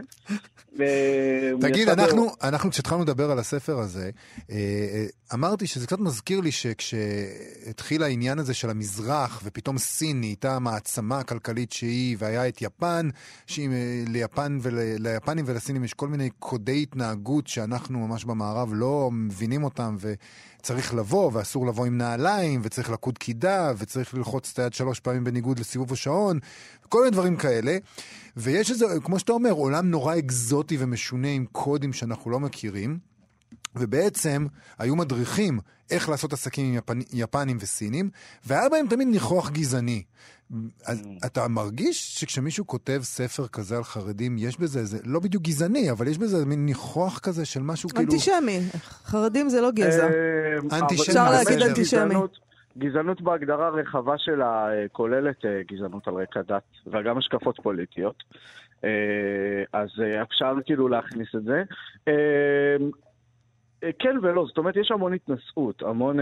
אה, 0.80 1.50
תגיד, 1.60 1.88
אנחנו, 1.88 2.26
אנחנו 2.42 2.70
כשהתחלנו 2.70 3.02
לדבר 3.02 3.30
על 3.30 3.38
הספר 3.38 3.78
הזה, 3.78 4.10
אה, 4.50 4.56
אה, 4.56 5.06
אמרתי 5.34 5.66
שזה 5.66 5.86
קצת 5.86 5.98
מזכיר 5.98 6.40
לי 6.40 6.52
שכשהתחיל 6.52 8.02
העניין 8.02 8.38
הזה 8.38 8.54
של 8.54 8.70
המזרח, 8.70 9.40
ופתאום 9.44 9.78
סין 9.78 10.20
נהייתה 10.20 10.56
המעצמה 10.56 11.18
הכלכלית 11.18 11.72
שהיא, 11.72 12.16
והיה 12.18 12.48
את 12.48 12.62
יפן, 12.62 13.08
שליפן 13.46 14.58
וליפנים 14.62 15.44
ולסינים 15.48 15.84
יש 15.84 15.94
כל 15.94 16.08
מיני 16.08 16.30
קודי 16.38 16.82
התנהגות 16.82 17.46
שאנחנו 17.46 18.08
ממש 18.08 18.24
במערב 18.24 18.70
לא 18.74 19.10
מבינים 19.12 19.64
אותם, 19.64 19.96
וצריך 20.00 20.94
לבוא, 20.94 21.30
ואסור 21.34 21.66
לבוא 21.66 21.86
עם 21.86 21.98
נעליים, 21.98 22.60
וצריך 22.64 22.90
לקוד 22.90 23.18
קידה, 23.18 23.72
וצריך 23.78 24.14
ללחוץ 24.14 24.50
את 24.52 24.58
היד 24.58 24.72
שלוש 24.72 25.00
פעמים 25.00 25.24
בניגוד 25.24 25.58
לסיבוב 25.58 25.92
השעון, 25.92 26.38
כל 26.92 26.98
מיני 26.98 27.10
דברים 27.10 27.36
כאלה. 27.36 27.76
ויש 28.36 28.70
איזה, 28.70 28.86
כמו 29.04 29.18
שאתה 29.18 29.32
אומר, 29.32 29.50
עולם 29.50 29.90
נורא 29.90 30.18
אקזוטי 30.18 30.76
ומשונה 30.80 31.28
עם 31.28 31.46
קודים 31.52 31.92
שאנחנו 31.92 32.30
לא 32.30 32.40
מכירים, 32.40 32.98
ובעצם 33.76 34.46
היו 34.78 34.96
מדריכים 34.96 35.58
איך 35.90 36.08
לעשות 36.08 36.32
עסקים 36.32 36.66
עם 36.66 36.74
יפנ... 36.74 36.98
יפנים 37.12 37.56
וסינים, 37.60 38.10
והיה 38.46 38.68
בהם 38.68 38.86
תמיד 38.88 39.08
ניחוח 39.08 39.50
גזעני. 39.50 40.02
אז 40.84 41.02
אתה 41.26 41.48
מרגיש 41.48 42.20
שכשמישהו 42.20 42.66
כותב 42.66 43.00
ספר 43.04 43.46
כזה 43.48 43.76
על 43.76 43.84
חרדים, 43.84 44.36
יש 44.38 44.60
בזה 44.60 44.78
איזה, 44.78 44.98
לא 45.04 45.20
בדיוק 45.20 45.42
גזעני, 45.42 45.90
אבל 45.90 46.08
יש 46.08 46.18
בזה 46.18 46.44
מין 46.44 46.66
ניחוח 46.66 47.18
כזה 47.18 47.44
של 47.44 47.62
משהו 47.62 47.88
כאילו... 47.88 48.12
אנטישמי. 48.12 48.60
חרדים 49.04 49.48
זה 49.48 49.60
לא 49.60 49.70
גזע. 49.70 50.06
אבל 50.06 50.78
אנטישמי, 50.82 51.06
אפשר 51.06 51.30
להגיד. 51.30 51.62
אנטישמי. 51.62 52.14
גזענות- 52.78 53.20
בהגדרה 53.20 53.66
הרחבה 53.66 54.18
שלה 54.18 54.72
אה, 54.72 54.88
כוללת 54.92 55.44
אה, 55.44 55.60
גזענות 55.72 56.08
על 56.08 56.14
רקע 56.14 56.42
דת, 56.42 56.62
וגם 56.86 57.18
השקפות 57.18 57.60
פוליטיות. 57.62 58.22
אה, 58.84 59.62
אז 59.72 59.88
אפשר 60.22 60.54
כאילו 60.64 60.88
להכניס 60.88 61.28
את 61.34 61.42
זה. 61.44 61.62
כן 63.98 64.16
ולא, 64.22 64.44
זאת 64.46 64.58
אומרת, 64.58 64.76
יש 64.76 64.90
המון 64.90 65.12
התנשאות, 65.12 65.82
המון 65.82 66.16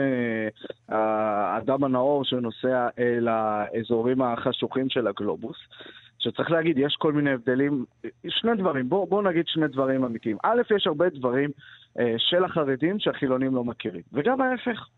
האדם 0.88 1.84
הנאור 1.84 2.24
שנוסע 2.24 2.88
אל 2.98 3.28
האזורים 3.28 4.22
החשוכים 4.22 4.90
של 4.90 5.06
הגלובוס. 5.06 5.56
שצריך 6.20 6.50
להגיד, 6.50 6.78
יש 6.78 6.96
כל 6.98 7.12
מיני 7.12 7.30
הבדלים, 7.30 7.84
שני 8.28 8.54
דברים, 8.56 8.88
בואו 8.88 9.06
בוא 9.06 9.22
נגיד 9.22 9.46
שני 9.46 9.68
דברים 9.68 10.04
אמיתיים. 10.04 10.36
א', 10.42 10.62
יש 10.76 10.86
הרבה 10.86 11.08
דברים 11.08 11.50
אה, 11.98 12.14
של 12.18 12.44
החרדים 12.44 12.98
שהחילונים 12.98 13.54
לא 13.54 13.64
מכירים, 13.64 14.02
וגם 14.12 14.40
ההפך. 14.40 14.88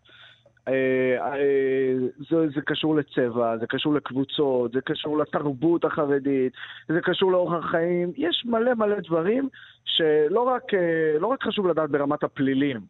אה, 0.69 1.33
אה, 1.33 1.95
זה, 2.31 2.49
זה 2.55 2.61
קשור 2.67 2.97
לצבע, 2.97 3.57
זה 3.59 3.67
קשור 3.67 3.95
לקבוצות, 3.95 4.73
זה 4.73 4.81
קשור 4.81 5.19
לתרבות 5.19 5.85
החרדית, 5.85 6.53
זה 6.89 7.01
קשור 7.01 7.33
לאורח 7.33 7.65
החיים. 7.65 8.13
יש 8.17 8.43
מלא 8.47 8.75
מלא 8.75 9.01
דברים 9.01 9.49
שלא 9.85 10.43
רק, 10.43 10.75
אה, 10.75 11.19
לא 11.19 11.27
רק 11.27 11.43
חשוב 11.43 11.67
לדעת 11.67 11.91
ברמת 11.91 12.25
הפלילים, 12.25 12.81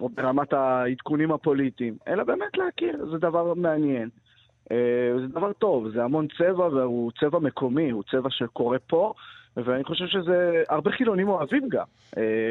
או 0.00 0.08
ברמת 0.08 0.52
העדכונים 0.52 1.32
הפוליטיים, 1.32 1.96
אלא 2.08 2.24
באמת 2.24 2.56
להכיר, 2.56 3.06
זה 3.10 3.18
דבר 3.18 3.54
מעניין. 3.54 4.08
זה 5.20 5.26
דבר 5.26 5.52
טוב, 5.52 5.88
זה 5.88 6.04
המון 6.04 6.26
צבע, 6.38 6.66
והוא 6.66 7.12
צבע 7.20 7.38
מקומי, 7.38 7.90
הוא 7.90 8.02
צבע 8.10 8.30
שקורה 8.30 8.78
פה. 8.78 9.12
ואני 9.56 9.84
חושב 9.84 10.06
שזה, 10.06 10.62
הרבה 10.68 10.90
חילונים 10.90 11.28
אוהבים 11.28 11.68
גם. 11.68 11.84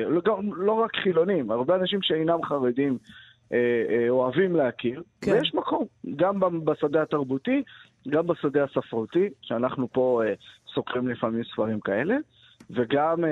לא, 0.08 0.22
לא 0.58 0.72
רק 0.72 0.96
חילונים, 0.96 1.52
הרבה 1.52 1.76
אנשים 1.76 2.02
שאינם 2.02 2.44
חרדים 2.44 2.98
אוהבים 4.10 4.56
להכיר, 4.56 5.04
כן. 5.22 5.32
ויש 5.32 5.54
מקום, 5.54 5.86
גם 6.16 6.66
בשדה 6.66 7.02
התרבותי, 7.02 7.64
גם 8.08 8.28
בשדה 8.28 8.64
הספרותי, 8.64 9.30
שאנחנו 9.42 9.88
פה 9.92 10.22
אה, 10.26 10.34
סוקרים 10.74 11.08
לפעמים 11.08 11.44
ספרים 11.44 11.80
כאלה, 11.80 12.16
וגם, 12.70 13.24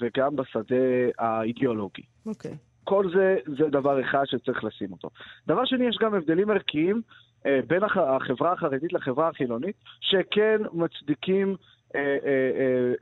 וגם 0.00 0.36
בשדה 0.36 0.76
האידיאולוגי. 1.18 2.02
אוקיי. 2.26 2.54
כל 2.84 3.10
זה, 3.14 3.36
זה 3.58 3.64
דבר 3.68 4.00
אחד 4.00 4.24
שצריך 4.26 4.64
לשים 4.64 4.92
אותו. 4.92 5.10
דבר 5.46 5.64
שני, 5.64 5.84
יש 5.84 5.96
גם 6.00 6.14
הבדלים 6.14 6.50
ערכיים 6.50 7.02
בין 7.44 7.82
החברה 7.84 8.52
החרדית 8.52 8.92
לחברה 8.92 9.28
החילונית, 9.28 9.76
שכן 10.00 10.60
מצדיקים 10.72 11.56
אה, 11.94 12.16
אה, 12.24 12.92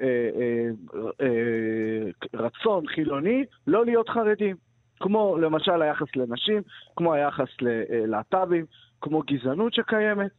אה, 1.21 2.31
רצון 2.35 2.87
חילוני 2.87 3.45
לא 3.67 3.85
להיות 3.85 4.09
חרדים. 4.09 4.57
כמו 5.03 5.39
למשל 5.39 5.83
היחס 5.83 6.17
לנשים, 6.17 6.63
כמו 6.97 7.13
היחס 7.15 7.49
ללהט"בים, 7.61 8.65
כמו 9.01 9.23
גזענות 9.27 9.75
שקיימת. 9.75 10.31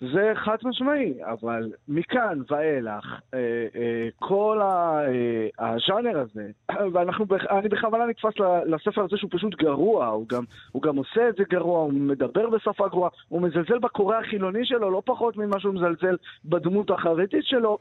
זה 0.00 0.32
חד 0.34 0.56
משמעי, 0.64 1.14
אבל 1.24 1.72
מכאן 1.88 2.38
ואילך, 2.50 3.20
אה, 3.34 3.38
אה, 3.76 4.08
כל 4.18 4.60
אה, 4.62 5.48
הז'אנר 5.58 6.18
הזה, 6.18 6.50
ואני 6.92 7.68
בכוונה 7.68 8.06
נתפס 8.06 8.32
לספר 8.66 9.04
הזה 9.04 9.16
שהוא 9.16 9.30
פשוט 9.32 9.54
גרוע, 9.54 10.06
הוא 10.06 10.28
גם, 10.28 10.44
הוא 10.72 10.82
גם 10.82 10.96
עושה 10.96 11.28
את 11.28 11.36
זה 11.36 11.44
גרוע, 11.50 11.80
הוא 11.80 11.92
מדבר 11.92 12.50
בשפה 12.50 12.88
גרועה, 12.88 13.10
הוא 13.28 13.42
מזלזל 13.42 13.78
בקורא 13.78 14.16
החילוני 14.16 14.66
שלו 14.66 14.90
לא 14.90 15.02
פחות 15.06 15.36
ממה 15.36 15.60
שהוא 15.60 15.74
מזלזל 15.74 16.16
בדמות 16.44 16.90
החרדית 16.90 17.44
שלו, 17.44 17.78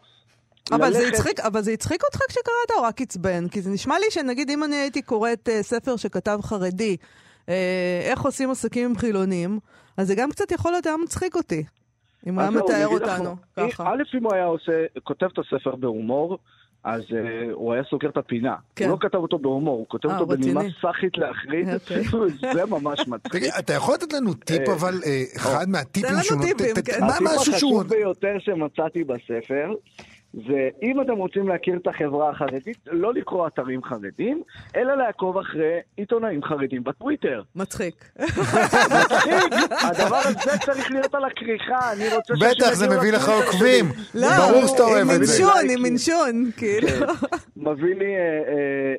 אבל 0.72 0.88
ללכת... 0.88 1.00
זה, 1.00 1.08
הצחיק, 1.08 1.40
אבל 1.40 1.62
זה 1.62 1.72
הצחיק 1.72 2.04
אותך 2.04 2.20
כשקראת 2.30 2.78
או 2.78 2.84
רק 2.84 3.02
עצבן? 3.02 3.48
כי 3.48 3.62
זה 3.62 3.72
נשמע 3.72 4.00
לי 4.00 4.06
שנגיד 4.10 4.50
אם 4.50 4.64
אני 4.64 4.76
הייתי 4.76 5.02
קוראת 5.02 5.50
uh, 5.50 5.64
ספר 5.64 5.96
שכתב 5.96 6.40
חרדי, 6.42 6.98
uh, 7.46 7.50
איך 8.04 8.22
עושים 8.22 8.52
עסקים 8.52 8.90
עם 8.90 8.98
חילונים, 8.98 9.60
אז 9.98 10.08
זה 10.08 10.16
גם 10.16 10.32
קצת 10.32 10.52
יכול 10.52 10.72
להיות 10.72 10.86
היה 10.86 10.98
מצחיק 10.98 11.36
אותי. 11.36 11.64
אם 12.28 12.34
הוא 12.34 12.42
היה 12.42 12.52
מתאר 12.52 12.88
אותנו 12.88 13.36
ככה. 13.58 13.84
א', 13.84 14.18
אם 14.18 14.24
הוא 14.24 14.34
היה 14.34 14.46
עושה, 14.46 14.86
כותב 15.04 15.26
את 15.34 15.40
הספר 15.40 15.76
בהומור, 15.76 16.38
אז 16.84 17.02
uh, 17.02 17.52
הוא 17.52 17.74
היה 17.74 17.84
סוגר 17.90 18.10
את 18.10 18.18
הפינה. 18.18 18.56
כן. 18.76 18.86
הוא 18.86 18.92
לא 18.92 18.98
כתב 19.02 19.18
אותו 19.18 19.40
בהומור, 19.40 19.78
הוא 19.78 19.88
כותב 19.88 20.10
아, 20.10 20.14
אותו 20.14 20.26
בנימה 20.26 20.62
סאחית 20.82 21.18
להחריד, 21.18 21.68
אוקיי. 21.74 22.04
זה 22.56 22.66
ממש 22.66 23.08
מצחיק. 23.08 23.32
תגיד, 23.32 23.52
אתה 23.60 23.74
יכול 23.74 23.94
לתת 23.94 24.14
לנו 24.14 24.34
טיפ, 24.34 24.70
אבל 24.70 24.94
אחד 25.38 25.70
מהטיפים 25.70 26.10
שהוא... 26.24 26.40
תן 26.42 26.48
לנו 26.48 26.58
טיפים, 26.58 26.76
כן. 26.86 27.04
הטיפ 27.04 27.28
החשוב 27.28 27.88
ביותר 27.88 28.36
שמצאתי 28.40 29.04
בספר, 29.04 29.74
ואם 30.34 31.02
אתם 31.02 31.12
רוצים 31.12 31.48
להכיר 31.48 31.78
את 31.78 31.88
החברה 31.88 32.30
החרדית, 32.30 32.78
לא 32.92 33.14
לקרוא 33.14 33.48
אתרים 33.48 33.84
חרדים, 33.84 34.44
אלא 34.76 34.94
לעקוב 34.96 35.38
אחרי 35.38 35.80
עיתונאים 35.98 36.44
חרדים 36.44 36.84
בטוויטר. 36.84 37.42
מצחיק. 37.56 38.12
מצחיק! 38.20 39.54
הדבר 39.90 40.16
הזה 40.16 40.58
צריך 40.66 40.92
להיות 40.92 41.16
על 41.16 41.26
הכריכה, 41.26 41.94
אני 41.94 42.16
רוצה 42.16 42.34
ש... 42.36 42.40
בטח, 42.44 42.74
זה 42.74 42.98
מביא 42.98 43.12
לך 43.12 43.30
עוקבים. 43.30 43.86
לא, 44.16 44.28
ברור 44.38 44.68
שאתה 44.68 44.84
אוהב 44.84 45.10
את 45.10 45.26
זה. 45.26 45.44
עם 45.44 45.50
מנשון, 45.50 45.70
עם 45.70 45.84
מנשון, 45.84 46.52
כאילו. 46.58 46.88
כן. 46.88 47.28
מביא 47.58 47.96
לי... 47.96 48.16
אה, 48.16 48.42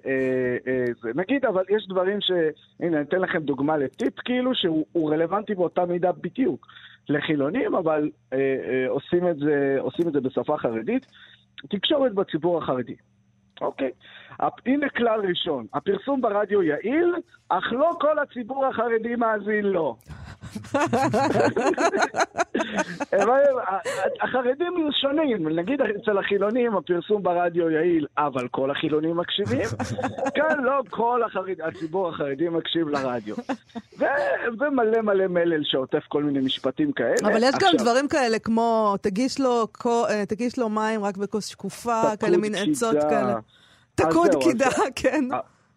אה, 0.06 0.56
אה, 0.66 1.10
נגיד, 1.14 1.44
אבל 1.44 1.62
יש 1.68 1.86
דברים 1.88 2.20
ש... 2.20 2.30
הנה, 2.80 2.96
אני 2.96 3.06
אתן 3.08 3.20
לכם 3.20 3.38
דוגמה 3.38 3.76
לטיפ, 3.76 4.20
כאילו, 4.24 4.50
שהוא 4.54 5.12
רלוונטי 5.12 5.54
באותה 5.54 5.84
מידה 5.84 6.12
בדיוק. 6.12 6.66
לחילונים, 7.08 7.74
אבל 7.74 8.10
אה, 8.32 8.38
אה, 8.38 8.88
עושים, 8.88 9.28
את 9.28 9.36
זה, 9.36 9.76
עושים 9.80 10.08
את 10.08 10.12
זה 10.12 10.20
בשפה 10.20 10.56
חרדית. 10.58 11.06
תקשורת 11.70 12.14
בציבור 12.14 12.58
החרדי. 12.58 12.96
אוקיי. 13.60 13.90
הנה 14.66 14.88
כלל 14.88 15.20
ראשון, 15.28 15.66
הפרסום 15.74 16.20
ברדיו 16.20 16.62
יעיל, 16.62 17.14
אך 17.48 17.64
לא 17.72 17.90
כל 18.00 18.18
הציבור 18.18 18.66
החרדי 18.66 19.16
מאזין 19.16 19.64
לו. 19.64 19.96
החרדים 24.20 24.90
שונים, 25.00 25.58
נגיד 25.58 25.80
אצל 25.80 26.18
החילונים 26.18 26.76
הפרסום 26.76 27.22
ברדיו 27.22 27.70
יעיל, 27.70 28.06
אבל 28.18 28.48
כל 28.48 28.70
החילונים 28.70 29.16
מקשיבים? 29.16 29.68
כאן 30.34 30.64
לא 30.64 30.82
כל 30.90 31.20
הציבור 31.64 32.08
החרדי 32.08 32.48
מקשיב 32.48 32.88
לרדיו. 32.88 33.36
ומלא 34.60 35.00
מלא 35.02 35.26
מלל 35.26 35.64
שעוטף 35.64 36.04
כל 36.08 36.22
מיני 36.22 36.40
משפטים 36.40 36.92
כאלה. 36.92 37.16
אבל 37.22 37.42
יש 37.42 37.54
גם 37.60 37.72
דברים 37.78 38.08
כאלה 38.08 38.38
כמו, 38.38 38.94
תגיש 40.28 40.58
לו 40.58 40.68
מים 40.68 41.04
רק 41.04 41.16
בכוס 41.16 41.46
שקופה, 41.46 42.02
כאלה 42.20 42.36
מין 42.36 42.54
עצות 42.54 42.96
כאלה. 43.10 43.34
תקוד 43.94 44.30
קידה, 44.42 44.68
כן. 45.02 45.24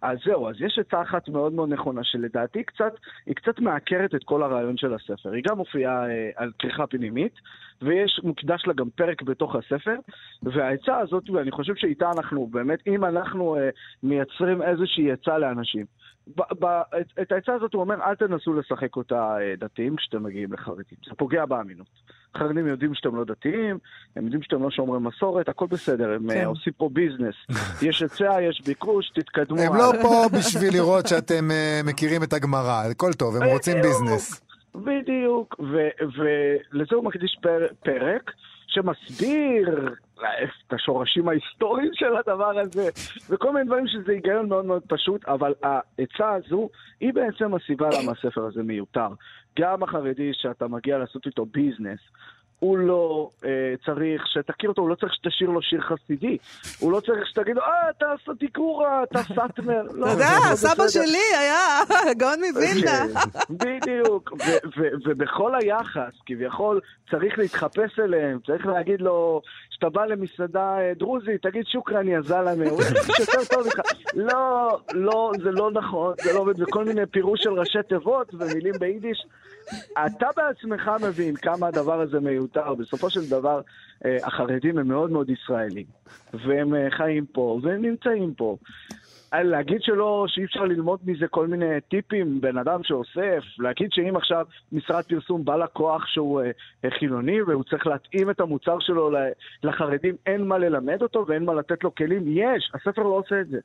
אז 0.01 0.17
זהו, 0.25 0.49
אז 0.49 0.55
יש 0.59 0.79
עצה 0.79 1.01
אחת 1.01 1.29
מאוד 1.29 1.53
מאוד 1.53 1.69
נכונה, 1.69 2.03
שלדעתי 2.03 2.63
קצת, 2.63 2.93
היא 3.25 3.35
קצת 3.35 3.59
מעקרת 3.59 4.15
את 4.15 4.23
כל 4.23 4.43
הרעיון 4.43 4.77
של 4.77 4.93
הספר. 4.93 5.31
היא 5.31 5.43
גם 5.47 5.57
מופיעה 5.57 6.09
אה, 6.09 6.29
על 6.35 6.51
כריכה 6.59 6.87
פנימית, 6.87 7.33
ויש, 7.81 8.19
מוקדש 8.23 8.63
לה 8.67 8.73
גם 8.73 8.89
פרק 8.89 9.21
בתוך 9.21 9.55
הספר, 9.55 9.95
והעצה 10.43 10.97
הזאת, 10.97 11.29
ואני 11.29 11.51
חושב 11.51 11.75
שאיתה 11.75 12.11
אנחנו, 12.17 12.47
באמת, 12.47 12.79
אם 12.87 13.05
אנחנו 13.05 13.55
אה, 13.55 13.69
מייצרים 14.03 14.61
איזושהי 14.61 15.11
עצה 15.11 15.37
לאנשים, 15.37 15.85
ב- 16.27 16.65
ב- 16.65 16.81
את, 17.01 17.07
את 17.21 17.31
העצה 17.31 17.53
הזאת 17.53 17.73
הוא 17.73 17.81
אומר, 17.81 17.95
אל 18.03 18.15
תנסו 18.15 18.53
לשחק 18.53 18.95
אותה 18.95 19.37
אה, 19.39 19.53
דתיים 19.57 19.95
כשאתם 19.95 20.23
מגיעים 20.23 20.53
לחרדים. 20.53 20.97
זה 21.05 21.15
פוגע 21.17 21.45
באמינות. 21.45 21.87
חרדים 22.37 22.67
יודעים 22.67 22.93
שאתם 22.93 23.15
לא 23.15 23.23
דתיים, 23.23 23.77
הם 24.15 24.23
יודעים 24.23 24.43
שאתם 24.43 24.63
לא 24.63 24.71
שומרי 24.71 24.99
מסורת, 24.99 25.49
הכל 25.49 25.67
בסדר, 25.67 26.11
הם 26.13 26.29
כן. 26.29 26.45
עושים 26.45 26.73
פה 26.77 26.89
ביזנס. 26.93 27.35
יש 27.87 28.01
היצע, 28.01 28.41
יש 28.41 28.61
ביקוש, 28.65 29.09
תתקדמו. 29.09 29.61
הם 29.61 29.75
לא 29.75 29.91
פה 30.01 30.25
בשביל 30.37 30.73
לראות 30.73 31.07
שאתם 31.07 31.49
uh, 31.49 31.87
מכירים 31.87 32.23
את 32.23 32.33
הגמרא, 32.33 32.83
הכל 32.91 33.13
טוב, 33.13 33.35
הם 33.35 33.43
רוצים 33.43 33.77
ביזנס. 33.81 34.41
בדיוק, 34.75 35.55
ולזה 35.99 36.95
הוא 36.95 37.03
מקדיש 37.03 37.37
פר, 37.41 37.67
פרק 37.83 38.31
שמסביר 38.73 39.93
את 40.15 40.73
השורשים 40.73 41.29
ההיסטוריים 41.29 41.91
של 41.99 42.15
הדבר 42.15 42.59
הזה, 42.59 42.89
וכל 43.29 43.53
מיני 43.53 43.65
דברים 43.65 43.87
שזה 43.87 44.11
היגיון 44.11 44.49
מאוד 44.49 44.65
מאוד 44.65 44.81
פשוט, 44.87 45.25
אבל 45.25 45.53
העצה 45.63 46.29
הזו 46.29 46.69
היא 46.99 47.13
בעצם 47.13 47.53
הסיבה 47.55 47.89
למה 47.89 48.11
הספר 48.11 48.45
הזה 48.45 48.63
מיותר. 48.63 49.07
גם 49.59 49.83
החרדי 49.83 50.31
שאתה 50.33 50.67
מגיע 50.67 50.97
לעשות 50.97 51.25
איתו 51.25 51.45
ביזנס, 51.45 51.99
הוא 52.63 52.77
לא 52.77 53.29
אה, 53.45 53.73
צריך 53.85 54.27
שתכיר 54.27 54.69
אותו, 54.69 54.81
הוא 54.81 54.89
לא 54.89 54.95
צריך 54.95 55.13
שתשאיר 55.13 55.49
לו 55.49 55.61
שיר 55.61 55.81
חסידי. 55.81 56.37
הוא 56.79 56.91
לא 56.91 56.99
צריך 56.99 57.27
שתגיד, 57.27 57.57
אה, 57.57 57.89
אתה 57.89 58.05
סטיקורה, 58.33 59.03
אתה 59.03 59.19
סאטמר. 59.23 59.83
לא, 59.93 60.05
אתה 60.05 60.13
יודע, 60.13 60.37
לא 60.51 60.55
סבא 60.55 60.87
שלי 60.87 61.25
היה 61.39 61.79
גאון 62.19 62.39
מווילנה. 62.51 63.05
בדיוק, 63.63 64.33
ובכל 65.05 65.55
היחס, 65.55 66.13
כביכול, 66.25 66.79
צריך 67.11 67.37
להתחפש 67.37 67.99
אליהם, 67.99 68.39
צריך 68.45 68.65
להגיד 68.65 69.01
לו, 69.01 69.41
כשאתה 69.83 69.99
בא 69.99 70.05
למסעדה 70.05 70.77
אה, 70.79 70.91
דרוזית, 70.99 71.41
תגיד 71.41 71.65
שוקרן 71.65 72.07
יא 72.07 72.21
זלמה, 72.21 72.69
הוא 72.69 72.81
יותר 73.19 73.55
טוב 73.55 73.63
ממך. 73.65 73.81
לא, 74.13 74.79
לא, 74.93 75.31
זה 75.43 75.51
לא 75.51 75.71
נכון, 75.71 76.13
זה 76.23 76.33
לא 76.33 76.39
עובד, 76.39 76.61
וכל 76.61 76.85
מיני 76.85 77.05
פירוש 77.05 77.43
של 77.43 77.49
ראשי 77.49 77.77
תיבות 77.89 78.33
ומילים 78.33 78.73
ביידיש. 78.79 79.25
אתה 80.05 80.27
בעצמך 80.37 80.91
מבין 81.07 81.35
כמה 81.35 81.67
הדבר 81.67 82.01
הזה 82.01 82.19
מיותר. 82.19 82.73
בסופו 82.73 83.09
של 83.09 83.29
דבר, 83.29 83.61
אה, 84.05 84.17
החרדים 84.23 84.77
הם 84.77 84.87
מאוד 84.87 85.11
מאוד 85.11 85.29
ישראלים, 85.29 85.85
והם 86.33 86.75
אה, 86.75 86.87
חיים 86.91 87.25
פה, 87.25 87.59
והם 87.63 87.81
נמצאים 87.81 88.33
פה. 88.33 88.57
להגיד 89.41 89.81
שלא, 89.81 90.25
שאי 90.27 90.45
אפשר 90.45 90.63
ללמוד 90.63 90.99
מזה 91.05 91.27
כל 91.27 91.47
מיני 91.47 91.81
טיפים, 91.89 92.41
בן 92.41 92.57
אדם 92.57 92.83
שאוסף, 92.83 93.43
להגיד 93.59 93.87
שאם 93.91 94.15
עכשיו 94.15 94.45
משרד 94.71 95.03
פרסום 95.03 95.45
בא 95.45 95.55
לקוח 95.55 96.07
שהוא 96.07 96.41
אה, 96.41 96.89
חילוני 96.99 97.41
והוא 97.41 97.63
צריך 97.63 97.87
להתאים 97.87 98.29
את 98.29 98.39
המוצר 98.39 98.79
שלו 98.79 99.11
לחרדים, 99.63 100.15
אין 100.25 100.47
מה 100.47 100.57
ללמד 100.57 101.01
אותו 101.01 101.25
ואין 101.27 101.45
מה 101.45 101.53
לתת 101.53 101.83
לו 101.83 101.95
כלים, 101.95 102.23
יש, 102.27 102.71
הספר 102.73 103.03
לא 103.03 103.09
עושה 103.09 103.41
את 103.41 103.47
זה. 103.47 103.59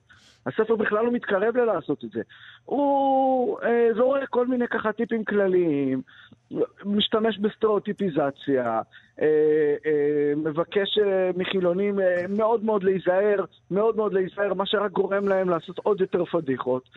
הספר 0.48 0.76
בכלל 0.76 1.04
לא 1.04 1.12
מתקרב 1.12 1.56
ללעשות 1.56 2.04
את 2.04 2.10
זה. 2.10 2.22
הוא 2.64 3.58
אה, 3.62 3.88
זורק 3.96 4.28
כל 4.28 4.46
מיני 4.46 4.68
ככה 4.68 4.92
טיפים 4.92 5.24
כלליים, 5.24 6.02
משתמש 6.84 7.38
בסטריאוטיפיזציה, 7.38 8.80
אה, 9.20 9.74
אה, 9.86 10.32
מבקש 10.36 10.98
אה, 10.98 11.30
מחילונים 11.36 12.00
אה, 12.00 12.24
מאוד 12.28 12.64
מאוד 12.64 12.84
להיזהר, 12.84 13.44
מאוד 13.70 13.96
מאוד 13.96 14.12
להיזהר, 14.12 14.54
מה 14.54 14.66
שרק 14.66 14.90
גורם 14.90 15.28
להם 15.28 15.48
לעשות 15.48 15.78
עוד 15.78 16.00
יותר 16.00 16.24
פדיחות. 16.24 16.88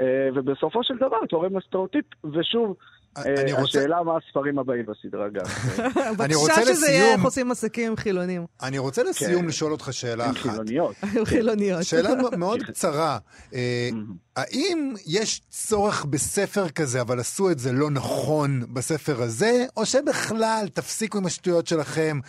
אה, 0.00 0.28
ובסופו 0.34 0.84
של 0.84 0.96
דבר 0.96 1.26
תורם 1.28 1.56
לסטריאוטיפ, 1.56 2.04
ושוב, 2.24 2.76
השאלה 3.16 4.02
מה 4.02 4.12
הספרים 4.16 4.58
הבאים 4.58 4.86
בסדרה 4.86 5.28
גם. 5.28 5.44
אני 6.24 6.34
רוצה 6.34 6.52
בבקשה 6.56 6.74
שזה 6.74 6.90
יהיה 6.90 7.12
איך 7.12 7.24
עושים 7.24 7.50
עסקים 7.50 7.90
עם 7.90 7.96
חילונים. 7.96 8.46
אני 8.62 8.78
רוצה 8.78 9.02
לסיום 9.02 9.42
כן. 9.42 9.48
לשאול 9.48 9.72
אותך 9.72 9.88
שאלה 9.92 10.24
עם 10.24 10.30
אחת. 10.30 10.50
חילוניות. 10.50 10.94
היו 11.02 11.26
חילוניות. 11.26 11.84
שאלה 11.84 12.10
מאוד 12.36 12.62
קצרה. 12.62 13.18
אה, 13.54 13.88
האם 14.36 14.94
יש 15.06 15.40
צורך 15.50 16.04
בספר 16.04 16.68
כזה, 16.68 17.00
אבל 17.00 17.20
עשו 17.20 17.50
את 17.50 17.58
זה 17.58 17.72
לא 17.72 17.90
נכון 17.90 18.62
בספר 18.72 19.22
הזה, 19.22 19.64
או 19.76 19.86
שבכלל 19.86 20.66
תפסיקו 20.72 21.18
עם 21.18 21.26
השטויות 21.26 21.66
שלכם, 21.66 22.20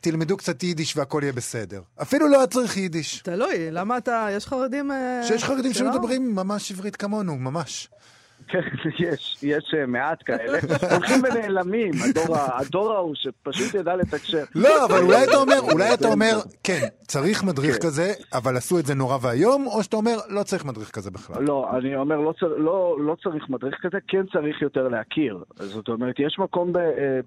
תלמדו 0.00 0.36
קצת 0.36 0.62
יידיש 0.62 0.96
והכל 0.96 1.20
יהיה 1.22 1.32
בסדר? 1.32 1.80
אפילו 2.02 2.28
לא 2.28 2.46
צריך 2.50 2.76
יידיש. 2.76 3.18
תלוי, 3.18 3.70
למה 3.70 3.98
אתה, 3.98 4.28
יש 4.30 4.46
חרדים... 4.46 4.90
אה, 4.90 5.20
שיש 5.28 5.44
חרדים 5.44 5.72
שלא? 5.72 5.92
שמדברים 5.92 6.34
ממש 6.34 6.72
עברית 6.72 6.96
כמונו, 6.96 7.36
ממש. 7.38 7.88
כן, 8.48 8.60
יש, 8.98 9.38
יש 9.42 9.74
אה, 9.78 9.86
מעט 9.86 10.22
כאלה. 10.26 10.58
הולכים 10.94 11.22
ונעלמים, 11.24 11.92
הדור 12.34 12.92
ההוא 12.92 13.14
שפשוט 13.14 13.74
ידע 13.74 13.96
לתקשר. 13.96 14.44
לא, 14.54 14.84
אבל 14.84 14.98
אולי 14.98 15.24
אתה 15.24 15.36
אומר, 15.36 15.58
אולי 15.72 15.94
אתה 15.94 16.08
אומר, 16.08 16.38
כן, 16.64 16.86
צריך 17.06 17.44
מדריך 17.44 17.74
כן. 17.74 17.86
כזה, 17.86 18.12
אבל 18.32 18.56
עשו 18.56 18.78
את 18.78 18.86
זה 18.86 18.94
נורא 18.94 19.18
ואיום, 19.22 19.66
או 19.66 19.82
שאתה 19.82 19.96
אומר, 19.96 20.16
לא 20.28 20.42
צריך 20.42 20.64
מדריך 20.64 20.90
כזה 20.90 21.10
בכלל. 21.10 21.42
לא, 21.42 21.70
אני 21.78 21.96
אומר, 21.96 22.16
לא, 22.16 22.34
לא, 22.56 22.96
לא 23.00 23.16
צריך 23.22 23.48
מדריך 23.48 23.74
כזה, 23.82 23.98
כן 24.08 24.26
צריך 24.32 24.62
יותר 24.62 24.88
להכיר. 24.88 25.44
זאת 25.56 25.88
אומרת, 25.88 26.14
יש 26.18 26.38
מקום 26.38 26.72
אה, 26.76 27.20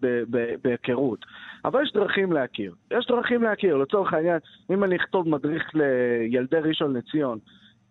בהיכרות. 0.61 1.25
אבל 1.65 1.83
יש 1.83 1.91
דרכים 1.93 2.31
להכיר. 2.31 2.73
יש 2.91 3.07
דרכים 3.07 3.43
להכיר. 3.43 3.77
לצורך 3.77 4.13
העניין, 4.13 4.39
אם 4.71 4.83
אני 4.83 4.95
אכתוב 4.95 5.29
מדריך 5.29 5.63
לילדי 5.73 6.57
ראשון 6.57 6.95
לציון, 6.95 7.39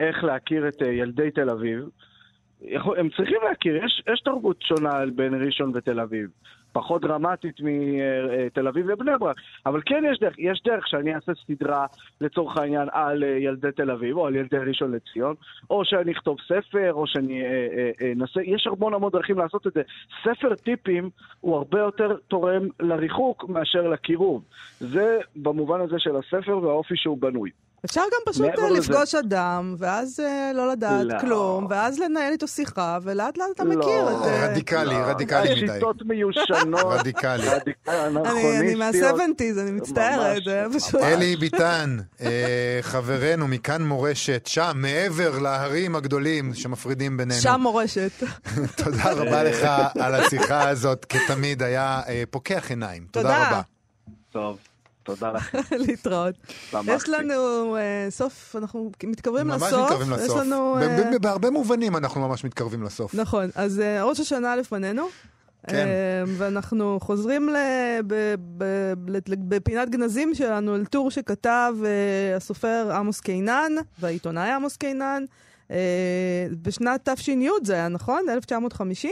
איך 0.01 0.25
להכיר 0.25 0.69
את 0.69 0.83
אה, 0.83 0.89
ילדי 0.89 1.31
תל 1.31 1.51
אביב, 1.51 1.89
הם 2.97 3.09
צריכים 3.17 3.39
להכיר, 3.49 3.85
יש, 3.85 4.03
יש 4.13 4.21
תרבות 4.21 4.63
שונה 4.63 5.07
בין 5.15 5.35
ראשון 5.47 5.73
ותל 5.75 6.01
אביב. 6.01 6.29
פחות 6.75 7.03
דרמטית 7.03 7.57
מתל 7.61 8.69
אביב 8.69 8.87
ובני 8.89 9.13
ברק. 9.21 9.37
אבל 9.67 9.81
כן 9.87 10.05
יש 10.13 10.19
דרך, 10.19 10.35
יש 10.39 10.63
דרך 10.65 10.89
שאני 10.89 11.15
אעשה 11.15 11.33
סדרה 11.47 11.87
לצורך 12.21 12.57
העניין 12.57 12.89
על 12.93 13.25
אה, 13.25 13.29
ילדי 13.29 13.73
תל 13.77 13.91
אביב 13.91 14.17
או 14.17 14.27
על 14.27 14.37
ילדי 14.37 14.57
ראשון 14.57 14.93
לציון, 14.93 15.35
או 15.71 15.85
שאני 15.85 16.13
אכתוב 16.13 16.37
ספר, 16.41 16.93
או 16.93 17.07
שאני 17.07 17.43
אה, 17.43 17.49
אה, 17.49 17.91
אה, 18.03 18.13
אנסה, 18.13 18.43
יש 18.43 18.67
המון 18.67 18.95
המון 18.95 19.13
דרכים 19.13 19.39
לעשות 19.39 19.67
את 19.67 19.73
זה. 19.73 19.83
ספר 20.23 20.55
טיפים 20.55 21.11
הוא 21.41 21.57
הרבה 21.57 21.81
יותר 21.81 22.17
תורם 22.29 22.63
לריחוק 22.81 23.49
מאשר 23.49 23.89
לקירוב. 23.89 24.45
זה 24.81 25.19
במובן 25.37 25.81
הזה 25.81 25.99
של 25.99 26.17
הספר 26.17 26.59
והאופי 26.59 26.97
שהוא 26.97 27.19
בנוי. 27.19 27.51
אפשר 27.85 28.01
גם 28.01 28.33
פשוט 28.33 28.47
אה, 28.59 28.71
לזה- 28.71 28.79
לפגוש 28.93 29.15
אדם, 29.15 29.75
ואז 29.79 30.21
אה, 30.21 30.51
לא 30.55 30.73
לדעת 30.73 31.05
לא. 31.07 31.21
כלום, 31.21 31.67
ואז 31.71 31.99
לנהל 31.99 32.33
איתו 32.33 32.49
שיחה, 32.49 32.99
ולאט 33.03 33.39
לאט 33.39 33.47
אתה 33.55 33.65
לא. 33.65 33.71
מכיר 33.79 34.09
את... 34.09 34.27
אה, 34.27 34.47
רדיקלי, 34.51 34.85
לא, 34.95 34.99
רדיקלי 35.07 35.41
מדי. 35.63 35.71
השיטות 35.73 35.97
מיושנות. 36.07 36.81
רדיקלי. 36.85 37.49
רדיק- 37.49 37.89
אני- 37.89 38.07
אני 38.07 38.19
אנכרוניסטיות. 38.19 39.17
מה-70's, 39.17 39.61
אני 39.61 39.71
מצטערת, 39.71 40.43
זה 40.45 40.65
פשוט... 40.75 40.95
אלי 41.03 41.37
ביטן, 41.37 41.97
חברנו 42.81 43.49
מכאן 43.49 43.83
מורשת, 43.83 44.47
שם, 44.47 44.73
מעבר 44.75 45.39
להרים 45.39 45.97
הגדולים 45.97 46.55
שמפרידים 46.55 47.17
בינינו. 47.17 47.41
שם 47.41 47.61
מורשת. 47.63 48.11
תודה 48.85 49.13
רבה 49.13 49.43
לך 49.45 49.69
על 50.01 50.15
השיחה 50.15 50.69
הזאת, 50.69 51.05
כתמיד 51.09 51.63
היה 51.63 52.01
פוקח 52.31 52.71
עיניים. 52.71 53.07
תודה 53.11 53.29
תודה. 53.29 53.49
רבה. 53.49 53.61
טוב, 54.33 54.59
תודה 55.05 55.33
לכם. 55.33 55.59
להתראות. 55.87 56.35
יש 56.87 57.09
לנו 57.09 57.77
אה, 57.77 58.07
סוף, 58.11 58.57
אנחנו 58.59 58.91
מתקרבים 59.05 59.47
ממש 59.47 59.63
לסוף. 59.63 59.81
מתקרבים 59.91 60.13
יש 60.13 60.21
לסוף. 60.21 60.41
לנו... 60.41 60.77
אה, 60.83 61.19
בהרבה 61.19 61.51
מובנים 61.51 61.97
אנחנו 61.97 62.29
ממש 62.29 62.45
מתקרבים 62.45 62.83
לסוף. 62.83 63.15
נכון, 63.15 63.51
אז 63.55 63.81
אה, 63.81 64.05
ראש 64.05 64.21
השנה 64.21 64.57
לפנינו. 64.57 65.09
כן. 65.67 65.89
ואנחנו 66.27 66.99
חוזרים 67.03 67.49
בפינת 69.29 69.91
גנזים 69.91 70.35
שלנו 70.35 70.75
אל 70.75 70.85
טור 70.85 71.11
שכתב 71.11 71.75
הסופר 72.37 72.93
עמוס 72.95 73.21
קינן 73.21 73.73
והעיתונאי 73.99 74.51
עמוס 74.51 74.77
קינן 74.77 75.25
בשנת 76.63 77.09
תש"י 77.09 77.49
זה 77.65 77.75
היה, 77.75 77.89
נכון? 77.89 78.27
1950? 78.29 79.11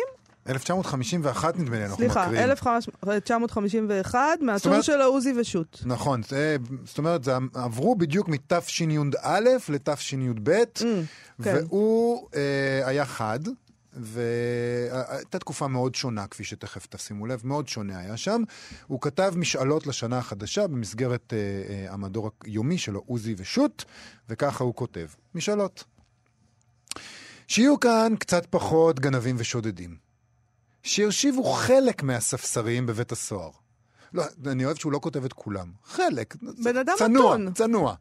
1951 0.49 1.57
נדמה 1.59 1.76
לי, 1.76 1.82
אנחנו 1.84 1.97
סליחה, 1.97 2.26
מקריאים. 2.26 2.45
1951, 3.09 4.18
מהטור 4.40 4.72
אומרת- 4.72 4.84
של 4.84 5.01
העוזי 5.01 5.32
ושות'. 5.40 5.78
נכון, 5.84 6.22
זה- 6.22 6.57
זאת 6.84 6.99
אומרת, 6.99 7.24
זה 7.24 7.32
עברו 7.55 7.97
בדיוק 7.97 8.28
מתשי"א 8.28 9.38
לתשי"ב, 9.68 10.51
Mm, 10.51 10.82
כן. 11.45 11.55
והוא 11.68 12.28
אה, 12.34 12.40
היה 12.88 13.05
חד, 13.05 13.38
והייתה 13.97 15.38
תקופה 15.38 15.68
מאוד 15.68 15.95
שונה, 15.95 16.26
כפי 16.26 16.45
שתכף 16.45 16.86
תשימו 16.90 17.26
לב, 17.26 17.40
מאוד 17.45 17.68
שונה 17.68 17.99
היה 17.99 18.16
שם. 18.16 18.43
הוא 18.86 19.01
כתב 19.01 19.32
משאלות 19.36 19.86
לשנה 19.86 20.18
החדשה 20.18 20.66
במסגרת 20.66 21.32
אה, 21.32 21.38
אה, 21.38 21.93
המדור 21.93 22.30
היומי 22.45 22.78
שלו, 22.78 23.03
עוזי 23.07 23.34
ושות', 23.38 23.84
וככה 24.28 24.64
הוא 24.64 24.74
כותב. 24.74 25.07
משאלות. 25.34 25.84
שיהיו 27.49 27.80
כאן 27.80 28.14
קצת 28.18 28.47
פחות 28.51 29.01
גנבים 29.01 29.36
ושודדים. 29.38 30.12
שיושיבו 30.83 31.45
חלק 31.45 32.03
מהספסרים 32.03 32.87
בבית 32.87 33.12
הסוהר. 33.12 33.51
לא, 34.14 34.22
אני 34.47 34.64
אוהב 34.64 34.76
שהוא 34.76 34.93
לא 34.93 34.99
כותב 34.99 35.24
את 35.24 35.33
כולם. 35.33 35.72
חלק. 35.85 36.37
בן 36.64 36.76
אדם 36.76 36.95
צנוע, 36.99 37.37
מתון. 37.37 37.53
צנוע. 37.53 37.95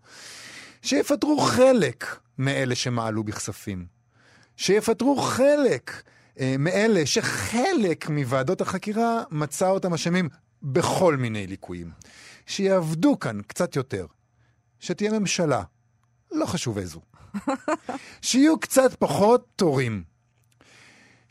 שיפטרו 0.82 1.40
חלק 1.40 2.06
מאלה 2.38 2.76
שמעלו 2.76 3.24
בכספים. 3.24 3.86
שיפטרו 4.58 5.18
חלק 5.18 6.04
אה, 6.40 6.56
מאלה 6.60 7.06
שחלק 7.06 8.10
מוועדות 8.10 8.62
החקירה 8.62 9.24
מצא 9.32 9.70
אותם 9.70 9.94
אשמים 9.94 10.30
בכל 10.64 11.18
מיני 11.18 11.48
ליקויים. 11.48 11.92
שיעבדו 12.46 13.20
כאן 13.20 13.42
קצת 13.48 13.76
יותר. 13.76 14.06
שתהיה 14.80 15.20
ממשלה. 15.20 15.64
לא 16.32 16.46
חשוב 16.46 16.78
איזו. 16.78 17.02
שיהיו 18.22 18.60
קצת 18.60 18.96
פחות 19.00 19.48
תורים. 19.56 20.04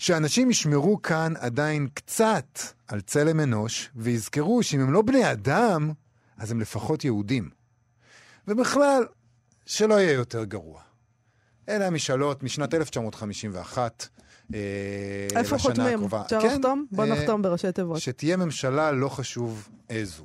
שאנשים 0.00 0.50
ישמרו 0.50 1.02
כאן 1.02 1.32
עדיין 1.38 1.88
קצת 1.94 2.58
על 2.88 3.00
צלם 3.00 3.40
אנוש, 3.40 3.90
ויזכרו 3.96 4.62
שאם 4.62 4.80
הם 4.80 4.92
לא 4.92 5.02
בני 5.02 5.32
אדם, 5.32 5.92
אז 6.38 6.50
הם 6.50 6.60
לפחות 6.60 7.04
יהודים. 7.04 7.50
ובכלל, 8.48 9.04
שלא 9.66 9.94
יהיה 9.94 10.12
יותר 10.12 10.44
גרוע. 10.44 10.80
אלה 11.68 11.86
המשאלות 11.86 12.42
משנת 12.42 12.74
1951. 12.74 14.08
אה, 14.54 14.58
איפה 15.36 15.58
חותמים? 15.58 16.04
אפשר 16.04 16.40
כן, 16.40 16.46
לחתום? 16.46 16.86
בוא 16.92 17.04
אה, 17.04 17.10
נחתום 17.10 17.42
בראשי 17.42 17.72
תיבות. 17.72 18.00
שתהיה 18.00 18.36
ממשלה, 18.36 18.92
לא 18.92 19.08
חשוב 19.08 19.68
איזו. 19.90 20.24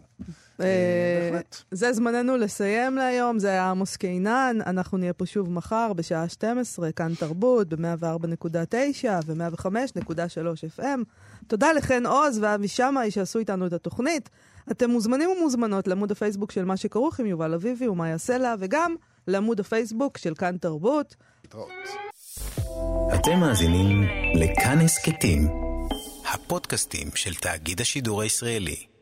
אה, 0.61 1.29
בהחלט. 1.31 1.55
זה 1.71 1.93
זמננו 1.93 2.37
לסיים 2.37 2.95
להיום, 2.95 3.39
זה 3.39 3.49
היה 3.49 3.69
עמוס 3.69 3.95
קינן, 3.95 4.57
אנחנו 4.65 4.97
נהיה 4.97 5.13
פה 5.13 5.25
שוב 5.25 5.51
מחר 5.51 5.93
בשעה 5.93 6.29
12, 6.29 6.91
כאן 6.91 7.15
תרבות, 7.19 7.69
ב-104.9 7.69 9.05
ו-105.3 9.25 10.79
FM. 10.79 10.99
תודה 11.47 11.73
לחן 11.73 12.05
עוז 12.05 12.39
ואבי 12.41 12.67
שמאי 12.67 13.11
שעשו 13.11 13.39
איתנו 13.39 13.67
את 13.67 13.73
התוכנית. 13.73 14.29
אתם 14.71 14.89
מוזמנים 14.89 15.29
ומוזמנות 15.29 15.87
לעמוד 15.87 16.11
הפייסבוק 16.11 16.51
של 16.51 16.65
מה 16.65 16.77
שכרוך 16.77 17.19
עם 17.19 17.25
יובל 17.25 17.53
אביבי 17.53 17.87
ומאיה 17.87 18.17
סלע, 18.17 18.55
וגם 18.59 18.95
לעמוד 19.27 19.59
הפייסבוק 19.59 20.17
של 20.17 20.35
כאן 20.35 20.57
תרבות. 20.57 21.15
להתראות. 21.43 21.69
אתם 23.15 23.39
מאזינים 23.39 24.03
לכאן 24.35 24.79
הסכתים, 24.79 25.47
הפודקאסטים 26.33 27.07
של 27.15 27.35
תאגיד 27.35 27.81
השידור 27.81 28.21
הישראלי. 28.21 28.94